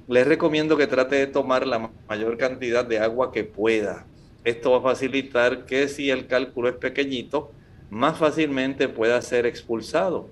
Les 0.08 0.26
recomiendo 0.26 0.76
que 0.76 0.86
trate 0.86 1.16
de 1.16 1.26
tomar 1.26 1.66
la 1.66 1.90
mayor 2.08 2.38
cantidad 2.38 2.84
de 2.84 2.98
agua 2.98 3.32
que 3.32 3.44
pueda. 3.44 4.06
Esto 4.44 4.70
va 4.70 4.78
a 4.78 4.94
facilitar 4.94 5.66
que 5.66 5.88
si 5.88 6.10
el 6.10 6.26
cálculo 6.26 6.68
es 6.68 6.76
pequeñito, 6.76 7.52
más 7.90 8.18
fácilmente 8.18 8.88
pueda 8.88 9.20
ser 9.22 9.46
expulsado. 9.46 10.30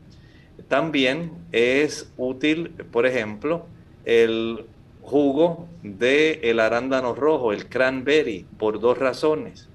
También 0.69 1.33
es 1.53 2.11
útil, 2.17 2.71
por 2.91 3.07
ejemplo, 3.07 3.67
el 4.05 4.65
jugo 5.03 5.69
de 5.83 6.41
el 6.43 6.61
arándano 6.61 7.15
rojo, 7.15 7.53
el 7.53 7.69
cranberry, 7.69 8.47
por 8.59 8.81
dos 8.81 8.99
razones. 8.99 9.69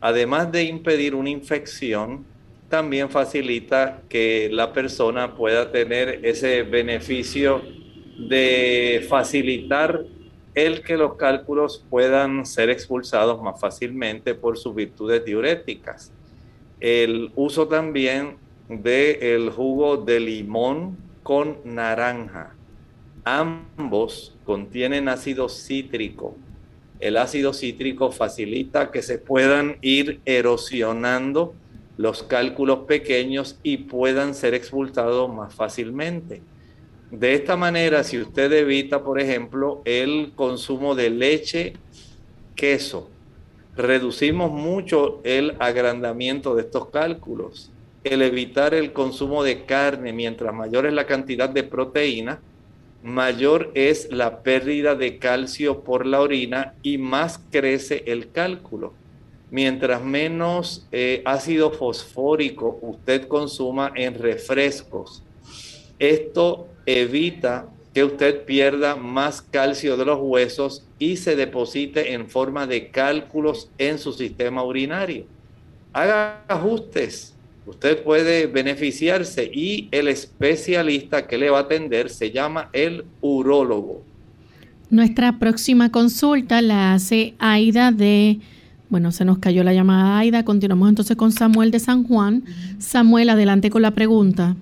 Además 0.00 0.52
de 0.52 0.64
impedir 0.64 1.14
una 1.14 1.30
infección, 1.30 2.24
también 2.68 3.10
facilita 3.10 4.02
que 4.08 4.48
la 4.50 4.72
persona 4.72 5.34
pueda 5.34 5.70
tener 5.70 6.20
ese 6.24 6.62
beneficio 6.62 7.62
de 8.18 9.04
facilitar 9.08 10.04
el 10.54 10.82
que 10.82 10.96
los 10.96 11.14
cálculos 11.16 11.84
puedan 11.90 12.46
ser 12.46 12.70
expulsados 12.70 13.42
más 13.42 13.60
fácilmente 13.60 14.34
por 14.34 14.56
sus 14.56 14.74
virtudes 14.74 15.24
diuréticas. 15.24 16.12
El 16.80 17.30
uso 17.36 17.68
también 17.68 18.36
del 18.68 19.50
jugo 19.50 19.98
de 19.98 20.18
limón 20.18 20.96
con 21.22 21.58
naranja. 21.64 22.54
Ambos 23.24 24.34
contienen 24.44 25.08
ácido 25.08 25.48
cítrico. 25.48 26.36
El 27.00 27.18
ácido 27.18 27.52
cítrico 27.52 28.10
facilita 28.10 28.90
que 28.90 29.02
se 29.02 29.18
puedan 29.18 29.76
ir 29.82 30.20
erosionando 30.24 31.54
los 31.96 32.22
cálculos 32.22 32.80
pequeños 32.80 33.58
y 33.62 33.78
puedan 33.78 34.34
ser 34.34 34.54
expulsados 34.54 35.32
más 35.32 35.54
fácilmente. 35.54 36.42
De 37.10 37.34
esta 37.34 37.56
manera, 37.56 38.02
si 38.04 38.20
usted 38.20 38.52
evita, 38.52 39.02
por 39.02 39.20
ejemplo, 39.20 39.80
el 39.84 40.32
consumo 40.34 40.94
de 40.94 41.10
leche, 41.10 41.74
queso, 42.54 43.08
reducimos 43.76 44.50
mucho 44.50 45.20
el 45.22 45.54
agrandamiento 45.58 46.54
de 46.54 46.62
estos 46.62 46.88
cálculos. 46.90 47.70
El 48.02 48.22
evitar 48.22 48.74
el 48.74 48.92
consumo 48.92 49.42
de 49.42 49.64
carne, 49.64 50.12
mientras 50.12 50.54
mayor 50.54 50.86
es 50.86 50.92
la 50.92 51.06
cantidad 51.06 51.48
de 51.48 51.62
proteína, 51.62 52.40
mayor 53.02 53.70
es 53.74 54.12
la 54.12 54.42
pérdida 54.42 54.94
de 54.94 55.18
calcio 55.18 55.84
por 55.84 56.06
la 56.06 56.20
orina 56.20 56.74
y 56.82 56.98
más 56.98 57.40
crece 57.50 58.02
el 58.06 58.30
cálculo. 58.30 58.94
Mientras 59.50 60.02
menos 60.02 60.86
eh, 60.90 61.22
ácido 61.24 61.70
fosfórico 61.70 62.78
usted 62.82 63.28
consuma 63.28 63.92
en 63.94 64.14
refrescos, 64.14 65.22
esto 65.98 66.68
evita 66.84 67.68
que 67.94 68.04
usted 68.04 68.44
pierda 68.44 68.94
más 68.96 69.40
calcio 69.40 69.96
de 69.96 70.04
los 70.04 70.18
huesos 70.20 70.84
y 70.98 71.16
se 71.16 71.34
deposite 71.34 72.12
en 72.12 72.28
forma 72.28 72.66
de 72.66 72.90
cálculos 72.90 73.70
en 73.78 73.98
su 73.98 74.12
sistema 74.12 74.62
urinario. 74.62 75.24
Haga 75.94 76.44
ajustes, 76.46 77.34
usted 77.64 78.02
puede 78.02 78.48
beneficiarse 78.48 79.50
y 79.50 79.88
el 79.92 80.08
especialista 80.08 81.26
que 81.26 81.38
le 81.38 81.48
va 81.48 81.60
a 81.60 81.62
atender 81.62 82.10
se 82.10 82.30
llama 82.30 82.68
el 82.74 83.06
urólogo. 83.22 84.02
Nuestra 84.90 85.38
próxima 85.38 85.90
consulta 85.90 86.60
la 86.60 86.92
hace 86.92 87.34
Aida 87.38 87.92
de, 87.92 88.40
bueno, 88.88 89.12
se 89.12 89.24
nos 89.24 89.38
cayó 89.38 89.64
la 89.64 89.72
llamada 89.72 90.18
Aida, 90.18 90.44
continuamos 90.44 90.88
entonces 90.88 91.16
con 91.16 91.32
Samuel 91.32 91.70
de 91.70 91.78
San 91.78 92.04
Juan. 92.04 92.44
Samuel, 92.78 93.30
adelante 93.30 93.70
con 93.70 93.82
la 93.82 93.92
pregunta. 93.92 94.56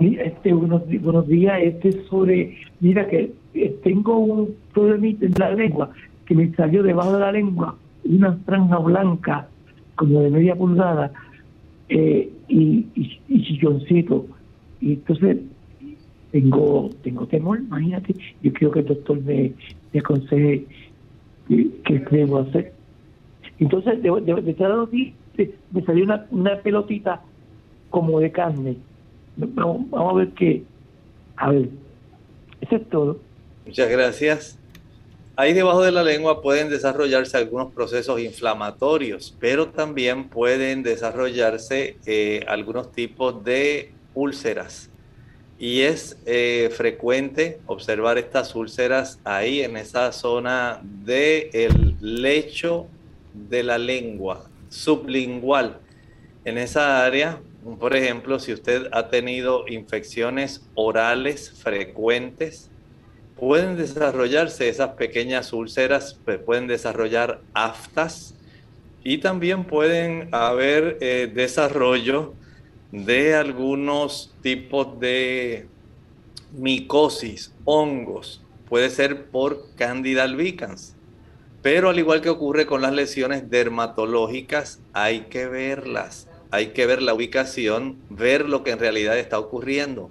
Este, 0.00 0.52
buenos, 0.52 0.82
buenos 1.00 1.26
días, 1.26 1.58
este 1.62 2.04
sobre, 2.04 2.56
mira 2.80 3.08
que 3.08 3.32
eh, 3.54 3.76
tengo 3.82 4.18
un 4.18 4.54
problemita 4.72 5.26
en 5.26 5.34
la 5.38 5.54
lengua, 5.54 5.90
que 6.24 6.34
me 6.34 6.54
salió 6.54 6.82
debajo 6.82 7.14
de 7.14 7.20
la 7.20 7.32
lengua 7.32 7.76
una 8.04 8.32
franja 8.44 8.78
blanca, 8.78 9.48
como 9.96 10.20
de 10.20 10.30
media 10.30 10.54
pulgada, 10.54 11.12
eh, 11.88 12.30
y, 12.48 12.86
y, 12.94 13.20
y 13.28 13.44
chilloncito. 13.44 14.26
Y 14.80 14.94
entonces 14.94 15.38
tengo 16.32 16.90
tengo 17.02 17.26
temor, 17.26 17.60
imagínate, 17.60 18.14
yo 18.42 18.52
quiero 18.52 18.72
que 18.72 18.80
el 18.80 18.86
doctor 18.86 19.22
me, 19.22 19.52
me 19.92 20.00
aconseje 20.00 20.66
qué, 21.48 22.04
debo 22.10 22.38
hacer. 22.38 22.72
Entonces, 23.62 24.02
de, 24.02 24.10
de, 24.10 25.14
de, 25.36 25.54
me 25.70 25.84
salió 25.84 26.04
una, 26.30 26.56
pelotita 26.62 27.22
como 27.90 28.18
de 28.18 28.32
carne 28.32 28.76
Vamos, 29.36 29.86
a 29.92 30.12
ver 30.14 30.28
qué. 30.30 30.64
A 31.36 31.50
ver, 31.50 31.68
eso 32.60 32.76
es 32.76 32.90
todo. 32.90 33.20
Muchas 33.64 33.88
gracias. 33.88 34.58
Ahí 35.36 35.54
debajo 35.54 35.80
de 35.80 35.92
la 35.92 36.02
lengua 36.02 36.42
pueden 36.42 36.68
desarrollarse 36.68 37.36
algunos 37.38 37.72
procesos 37.72 38.20
inflamatorios, 38.20 39.34
pero 39.38 39.68
también 39.68 40.28
pueden 40.28 40.82
desarrollarse 40.82 41.96
eh, 42.04 42.44
algunos 42.48 42.90
tipos 42.90 43.42
de 43.44 43.92
úlceras. 44.12 44.90
Y 45.58 45.82
es 45.82 46.20
eh, 46.26 46.68
frecuente 46.72 47.60
observar 47.66 48.18
estas 48.18 48.54
úlceras 48.56 49.20
ahí 49.24 49.60
en 49.60 49.76
esa 49.76 50.10
zona 50.12 50.80
del 50.82 51.96
lecho 52.00 52.88
de 53.34 53.62
la 53.62 53.78
lengua, 53.78 54.48
sublingual. 54.68 55.80
En 56.44 56.58
esa 56.58 57.04
área 57.04 57.40
por 57.78 57.94
ejemplo, 57.94 58.40
si 58.40 58.52
usted 58.52 58.88
ha 58.92 59.08
tenido 59.08 59.68
infecciones 59.68 60.62
orales 60.74 61.52
frecuentes, 61.52 62.70
pueden 63.36 63.76
desarrollarse 63.76 64.68
esas 64.68 64.90
pequeñas 64.94 65.52
úlceras, 65.52 66.18
pues, 66.24 66.38
pueden 66.38 66.66
desarrollar 66.66 67.40
aftas 67.54 68.34
y 69.04 69.18
también 69.18 69.64
pueden 69.64 70.28
haber 70.32 70.98
eh, 71.00 71.30
desarrollo 71.32 72.34
de 72.90 73.34
algunos 73.36 74.34
tipos 74.42 74.98
de 74.98 75.66
micosis, 76.52 77.54
hongos, 77.64 78.42
puede 78.68 78.90
ser 78.90 79.26
por 79.26 79.72
Candida 79.76 80.24
albicans. 80.24 80.96
Pero 81.62 81.90
al 81.90 81.98
igual 81.98 82.20
que 82.20 82.28
ocurre 82.28 82.66
con 82.66 82.82
las 82.82 82.92
lesiones 82.92 83.48
dermatológicas, 83.48 84.80
hay 84.92 85.22
que 85.22 85.46
verlas 85.46 86.28
hay 86.52 86.68
que 86.68 86.84
ver 86.84 87.00
la 87.00 87.14
ubicación, 87.14 87.96
ver 88.10 88.46
lo 88.46 88.62
que 88.62 88.72
en 88.72 88.78
realidad 88.78 89.18
está 89.18 89.38
ocurriendo. 89.38 90.10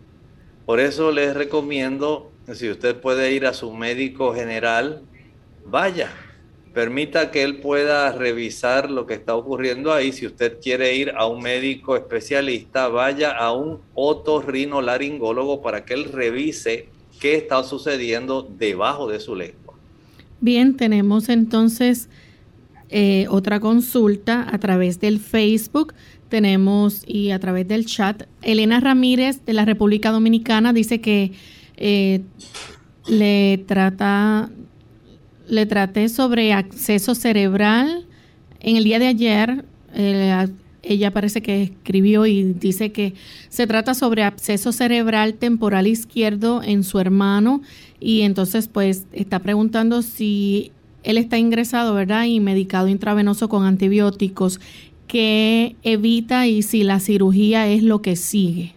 Por 0.66 0.80
eso 0.80 1.12
les 1.12 1.36
recomiendo, 1.36 2.32
si 2.52 2.68
usted 2.68 3.00
puede 3.00 3.32
ir 3.32 3.46
a 3.46 3.54
su 3.54 3.72
médico 3.72 4.34
general, 4.34 5.04
vaya, 5.64 6.12
permita 6.74 7.30
que 7.30 7.44
él 7.44 7.60
pueda 7.60 8.12
revisar 8.12 8.90
lo 8.90 9.06
que 9.06 9.14
está 9.14 9.36
ocurriendo 9.36 9.94
ahí. 9.94 10.12
Si 10.12 10.26
usted 10.26 10.60
quiere 10.60 10.96
ir 10.96 11.14
a 11.16 11.28
un 11.28 11.44
médico 11.44 11.96
especialista, 11.96 12.88
vaya 12.88 13.38
a 13.38 13.52
un 13.52 13.80
otorrinolaringólogo 13.94 15.62
para 15.62 15.86
que 15.86 15.94
él 15.94 16.06
revise 16.06 16.90
qué 17.20 17.36
está 17.36 17.62
sucediendo 17.64 18.42
debajo 18.42 19.08
de 19.08 19.20
su 19.20 19.36
lengua. 19.36 19.71
Bien, 20.42 20.76
tenemos 20.76 21.30
entonces 21.30 22.10
eh, 22.90 23.26
otra 23.30 23.60
consulta 23.60 24.46
a 24.52 24.58
través 24.58 25.00
del 25.00 25.20
Facebook 25.20 25.94
tenemos 26.30 27.04
y 27.06 27.32
a 27.32 27.40
través 27.40 27.68
del 27.68 27.86
chat. 27.86 28.24
Elena 28.42 28.80
Ramírez 28.80 29.46
de 29.46 29.54
la 29.54 29.66
República 29.66 30.12
Dominicana 30.12 30.74
dice 30.74 31.00
que 31.00 31.34
eh, 31.78 32.22
le 33.08 33.64
trata 33.68 34.50
le 35.48 35.66
traté 35.66 36.08
sobre 36.10 36.54
acceso 36.54 37.14
cerebral. 37.14 38.08
En 38.62 38.78
el 38.78 38.86
día 38.86 39.00
de 39.00 39.08
ayer, 39.08 39.66
eh, 39.94 40.48
ella 40.84 41.12
parece 41.12 41.42
que 41.42 41.64
escribió 41.64 42.26
y 42.26 42.44
dice 42.44 42.92
que 42.92 43.14
se 43.50 43.68
trata 43.68 43.94
sobre 43.94 44.24
absceso 44.24 44.72
cerebral 44.72 45.36
temporal 45.36 45.88
izquierdo 45.88 46.62
en 46.64 46.84
su 46.84 47.00
hermano 47.00 47.62
y 48.00 48.22
entonces 48.22 48.68
pues 48.68 49.06
está 49.14 49.40
preguntando 49.40 50.02
si 50.02 50.72
él 51.04 51.18
está 51.18 51.38
ingresado, 51.38 51.94
¿verdad? 51.94 52.26
Y 52.26 52.40
medicado 52.40 52.88
intravenoso 52.88 53.50
con 53.50 53.66
antibióticos 53.66 54.60
que 55.08 55.76
evita 55.84 56.48
y 56.48 56.62
si 56.62 56.84
la 56.84 57.00
cirugía 57.00 57.68
es 57.68 57.84
lo 57.84 58.02
que 58.02 58.16
sigue. 58.16 58.74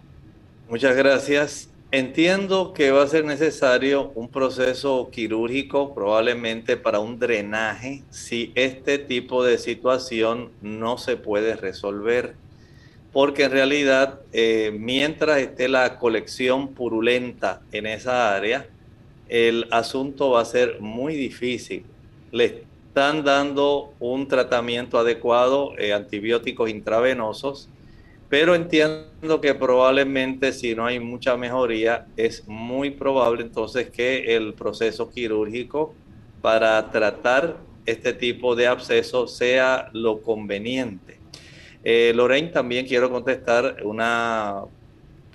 Muchas 0.69 0.95
gracias. 0.95 1.69
Entiendo 1.91 2.73
que 2.73 2.91
va 2.91 3.03
a 3.03 3.07
ser 3.07 3.25
necesario 3.25 4.11
un 4.15 4.27
proceso 4.27 5.09
quirúrgico, 5.11 5.93
probablemente 5.93 6.77
para 6.77 6.99
un 6.99 7.19
drenaje, 7.19 8.03
si 8.09 8.51
este 8.55 8.97
tipo 8.97 9.43
de 9.43 9.57
situación 9.59 10.51
no 10.61 10.97
se 10.97 11.15
puede 11.15 11.55
resolver. 11.55 12.35
Porque 13.13 13.43
en 13.43 13.51
realidad, 13.51 14.19
eh, 14.33 14.75
mientras 14.77 15.37
esté 15.37 15.69
la 15.69 15.99
colección 15.99 16.69
purulenta 16.73 17.61
en 17.71 17.85
esa 17.85 18.35
área, 18.35 18.67
el 19.29 19.67
asunto 19.71 20.31
va 20.31 20.41
a 20.41 20.45
ser 20.45 20.81
muy 20.81 21.15
difícil. 21.15 21.85
Le 22.31 22.65
están 22.87 23.23
dando 23.23 23.93
un 23.99 24.27
tratamiento 24.27 24.97
adecuado, 24.97 25.77
eh, 25.77 25.93
antibióticos 25.93 26.69
intravenosos, 26.69 27.69
pero 28.37 28.53
entiendo 28.53 29.39
que 29.39 29.55
probablemente 29.55 30.51
si 30.51 30.75
no 30.75 30.85
hay 30.85 30.99
mucha 30.99 31.37
mejoría, 31.37 32.05
es 32.17 32.45
muy 32.49 32.91
probable 32.91 33.43
entonces 33.43 33.89
que 33.89 34.35
el 34.35 34.53
proceso 34.53 35.09
quirúrgico 35.09 35.93
para 36.41 36.91
tratar 36.91 37.55
este 37.85 38.11
tipo 38.11 38.53
de 38.53 38.67
absceso 38.67 39.29
sea 39.29 39.89
lo 39.93 40.21
conveniente. 40.21 41.17
Eh, 41.85 42.11
Lorraine, 42.13 42.49
también 42.49 42.85
quiero 42.85 43.09
contestar 43.09 43.77
una 43.85 44.63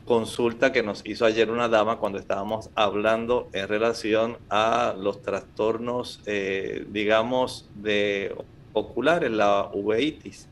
consulta 0.05 0.71
que 0.71 0.83
nos 0.83 1.01
hizo 1.07 1.25
ayer 1.25 1.51
una 1.51 1.71
dama 1.71 1.97
cuando 1.97 2.19
estábamos 2.19 2.69
hablando 2.75 3.49
en 3.55 3.67
relación 3.67 4.37
a 4.51 4.95
los 4.95 5.23
trastornos, 5.23 6.21
eh, 6.27 6.85
digamos, 6.91 7.71
de 7.77 8.37
oculares, 8.75 9.31
la 9.31 9.71
uveitis. 9.73 10.51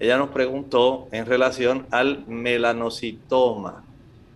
Ella 0.00 0.18
nos 0.18 0.30
preguntó 0.30 1.08
en 1.12 1.26
relación 1.26 1.86
al 1.90 2.26
melanocitoma. 2.26 3.84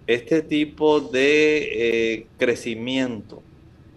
Este 0.06 0.40
tipo 0.40 1.00
de 1.00 1.68
eh, 1.72 2.26
crecimiento 2.38 3.42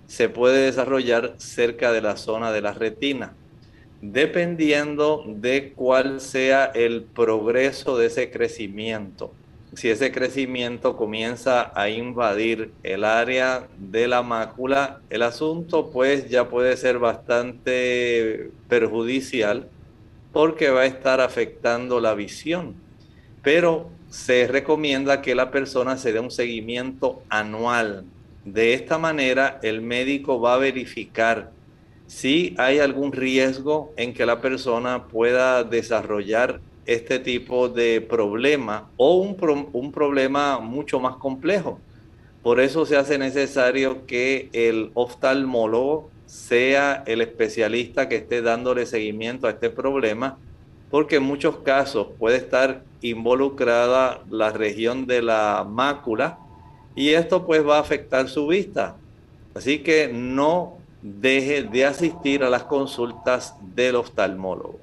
se 0.07 0.27
puede 0.27 0.65
desarrollar 0.65 1.35
cerca 1.37 1.91
de 1.93 2.01
la 2.01 2.17
zona 2.17 2.51
de 2.51 2.61
la 2.61 2.73
retina, 2.73 3.33
dependiendo 4.01 5.23
de 5.25 5.71
cuál 5.73 6.19
sea 6.19 6.65
el 6.65 7.03
progreso 7.03 7.97
de 7.97 8.07
ese 8.07 8.29
crecimiento. 8.31 9.31
Si 9.73 9.89
ese 9.89 10.11
crecimiento 10.11 10.97
comienza 10.97 11.71
a 11.79 11.87
invadir 11.87 12.73
el 12.83 13.05
área 13.05 13.69
de 13.77 14.09
la 14.09 14.21
mácula, 14.21 14.99
el 15.09 15.21
asunto 15.21 15.91
pues 15.91 16.27
ya 16.29 16.49
puede 16.49 16.75
ser 16.75 16.99
bastante 16.99 18.51
perjudicial 18.67 19.69
porque 20.31 20.69
va 20.69 20.81
a 20.81 20.85
estar 20.85 21.21
afectando 21.21 21.99
la 21.99 22.13
visión. 22.13 22.75
Pero 23.41 23.89
se 24.09 24.47
recomienda 24.47 25.21
que 25.21 25.35
la 25.35 25.51
persona 25.51 25.97
se 25.97 26.13
dé 26.13 26.19
un 26.19 26.31
seguimiento 26.31 27.23
anual. 27.29 28.05
De 28.45 28.73
esta 28.73 28.97
manera, 28.97 29.59
el 29.63 29.81
médico 29.81 30.39
va 30.39 30.55
a 30.55 30.57
verificar 30.57 31.51
si 32.07 32.55
hay 32.57 32.79
algún 32.79 33.13
riesgo 33.13 33.93
en 33.95 34.13
que 34.13 34.25
la 34.25 34.41
persona 34.41 35.07
pueda 35.07 35.63
desarrollar 35.63 36.59
este 36.85 37.19
tipo 37.19 37.69
de 37.69 38.01
problema 38.01 38.89
o 38.97 39.15
un, 39.15 39.37
un 39.71 39.91
problema 39.91 40.59
mucho 40.59 40.99
más 40.99 41.15
complejo. 41.15 41.79
Por 42.43 42.59
eso 42.59 42.85
se 42.85 42.97
hace 42.97 43.17
necesario 43.17 44.05
que 44.07 44.49
el 44.51 44.91
oftalmólogo 44.95 46.09
sea 46.31 47.03
el 47.07 47.19
especialista 47.19 48.07
que 48.07 48.15
esté 48.15 48.41
dándole 48.41 48.85
seguimiento 48.85 49.47
a 49.47 49.49
este 49.49 49.69
problema, 49.69 50.37
porque 50.89 51.17
en 51.17 51.23
muchos 51.23 51.57
casos 51.57 52.07
puede 52.17 52.37
estar 52.37 52.83
involucrada 53.01 54.23
la 54.29 54.51
región 54.51 55.05
de 55.07 55.21
la 55.21 55.67
mácula 55.69 56.37
y 56.95 57.09
esto 57.09 57.45
pues 57.45 57.67
va 57.67 57.77
a 57.77 57.81
afectar 57.81 58.29
su 58.29 58.47
vista. 58.47 58.95
Así 59.53 59.79
que 59.79 60.09
no 60.13 60.77
deje 61.01 61.63
de 61.63 61.85
asistir 61.85 62.45
a 62.45 62.49
las 62.49 62.63
consultas 62.63 63.53
del 63.75 63.97
oftalmólogo. 63.97 64.79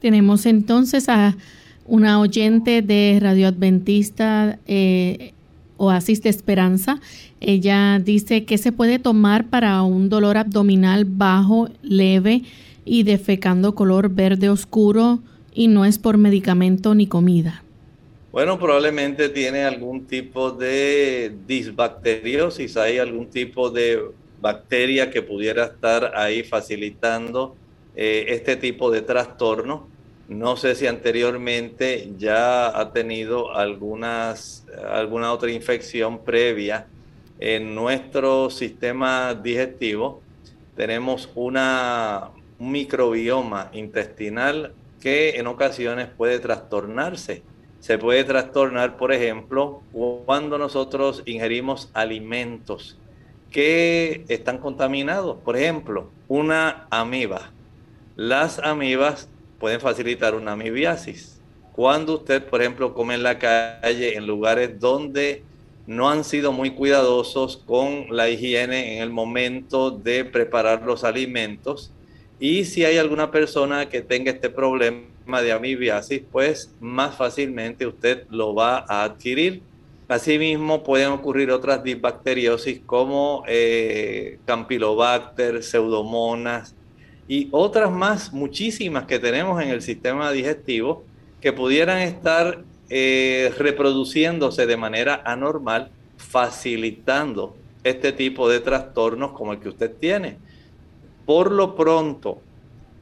Tenemos 0.00 0.46
entonces 0.46 1.10
a 1.10 1.36
una 1.84 2.20
oyente 2.20 2.80
de 2.80 3.18
Radio 3.20 3.48
Adventista 3.48 4.58
eh, 4.66 5.34
Oasis 5.76 6.22
de 6.22 6.30
Esperanza. 6.30 7.00
Ella 7.40 7.98
dice 7.98 8.44
que 8.44 8.58
se 8.58 8.72
puede 8.72 8.98
tomar 8.98 9.48
para 9.48 9.82
un 9.82 10.08
dolor 10.08 10.36
abdominal 10.36 11.04
bajo, 11.04 11.68
leve 11.82 12.42
y 12.84 13.02
defecando 13.02 13.74
color 13.74 14.10
verde 14.10 14.48
oscuro 14.48 15.20
y 15.54 15.68
no 15.68 15.84
es 15.84 15.98
por 15.98 16.18
medicamento 16.18 16.94
ni 16.94 17.06
comida. 17.06 17.62
Bueno, 18.32 18.58
probablemente 18.58 19.30
tiene 19.30 19.64
algún 19.64 20.06
tipo 20.06 20.50
de 20.50 21.34
disbacteriosis, 21.46 22.76
hay 22.76 22.98
algún 22.98 23.30
tipo 23.30 23.70
de 23.70 23.98
bacteria 24.40 25.10
que 25.10 25.22
pudiera 25.22 25.64
estar 25.64 26.12
ahí 26.14 26.42
facilitando 26.42 27.56
eh, 27.94 28.26
este 28.28 28.56
tipo 28.56 28.90
de 28.90 29.00
trastorno. 29.00 29.88
No 30.28 30.56
sé 30.56 30.74
si 30.74 30.88
anteriormente 30.88 32.12
ya 32.18 32.76
ha 32.78 32.92
tenido 32.92 33.54
algunas, 33.54 34.66
alguna 34.90 35.32
otra 35.32 35.52
infección 35.52 36.24
previa 36.24 36.86
en 37.38 37.76
nuestro 37.76 38.50
sistema 38.50 39.34
digestivo. 39.34 40.20
Tenemos 40.74 41.30
una, 41.36 42.30
un 42.58 42.72
microbioma 42.72 43.70
intestinal 43.72 44.74
que 45.00 45.36
en 45.36 45.46
ocasiones 45.46 46.08
puede 46.08 46.40
trastornarse. 46.40 47.42
Se 47.78 47.96
puede 47.96 48.24
trastornar, 48.24 48.96
por 48.96 49.12
ejemplo, 49.12 49.82
cuando 50.24 50.58
nosotros 50.58 51.22
ingerimos 51.24 51.88
alimentos 51.94 52.98
que 53.52 54.24
están 54.26 54.58
contaminados. 54.58 55.38
Por 55.44 55.56
ejemplo, 55.56 56.10
una 56.26 56.88
amiba. 56.90 57.52
Las 58.16 58.58
amibas 58.58 59.28
pueden 59.58 59.80
facilitar 59.80 60.34
una 60.34 60.52
amibiasis. 60.52 61.40
Cuando 61.72 62.14
usted, 62.14 62.44
por 62.44 62.60
ejemplo, 62.60 62.94
come 62.94 63.14
en 63.14 63.22
la 63.22 63.38
calle 63.38 64.16
en 64.16 64.26
lugares 64.26 64.80
donde 64.80 65.42
no 65.86 66.10
han 66.10 66.24
sido 66.24 66.52
muy 66.52 66.70
cuidadosos 66.70 67.58
con 67.58 68.06
la 68.10 68.28
higiene 68.28 68.96
en 68.96 69.02
el 69.02 69.10
momento 69.10 69.90
de 69.90 70.24
preparar 70.24 70.82
los 70.82 71.04
alimentos, 71.04 71.92
y 72.38 72.64
si 72.64 72.84
hay 72.84 72.98
alguna 72.98 73.30
persona 73.30 73.88
que 73.88 74.02
tenga 74.02 74.30
este 74.30 74.50
problema 74.50 75.42
de 75.42 75.52
amibiasis, 75.52 76.22
pues 76.30 76.70
más 76.80 77.16
fácilmente 77.16 77.86
usted 77.86 78.24
lo 78.30 78.54
va 78.54 78.84
a 78.88 79.04
adquirir. 79.04 79.62
Asimismo, 80.08 80.84
pueden 80.84 81.08
ocurrir 81.08 81.50
otras 81.50 81.82
disbacteriosis 81.82 82.80
como 82.84 83.42
eh, 83.48 84.38
Campylobacter, 84.44 85.64
Pseudomonas, 85.64 86.74
y 87.28 87.48
otras 87.50 87.90
más, 87.90 88.32
muchísimas 88.32 89.06
que 89.06 89.18
tenemos 89.18 89.62
en 89.62 89.70
el 89.70 89.82
sistema 89.82 90.30
digestivo 90.30 91.04
que 91.40 91.52
pudieran 91.52 91.98
estar 91.98 92.64
eh, 92.88 93.52
reproduciéndose 93.58 94.66
de 94.66 94.76
manera 94.76 95.22
anormal, 95.24 95.90
facilitando 96.16 97.56
este 97.82 98.12
tipo 98.12 98.48
de 98.48 98.60
trastornos 98.60 99.32
como 99.32 99.52
el 99.52 99.58
que 99.58 99.68
usted 99.68 99.92
tiene. 99.98 100.38
Por 101.24 101.50
lo 101.50 101.74
pronto, 101.74 102.40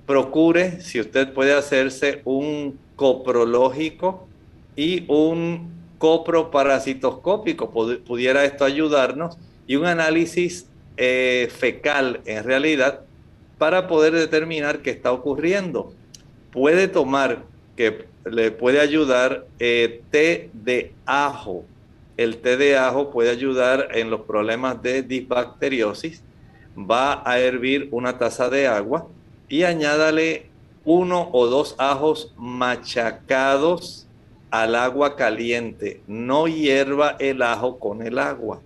procure, 0.07 0.81
si 0.81 1.01
usted 1.01 1.33
puede 1.33 1.53
hacerse 1.53 2.23
un 2.25 2.79
coprológico 2.97 4.27
y 4.77 5.05
un 5.09 5.71
coproparasitoscópico, 5.99 7.71
pudiera 7.71 8.45
esto 8.45 8.65
ayudarnos, 8.65 9.39
y 9.67 9.77
un 9.77 9.87
análisis 9.87 10.67
eh, 10.97 11.49
fecal 11.51 12.21
en 12.27 12.45
realidad 12.45 13.01
para 13.65 13.89
poder 13.89 14.13
determinar 14.13 14.81
qué 14.83 14.91
está 14.91 15.11
ocurriendo. 15.11 15.91
Puede 16.53 16.87
tomar, 16.87 17.45
que 17.75 18.05
le 18.27 18.51
puede 18.51 18.79
ayudar, 18.79 19.47
eh, 19.59 20.03
té 20.11 20.51
de 20.53 20.93
ajo. 21.07 21.65
El 22.19 22.43
té 22.43 22.59
de 22.59 22.77
ajo 22.77 23.11
puede 23.11 23.31
ayudar 23.31 23.89
en 23.93 24.11
los 24.11 24.21
problemas 24.21 24.83
de 24.83 25.03
disbacteriosis. 25.03 26.23
Va 26.77 27.23
a 27.25 27.39
hervir 27.39 27.89
una 27.91 28.19
taza 28.19 28.51
de 28.51 28.67
agua 28.67 29.09
y 29.49 29.63
añádale 29.63 30.51
uno 30.85 31.31
o 31.33 31.47
dos 31.47 31.75
ajos 31.79 32.35
machacados 32.37 34.07
al 34.51 34.75
agua 34.75 35.17
caliente. 35.17 36.03
No 36.07 36.49
hierva 36.49 37.17
el 37.19 37.41
ajo 37.41 37.79
con 37.79 38.07
el 38.07 38.19
agua. 38.19 38.61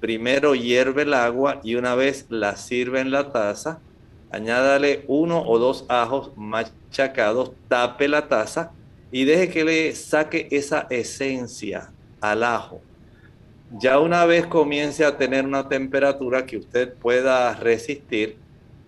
Primero 0.00 0.56
hierve 0.56 1.02
el 1.02 1.14
agua 1.14 1.60
y 1.62 1.76
una 1.76 1.94
vez 1.94 2.26
la 2.30 2.56
sirve 2.56 2.98
en 2.98 3.12
la 3.12 3.30
taza, 3.30 3.78
añádale 4.34 5.04
uno 5.06 5.42
o 5.46 5.58
dos 5.58 5.84
ajos 5.88 6.32
machacados, 6.36 7.52
tape 7.68 8.08
la 8.08 8.28
taza 8.28 8.72
y 9.12 9.24
deje 9.24 9.48
que 9.48 9.64
le 9.64 9.94
saque 9.94 10.48
esa 10.50 10.86
esencia 10.90 11.92
al 12.20 12.42
ajo. 12.42 12.80
Ya 13.70 13.98
una 13.98 14.24
vez 14.24 14.46
comience 14.46 15.04
a 15.04 15.16
tener 15.16 15.44
una 15.44 15.68
temperatura 15.68 16.46
que 16.46 16.56
usted 16.56 16.94
pueda 16.94 17.54
resistir, 17.54 18.36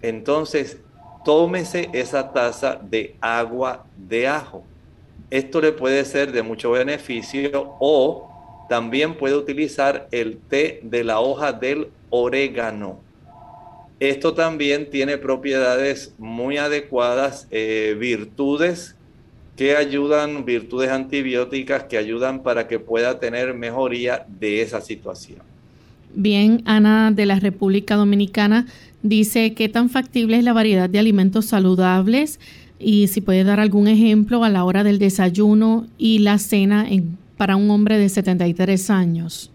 entonces 0.03 0.78
tómese 1.24 1.90
esa 1.92 2.32
taza 2.32 2.78
de 2.82 3.16
agua 3.20 3.86
de 3.97 4.28
ajo. 4.28 4.64
Esto 5.30 5.61
le 5.61 5.72
puede 5.72 6.05
ser 6.05 6.32
de 6.32 6.42
mucho 6.42 6.72
beneficio 6.72 7.76
o 7.80 8.28
también 8.68 9.16
puede 9.16 9.36
utilizar 9.36 10.09
el 10.11 10.38
té 10.38 10.80
de 10.82 11.05
la 11.05 11.20
hoja 11.20 11.53
del 11.53 11.90
orégano 12.11 13.05
esto 14.01 14.34
también 14.34 14.90
tiene 14.90 15.18
propiedades 15.18 16.14
muy 16.18 16.59
adecuadas, 16.59 17.47
eh, 17.51 17.97
virtudes 17.99 18.94
que 19.57 19.74
ayudan, 19.74 20.44
virtudes 20.44 20.90
antibióticas 20.90 21.84
que 21.84 21.97
ayudan 21.97 22.42
para 22.42 22.68
que 22.68 22.78
pueda 22.78 23.18
tener 23.18 23.55
mejoría 23.55 24.26
de 24.38 24.61
esa 24.61 24.82
situación. 24.82 25.40
Bien, 26.14 26.62
Ana 26.66 27.11
de 27.11 27.26
la 27.26 27.40
República 27.40 27.97
Dominicana 27.97 28.66
dice 29.03 29.55
qué 29.55 29.68
tan 29.68 29.88
factible 29.88 30.38
es 30.38 30.44
la 30.44 30.53
variedad 30.53 30.90
de 30.90 30.99
alimentos 30.99 31.47
saludables 31.47 32.38
y 32.78 33.07
si 33.09 33.20
puede 33.22 33.44
dar 33.44 33.61
algún 33.61 33.88
ejemplo 33.88 34.44
a 34.44 34.51
la 34.51 34.64
hora 34.64 34.84
del 34.84 34.99
desayuno 34.99 35.86
y 35.97 36.18
la 36.18 36.38
cena 36.38 36.86
para 37.36 37.57
un 37.57 37.70
hombre 37.70 37.99
de 37.99 38.09
73 38.09 38.90
años. 38.90 39.51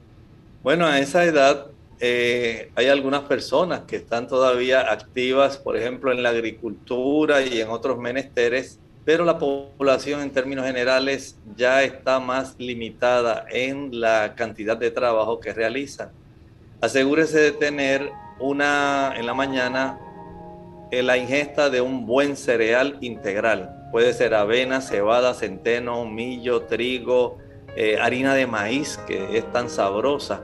Bueno, 0.64 0.86
a 0.86 1.00
esa 1.00 1.24
edad 1.26 1.71
eh, 2.04 2.72
hay 2.74 2.88
algunas 2.88 3.22
personas 3.22 3.82
que 3.82 3.98
están 3.98 4.28
todavía 4.28 4.92
activas, 4.92 5.58
por 5.58 5.78
ejemplo, 5.78 6.12
en 6.12 6.24
la 6.24 6.30
agricultura 6.30 7.44
y 7.44 7.62
en 7.62 7.70
otros 7.70 8.00
menesteres, 8.00 8.80
pero 9.06 9.24
la 9.24 9.38
población 9.38 10.22
en 10.22 10.32
términos 10.32 10.66
generales 10.66 11.38
ya 11.56 11.84
está 11.84 12.20
más 12.20 12.56
limitada 12.58 13.46
en 13.52 14.00
la 14.00 14.34
cantidad 14.36 14.76
de 14.78 14.90
trabajo 14.90 15.40
que 15.40 15.54
realizan. 15.54 16.10
Asegúrese 16.82 17.40
de 17.40 17.52
tener 17.52 18.10
una 18.40 19.14
en 19.16 19.28
la 19.28 19.36
mañana 19.36 20.00
en 20.90 21.06
la 21.06 21.18
ingesta 21.18 21.70
de 21.70 21.82
un 21.82 22.08
buen 22.08 22.36
cereal 22.36 22.98
integral. 23.02 23.90
Puede 23.92 24.14
ser 24.14 24.34
avena, 24.34 24.82
cebada, 24.82 25.36
centeno, 25.36 26.04
millo, 26.06 26.64
trigo, 26.64 27.38
eh, 27.76 28.00
harina 28.02 28.34
de 28.34 28.48
maíz, 28.48 28.98
que 29.08 29.38
es 29.38 29.52
tan 29.54 29.70
sabrosa. 29.70 30.42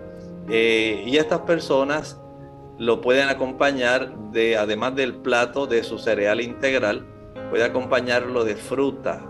Eh, 0.49 1.03
y 1.05 1.17
estas 1.17 1.41
personas 1.41 2.19
lo 2.77 3.01
pueden 3.01 3.29
acompañar 3.29 4.15
de, 4.31 4.57
además 4.57 4.95
del 4.95 5.15
plato 5.15 5.67
de 5.67 5.83
su 5.83 5.97
cereal 5.97 6.41
integral, 6.41 7.05
puede 7.49 7.63
acompañarlo 7.63 8.43
de 8.43 8.55
fruta. 8.55 9.25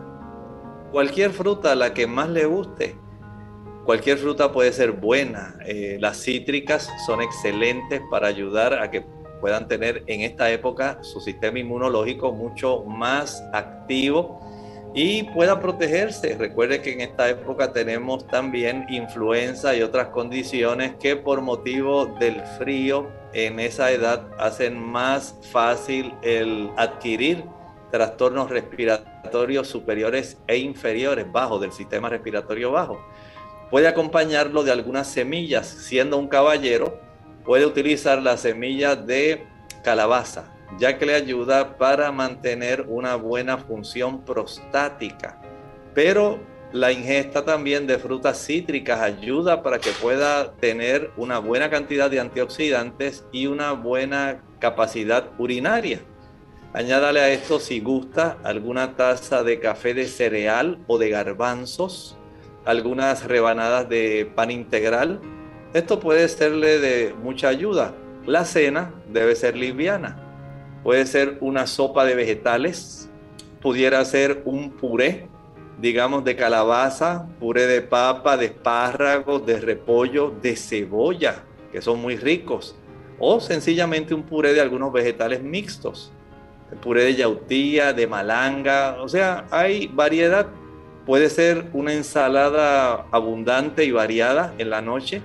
Cualquier 0.91 1.31
fruta, 1.31 1.75
la 1.75 1.93
que 1.93 2.07
más 2.07 2.29
le 2.29 2.45
guste. 2.45 2.97
Cualquier 3.85 4.17
fruta 4.17 4.51
puede 4.51 4.73
ser 4.73 4.91
buena. 4.91 5.55
Eh, 5.65 5.97
las 5.99 6.21
cítricas 6.21 6.89
son 7.05 7.21
excelentes 7.21 8.01
para 8.11 8.27
ayudar 8.27 8.73
a 8.73 8.91
que 8.91 9.05
puedan 9.39 9.67
tener 9.67 10.03
en 10.07 10.21
esta 10.21 10.51
época 10.51 10.99
su 11.01 11.21
sistema 11.21 11.59
inmunológico 11.59 12.31
mucho 12.31 12.83
más 12.83 13.43
activo 13.53 14.41
y 14.97 15.21
pueda 15.21 15.59
protegerse. 15.59 16.35
Recuerde 16.39 16.81
que 16.81 16.91
en 16.91 17.01
esta 17.01 17.29
época 17.29 17.71
tenemos 17.71 18.25
también 18.25 18.87
influenza 18.89 19.75
y 19.75 19.83
otras 19.83 20.07
condiciones 20.07 20.95
que 20.99 21.15
por 21.15 21.41
motivo 21.41 22.07
del 22.19 22.41
frío 22.57 23.07
en 23.31 23.59
esa 23.59 23.91
edad 23.91 24.27
hacen 24.39 24.79
más 24.79 25.35
fácil 25.51 26.15
el 26.23 26.71
adquirir 26.77 27.43
trastornos 27.91 28.49
respiratorios 28.49 29.67
superiores 29.67 30.39
e 30.47 30.57
inferiores, 30.57 31.31
bajos 31.31 31.61
del 31.61 31.73
sistema 31.73 32.09
respiratorio 32.09 32.71
bajo. 32.71 32.99
Puede 33.69 33.87
acompañarlo 33.87 34.63
de 34.63 34.71
algunas 34.71 35.07
semillas, 35.07 35.67
siendo 35.67 36.17
un 36.17 36.27
caballero, 36.27 36.99
puede 37.45 37.67
utilizar 37.67 38.19
la 38.23 38.35
semilla 38.35 38.95
de 38.95 39.45
calabaza, 39.83 40.56
ya 40.77 40.97
que 40.97 41.05
le 41.05 41.15
ayuda 41.15 41.77
para 41.77 42.11
mantener 42.11 42.85
una 42.87 43.15
buena 43.15 43.57
función 43.57 44.23
prostática. 44.23 45.41
Pero 45.93 46.39
la 46.73 46.91
ingesta 46.91 47.45
también 47.45 47.87
de 47.87 47.97
frutas 47.97 48.45
cítricas 48.45 48.99
ayuda 48.99 49.63
para 49.63 49.79
que 49.79 49.91
pueda 49.91 50.51
tener 50.53 51.11
una 51.15 51.39
buena 51.39 51.69
cantidad 51.69 52.11
de 52.11 52.19
antioxidantes 52.19 53.25
y 53.31 53.47
una 53.47 53.71
buena 53.71 54.43
capacidad 54.59 55.29
urinaria. 55.37 56.01
Añádale 56.73 57.21
a 57.21 57.29
esto 57.29 57.59
si 57.59 57.79
gusta 57.79 58.37
alguna 58.43 58.97
taza 58.97 59.43
de 59.43 59.59
café 59.59 59.93
de 59.93 60.05
cereal 60.05 60.79
o 60.87 60.97
de 60.97 61.09
garbanzos, 61.09 62.17
algunas 62.65 63.23
rebanadas 63.23 63.87
de 63.87 64.29
pan 64.35 64.51
integral. 64.51 65.21
Esto 65.73 65.99
puede 66.01 66.27
serle 66.27 66.79
de 66.79 67.15
mucha 67.23 67.47
ayuda. 67.47 67.95
La 68.25 68.43
cena 68.43 68.93
debe 69.07 69.35
ser 69.35 69.55
liviana. 69.55 70.26
Puede 70.87 71.05
ser 71.05 71.37
una 71.41 71.67
sopa 71.67 72.05
de 72.05 72.15
vegetales, 72.15 73.09
pudiera 73.61 74.05
ser 74.05 74.41
un 74.45 74.71
puré, 74.71 75.27
digamos, 75.81 76.23
de 76.23 76.37
calabaza, 76.37 77.27
puré 77.41 77.67
de 77.67 77.81
papa, 77.81 78.37
de 78.37 78.45
espárragos, 78.45 79.45
de 79.45 79.59
repollo, 79.59 80.33
de 80.41 80.55
cebolla, 80.55 81.43
que 81.73 81.81
son 81.81 82.01
muy 82.01 82.15
ricos, 82.15 82.77
o 83.19 83.41
sencillamente 83.41 84.13
un 84.13 84.23
puré 84.23 84.53
de 84.53 84.61
algunos 84.61 84.93
vegetales 84.93 85.43
mixtos 85.43 86.13
puré 86.81 87.03
de 87.03 87.15
yautía, 87.15 87.91
de 87.91 88.07
malanga, 88.07 88.95
o 89.01 89.09
sea, 89.09 89.43
hay 89.51 89.87
variedad. 89.87 90.47
Puede 91.05 91.29
ser 91.29 91.65
una 91.73 91.91
ensalada 91.91 93.07
abundante 93.11 93.83
y 93.83 93.91
variada 93.91 94.53
en 94.57 94.69
la 94.69 94.81
noche. 94.81 95.21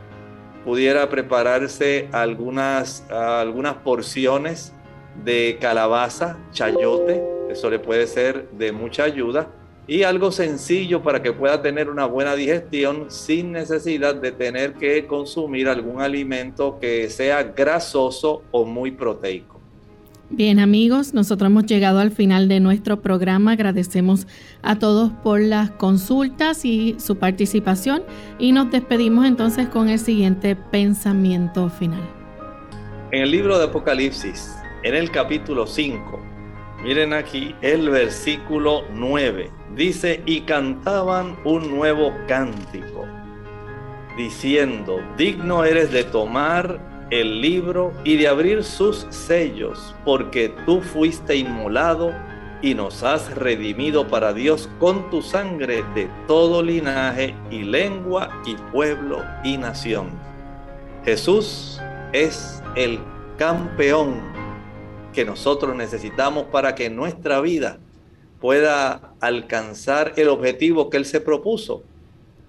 Pudiera 0.65 1.09
prepararse 1.09 2.09
algunas, 2.11 3.09
algunas 3.13 3.75
porciones 3.75 4.73
de 5.25 5.59
calabaza, 5.61 6.39
chayote, 6.53 7.23
eso 7.51 7.71
le 7.71 7.79
puede 7.79 8.07
ser 8.07 8.49
de 8.53 8.73
mucha 8.73 9.05
ayuda. 9.05 9.51
Y 9.87 10.05
algo 10.05 10.31
sencillo 10.31 11.03
para 11.03 11.23
que 11.23 11.33
pueda 11.33 11.61
tener 11.61 11.91
una 11.91 12.07
buena 12.07 12.35
digestión 12.35 13.11
sin 13.11 13.53
necesidad 13.53 14.15
de 14.15 14.31
tener 14.31 14.75
que 14.75 15.07
consumir 15.07 15.69
algún 15.69 16.01
alimento 16.01 16.79
que 16.81 17.11
sea 17.11 17.43
grasoso 17.43 18.43
o 18.53 18.65
muy 18.65 18.93
proteico. 18.93 19.53
Bien 20.35 20.61
amigos, 20.61 21.13
nosotros 21.13 21.51
hemos 21.51 21.67
llegado 21.67 21.99
al 21.99 22.11
final 22.11 22.49
de 22.49 22.59
nuestro 22.59 23.03
programa. 23.03 23.53
Agradecemos 23.53 24.27
a 24.63 24.79
todos 24.79 25.13
por 25.23 25.43
las 25.43 25.73
consultas 25.73 26.65
y 26.65 26.97
su 26.99 27.17
participación 27.17 28.03
y 28.39 28.53
nos 28.53 28.71
despedimos 28.71 29.27
entonces 29.27 29.69
con 29.69 29.91
el 29.91 29.99
siguiente 29.99 30.57
pensamiento 30.57 31.69
final. 31.69 32.01
En 33.11 33.25
el 33.25 33.31
libro 33.31 33.59
de 33.59 33.67
Apocalipsis, 33.67 34.55
en 34.83 34.95
el 34.95 35.11
capítulo 35.11 35.67
5, 35.67 36.21
miren 36.83 37.13
aquí 37.13 37.55
el 37.63 37.89
versículo 37.89 38.83
9, 38.93 39.51
dice, 39.77 40.23
y 40.27 40.41
cantaban 40.41 41.37
un 41.45 41.71
nuevo 41.71 42.13
cántico, 42.27 43.07
diciendo, 44.17 45.01
digno 45.17 45.65
eres 45.65 45.93
de 45.93 46.03
tomar 46.03 47.07
el 47.11 47.41
libro 47.41 47.93
y 48.05 48.17
de 48.17 48.27
abrir 48.27 48.65
sus 48.65 49.07
sellos, 49.11 49.95
porque 50.05 50.53
tú 50.67 50.81
fuiste 50.81 51.37
inmolado 51.37 52.13
y 52.61 52.75
nos 52.75 53.05
has 53.05 53.37
redimido 53.37 54.09
para 54.09 54.33
Dios 54.33 54.69
con 54.81 55.11
tu 55.11 55.23
sangre 55.23 55.85
de 55.95 56.09
todo 56.27 56.63
linaje 56.63 57.35
y 57.51 57.63
lengua 57.63 58.31
y 58.47 58.55
pueblo 58.73 59.23
y 59.45 59.59
nación. 59.59 60.11
Jesús 61.05 61.81
es 62.13 62.63
el 62.77 62.99
campeón 63.37 64.32
que 65.13 65.25
nosotros 65.25 65.77
necesitamos 65.77 66.47
para 66.47 66.75
que 66.75 66.91
nuestra 66.91 67.41
vida 67.41 67.79
pueda 68.41 69.13
alcanzar 69.21 70.15
el 70.17 70.29
objetivo 70.29 70.91
que 70.91 70.97
Él 70.97 71.05
se 71.05 71.21
propuso, 71.21 71.85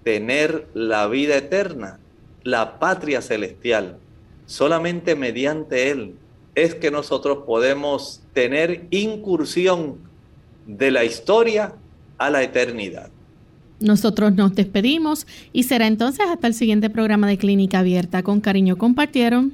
tener 0.03 0.67
la 0.73 1.07
vida 1.07 1.37
eterna, 1.37 1.99
la 2.43 2.79
patria 2.79 3.21
celestial. 3.21 3.97
Solamente 4.45 5.15
mediante 5.15 5.91
Él 5.91 6.15
es 6.55 6.75
que 6.75 6.91
nosotros 6.91 7.39
podemos 7.45 8.21
tener 8.33 8.87
incursión 8.89 9.97
de 10.65 10.91
la 10.91 11.03
historia 11.03 11.75
a 12.17 12.29
la 12.29 12.43
eternidad. 12.43 13.09
Nosotros 13.79 14.33
nos 14.33 14.55
despedimos 14.55 15.27
y 15.51 15.63
será 15.63 15.87
entonces 15.87 16.25
hasta 16.29 16.47
el 16.47 16.53
siguiente 16.53 16.89
programa 16.89 17.27
de 17.27 17.37
Clínica 17.37 17.79
Abierta. 17.79 18.23
Con 18.23 18.39
cariño 18.39 18.77
compartieron 18.77 19.53